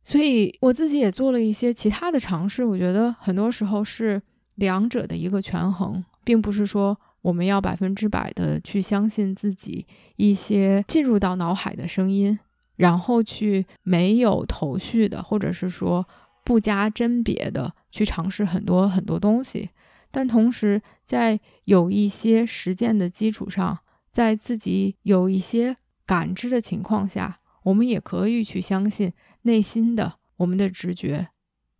[0.03, 4.21] 所以我自己也做了一些其他的尝试，我觉得很多时候是
[4.55, 6.97] 两者的一个权衡，并不是说。
[7.23, 9.85] 我们要百分之百的去相信自己
[10.15, 12.39] 一些进入到脑海的声音，
[12.77, 16.07] 然后去没有头绪的，或者是说
[16.45, 19.69] 不加甄别的去尝试很多很多东西。
[20.09, 23.79] 但同时，在有一些实践的基础上，
[24.11, 29.11] 在自己有一些感知的情况下，我们也可以去相信
[29.41, 31.27] 内心的我们的直觉，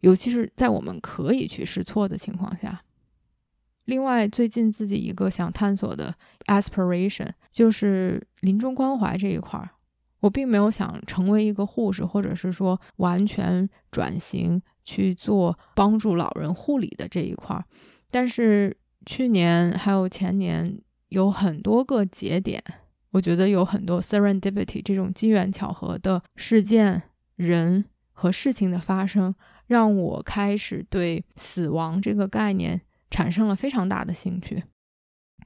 [0.02, 2.84] 尤其是在我们可以去试错的情况下。
[3.86, 6.14] 另外，最近自己一个想探索的
[6.48, 9.70] aspiration 就是临终关怀这一块儿。
[10.20, 17.66] 我并没有想成为一个护士，或者是说完全转型去做帮助老人护理的这一块儿。
[18.10, 22.64] 但是去年还有前年有很多个节点，
[23.12, 27.04] 我觉得有很多 serendipity 这种机缘巧合的事件、
[27.36, 27.84] 人
[28.14, 29.36] 和事情的发生，
[29.66, 32.80] 让我开始对死亡这个概念。
[33.10, 34.62] 产生了非常大的兴趣。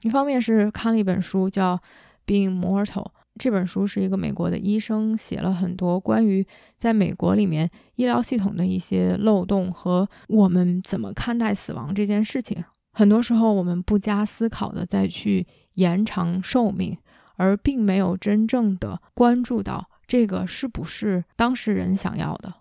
[0.01, 1.77] 一方面是看了一本书，叫
[2.25, 3.05] 《Being Mortal》。
[3.37, 6.45] 这本书是一个美国的医生写了很多关于
[6.77, 12.63] 在美国里面医疗系统的一些漏洞和我们怎么看待死亡这件事情。
[12.93, 16.97] 很多时候，我们不加思考的再去延长寿命，
[17.37, 22.53] 而并没有真正的关注到这个是不是当事人想要的。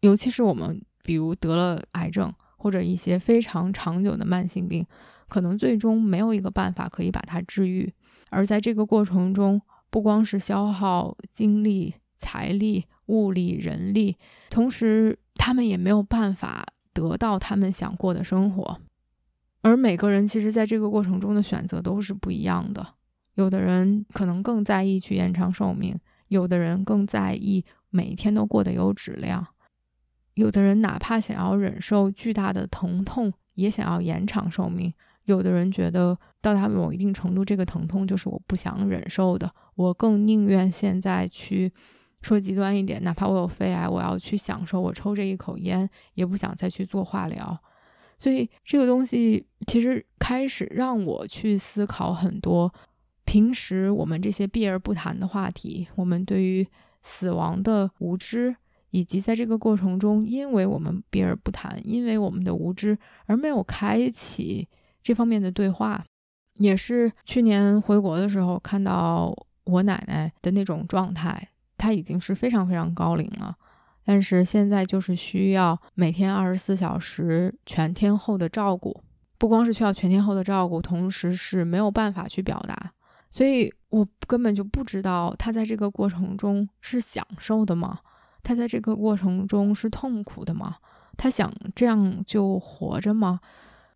[0.00, 2.32] 尤其是我们，比如得了癌症。
[2.60, 4.84] 或者一些非常长久的慢性病，
[5.28, 7.94] 可能最终没有一个办法可以把它治愈。
[8.30, 14.16] 而在这个过程中，不光是消耗精力、财力、物力、人力，
[14.50, 18.80] 同时他们也没有办法得到他们想过的生活。
[19.62, 22.94] 而每个人其实在这个过程中的选择都是不一样的。
[23.34, 25.98] 有的人可能更在意去延长寿命，
[26.28, 29.46] 有的人更在意每一天都过得有质量。
[30.34, 34.92] 有的人哪怕想要忍受巨大的疼痛，也想要延长寿命。
[35.24, 41.72] 有的人觉得到达某一定程度，这个疼痛就是我不想忍受的，我更宁愿现在去
[42.20, 47.56] 说极端一点，哪怕我有肺癌，我要去享受我抽这一口烟，也不想再去做化疗。
[48.18, 52.74] 所以这个东西其实开始让我去思考很多
[53.24, 56.66] 平时我们这些避而不谈的话题，我们对于
[57.02, 58.56] 死亡的无知。
[58.90, 64.66] 以及在这个过程中，因为我们避而不谈，因为我们的无知而没有开启
[65.02, 66.02] 这方面的对话，
[66.54, 69.30] 也是去年回国的时候看到
[69.68, 73.54] 我奶奶的那种状态，她已经是非常非常高龄了，
[74.04, 79.02] 但是现在就是需要每天二十四小时全天候的照顾，
[79.36, 82.90] 不光是需要全天候的照顾，同时是没有办法去表达，
[83.30, 87.98] 所以我根本就不知道他在这个过程中是享受的吗？
[88.42, 90.76] 他在这个过程中是痛苦的吗？
[91.18, 93.40] 他想这样就活着吗？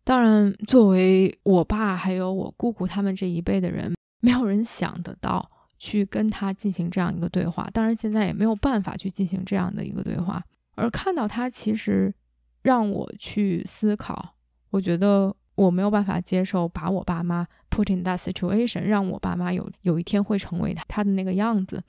[0.03, 5.49] 当然，作为我爸还有我姑姑他们这一辈的人，没有人想得到
[5.83, 7.69] 去跟他进行这样一个对话。
[7.73, 10.41] 当然，现在也没有办法去进行这样的一个对话。
[10.75, 12.13] 而看到他，其实
[12.61, 14.35] 让我去思考。
[14.69, 21.83] 我觉得我没有办法接受把我爸妈 put in that situation，让我爸妈有有一天会成为他他的那个样子。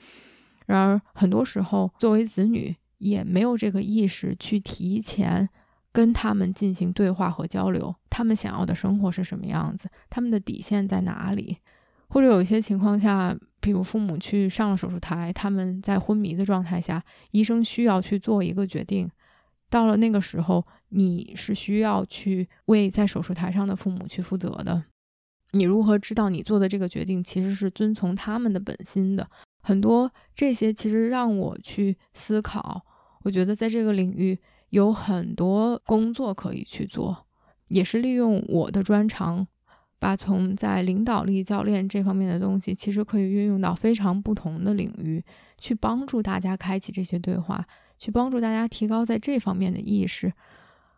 [0.66, 5.48] 然而，很多时候作为子女也没有这个意识去提前。
[5.94, 9.88] 跟他们进行对话和交流，他们想要的生活是什么样子？
[10.10, 11.56] 他们的底线在哪里？
[12.14, 19.10] 或者有一些情况下，比如父母去上了手术台，他们在昏迷的状态下，医生需要去做一个决定。
[19.68, 24.84] 到了那个时候，你是需要去为在手术台上的父母去负责的。
[25.54, 29.28] 你如何知道你做的这个决定其实是遵从他们的本心的？
[29.60, 32.80] 很多这些其实让我去思考。
[33.24, 34.38] 我觉得在这个领域。
[34.70, 37.26] 有很多工作可以去做，
[37.68, 39.46] 也是利用我的专长，
[40.04, 45.24] 把从在领导力教练这方面的东西，其实可以运用到非常不同的领域，
[45.56, 47.66] 去帮助大家开启这些对话，
[47.98, 50.30] 去帮助大家提高在这方面的意识，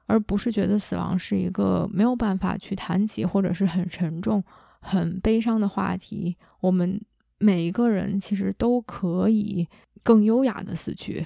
[0.06, 4.42] 而不是觉得死亡是一个没有办法去谈起或者是很沉重、
[4.80, 6.36] 很悲伤的话题。
[6.58, 7.00] 我们
[7.38, 9.68] 每一个人其实都可以
[10.02, 11.24] 更优雅的死去，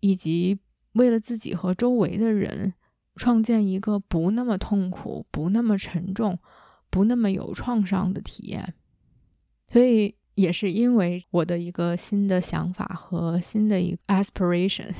[0.00, 0.58] 以及。
[0.94, 2.72] 为了自己和周围的人
[3.14, 6.36] 创建一个不那么痛苦、不那么沉重、
[6.90, 8.74] 不那么有创伤的体验，
[9.68, 14.90] 所以也是因为我的一个新的想法和新的一个 aspiration，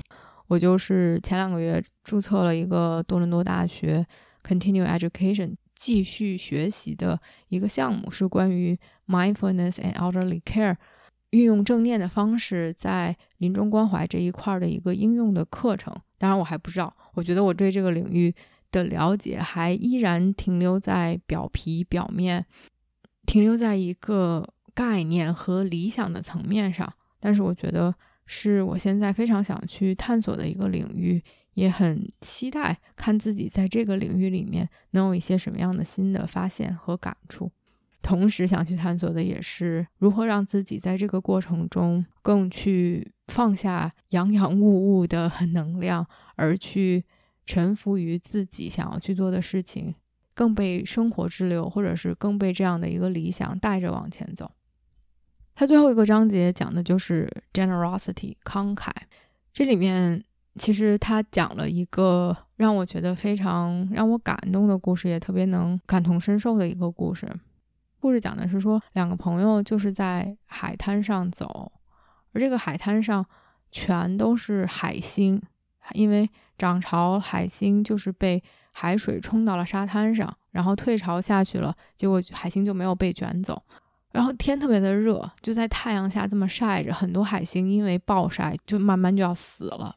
[0.48, 4.06] 我就是前两个月注册了一个多伦多大学
[4.42, 10.76] continue education 继续学习的一个项目，是关于 mindfulness and elderly care。
[11.30, 16.96] 运用正念的方式在临终关怀这一块的一个应用的课程，当然我还不知道。
[17.12, 18.34] 我觉得我对这个领域
[18.70, 22.44] 的了解还依然停留在表皮表面，
[23.26, 26.92] 停留在一个概念和理想的层面上。
[27.20, 27.94] 但是我觉得
[28.26, 31.22] 是我现在非常想去探索的一个领域，
[31.54, 37.50] 也很期待看自己在这个领域里面能有一些什么样的新的发现和感触。
[38.00, 47.04] 同时想去探索的也是如何让自己在这个过程中更去放下洋洋 物物的能量，而去
[47.48, 49.94] 臣服于自己想要去做的事情，
[50.34, 54.52] 更被生活之流，或者是更被这样的一个理想带着往前走。
[55.54, 58.90] 他最后一个章节讲的就是 generosity 慷慨，
[59.50, 60.22] 这里面
[60.56, 67.26] 其实他讲了一个让我觉得非常让我感动的故事，也特别能感同身受的一个故事。
[67.98, 71.72] 故事讲的是说，两个朋友就是在海滩上走，
[72.32, 73.24] 而这个海滩上
[73.72, 75.42] 全都是海星，
[75.92, 78.42] 因为涨潮，海星就是被
[78.72, 83.62] 海水冲到了沙滩上，然后退潮下去了，结果海星就没有被卷走。
[84.12, 89.94] 然后天特别的热，就在太阳下这么晒着，很多海星因为暴晒就慢慢就要死了。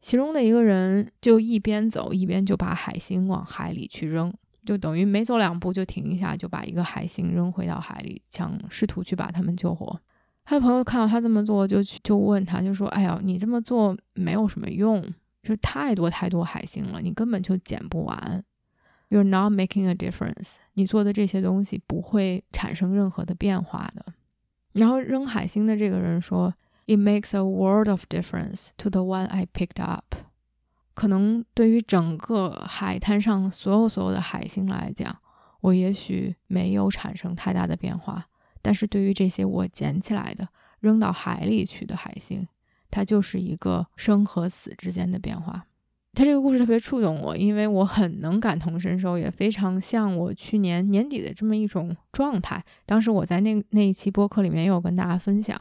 [0.00, 4.32] 其中的一个人就一边走一边就把海星往海里去扔。
[4.66, 10.00] 就等于没走两步就停一下，就把一个海星扔回到海里，想试图去把他们救活。
[10.44, 15.02] 他的朋友看到他这么做，就去就问他，就说：“哎呀，你这么做没有什么用，
[15.44, 18.42] 就太多太多海星了，你根本就捡不完。
[19.10, 24.06] You're not making a difference，你做的这些东西不会产生任何的变化的。”
[24.72, 26.52] 然后扔海星的这个人说
[26.86, 30.16] ：“It makes a world of difference to the one I picked up。”
[30.94, 35.16] 可能对于整个海滩上所有所有的海星来讲，
[35.60, 38.26] 我也许没有产生太大的变化，
[38.62, 40.48] 但是对于这些我捡起来的
[40.80, 42.46] 扔到海里去的海星，
[42.94, 45.66] 它就是一个生和死之间的变化。
[46.12, 52.64] 他这个故事特别触动我，因为我很能感同身受，也非常像我去年年底的这么一种状态。
[52.86, 55.60] 当时我在那那一期播客里面也有跟大家分享，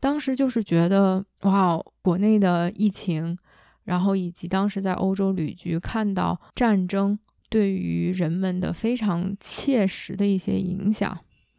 [0.00, 3.38] 当时就是觉得哇，国内的疫情。
[3.84, 7.16] 然后以及当时在欧洲旅居，看到战争
[7.48, 11.16] 对于人们的非常切实的一些影响，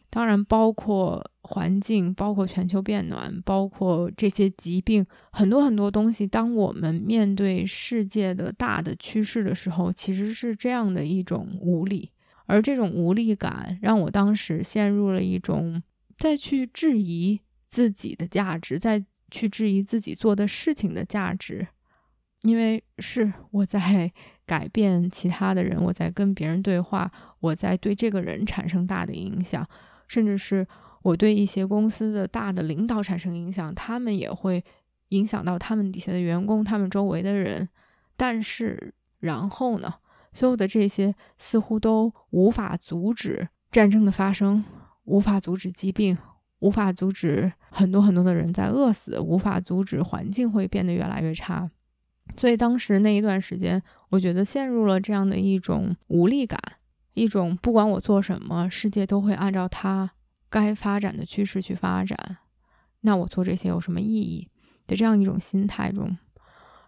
[0.09, 6.25] 当然包括环境，包括全球变暖，包括这些疾病，很多很多东西。
[6.25, 12.09] 当我们面对世界的大的趋势的时候，其实是这样的一种无力，
[12.45, 15.81] 而这种无力感让我当时陷入了一种
[16.17, 21.67] 再去质疑自己的价值，再去质疑自己做的事情的价值。
[22.43, 24.11] 因为是我在
[24.45, 29.67] 改变其他的人，我在跟别人对话，我在对这个人产生大的影响，
[30.07, 30.65] 甚至是
[31.01, 34.63] 我对一些公司的大的领导产生影响，他们也会
[35.09, 37.67] 影响到他们底下的员工，他们周围的人。
[38.15, 39.93] 但是，然后呢？
[40.33, 44.63] 所有的这些似乎都无法阻止战争的发生，
[45.05, 46.15] 无法阻止疾病，
[46.59, 51.71] 无法阻止很多很多的人在饿死，无法阻止环境会变得越来越差。
[52.35, 56.59] 所以当时那一段时间，我觉得陷入了这样的一种无力感，
[57.17, 60.11] 一种不管我做什么，世界都会按照它
[60.49, 62.37] 该发展的趋势去发展，
[63.01, 64.47] 那我做这些有什么意义
[64.85, 66.17] 的这样一种心态中。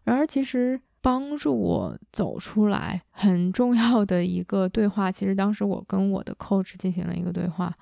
[0.03, 0.79] 然而，其实。
[1.01, 7.73] 帮助我走出来很重要的一个对话，其实当时我跟我的 coach 进行了一个对话，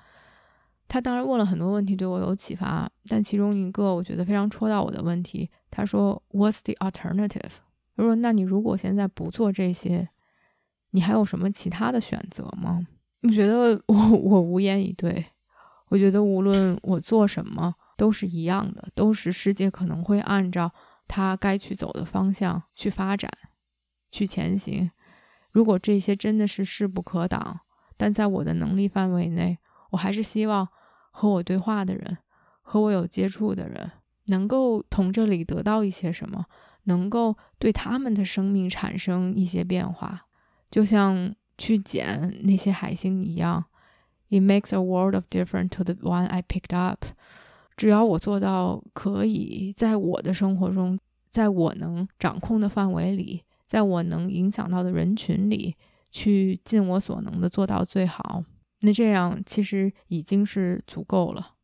[0.86, 2.88] 他当然问了很多问题，对我有启发。
[3.08, 7.50] 但其中一个我觉得非常戳到我的问题，他说：“What's the alternative？”
[7.96, 10.08] 他说：“那你如果现在不做这些，
[10.90, 12.86] 你还有什么其他的选择吗？”
[13.22, 15.24] 我觉得我 我无言以对。
[15.88, 20.72] 我觉得无论我做什么都是一样的，都是世界可能会按照。
[21.10, 23.32] 他该去走的方向去发展，
[24.10, 24.90] 去前行。
[25.50, 27.60] 如果这些真的是势不可挡，
[27.96, 29.58] 但在我的能力范围内，
[29.92, 30.68] 我还是希望
[31.10, 32.18] 和我对话的人，
[32.60, 33.90] 和我有接触的人，
[34.26, 36.44] 能够从这里得到一些什么，
[36.84, 40.26] 能够对他们的生命产生一些变化，
[40.70, 43.64] 就像去捡那些海星一样。
[44.30, 47.04] It makes a world of difference to the one I picked up.
[47.76, 50.98] 只要我做到可以在我的生活中，
[51.30, 55.74] 在我能掌控的范围里，在我能影响到的人群里，
[56.10, 58.44] 去尽我所能的做到最好，
[58.80, 61.54] 那这样其实已经是足够了。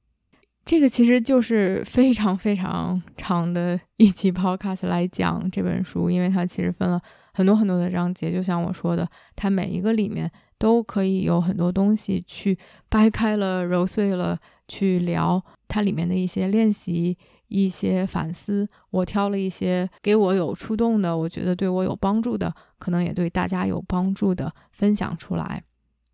[0.65, 6.99] 这个其实就是非常非常长的一期 podcast 来讲这本书，因为它其实分了
[7.35, 9.07] 很多很多的章节，就像我说的，
[9.37, 12.57] 它每一个里面都可以有很多东西去
[12.89, 14.39] 掰开了揉碎了
[14.69, 15.45] 去聊。
[15.67, 25.65] 它里面的一些练习、一些反思，我挑了一些给我有触动的，我觉得对我有帮助的，可能也对大家有帮助的分享出来。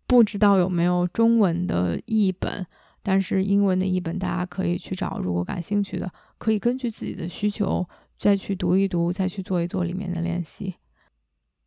[0.07, 2.65] 不知道有没有中文的译本，
[3.03, 7.87] 但是英文的译本大家可以去找，如果感兴趣的，可以根据自己的需求
[8.17, 10.73] 再去读一读，再去做一做里面的练习。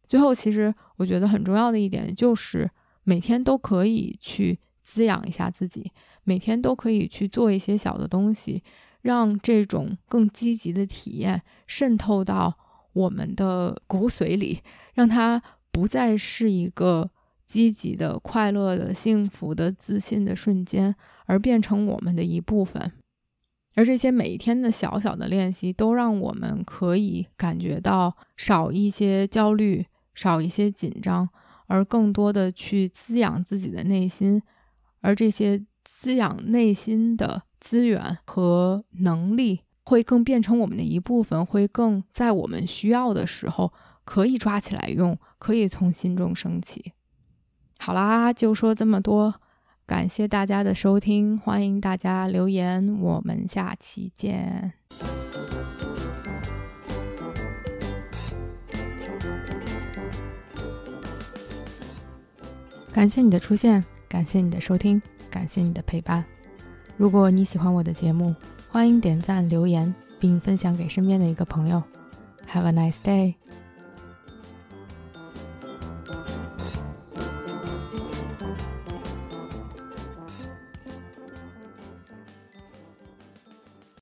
[0.06, 2.70] 最后，其实我觉得很重要的一点就是
[3.04, 4.58] 每天都可以去。
[4.86, 5.90] 滋养一下自己，
[6.24, 8.62] 每天都可以去做一些小的东西，
[9.00, 12.54] 让这种更积极的体验渗透到
[12.92, 14.60] 我们的骨髓里，
[14.92, 17.10] 让它不再是一个
[17.46, 20.94] 积极的、快乐的、幸福的、自信的瞬间，
[21.24, 22.92] 而变成我们的一部分。
[23.76, 31.28] 而这些每一天的小小的练习，都让我们可以感觉到少一些焦虑，少一些紧张，
[31.66, 34.42] 而更多的去滋养自己的内心。
[35.00, 43.72] 而这些滋养内心的资源和能力，会更变成我们的一部分，会更在我们需要的时候
[44.04, 46.92] 可以抓起来用，可以从心中升起。
[47.78, 49.34] 好啦，就说这么多，
[49.84, 54.72] 感谢大家的收听，欢迎大家留言，我们下期见。
[62.94, 63.84] 感谢你的出现。
[64.08, 66.24] 感谢你的收听，感谢你的陪伴。
[66.96, 68.32] 如果你喜欢我的节目，
[68.70, 71.82] 欢迎点赞、留言，并分享给身边的一个朋友。
[72.52, 73.34] Have a nice day.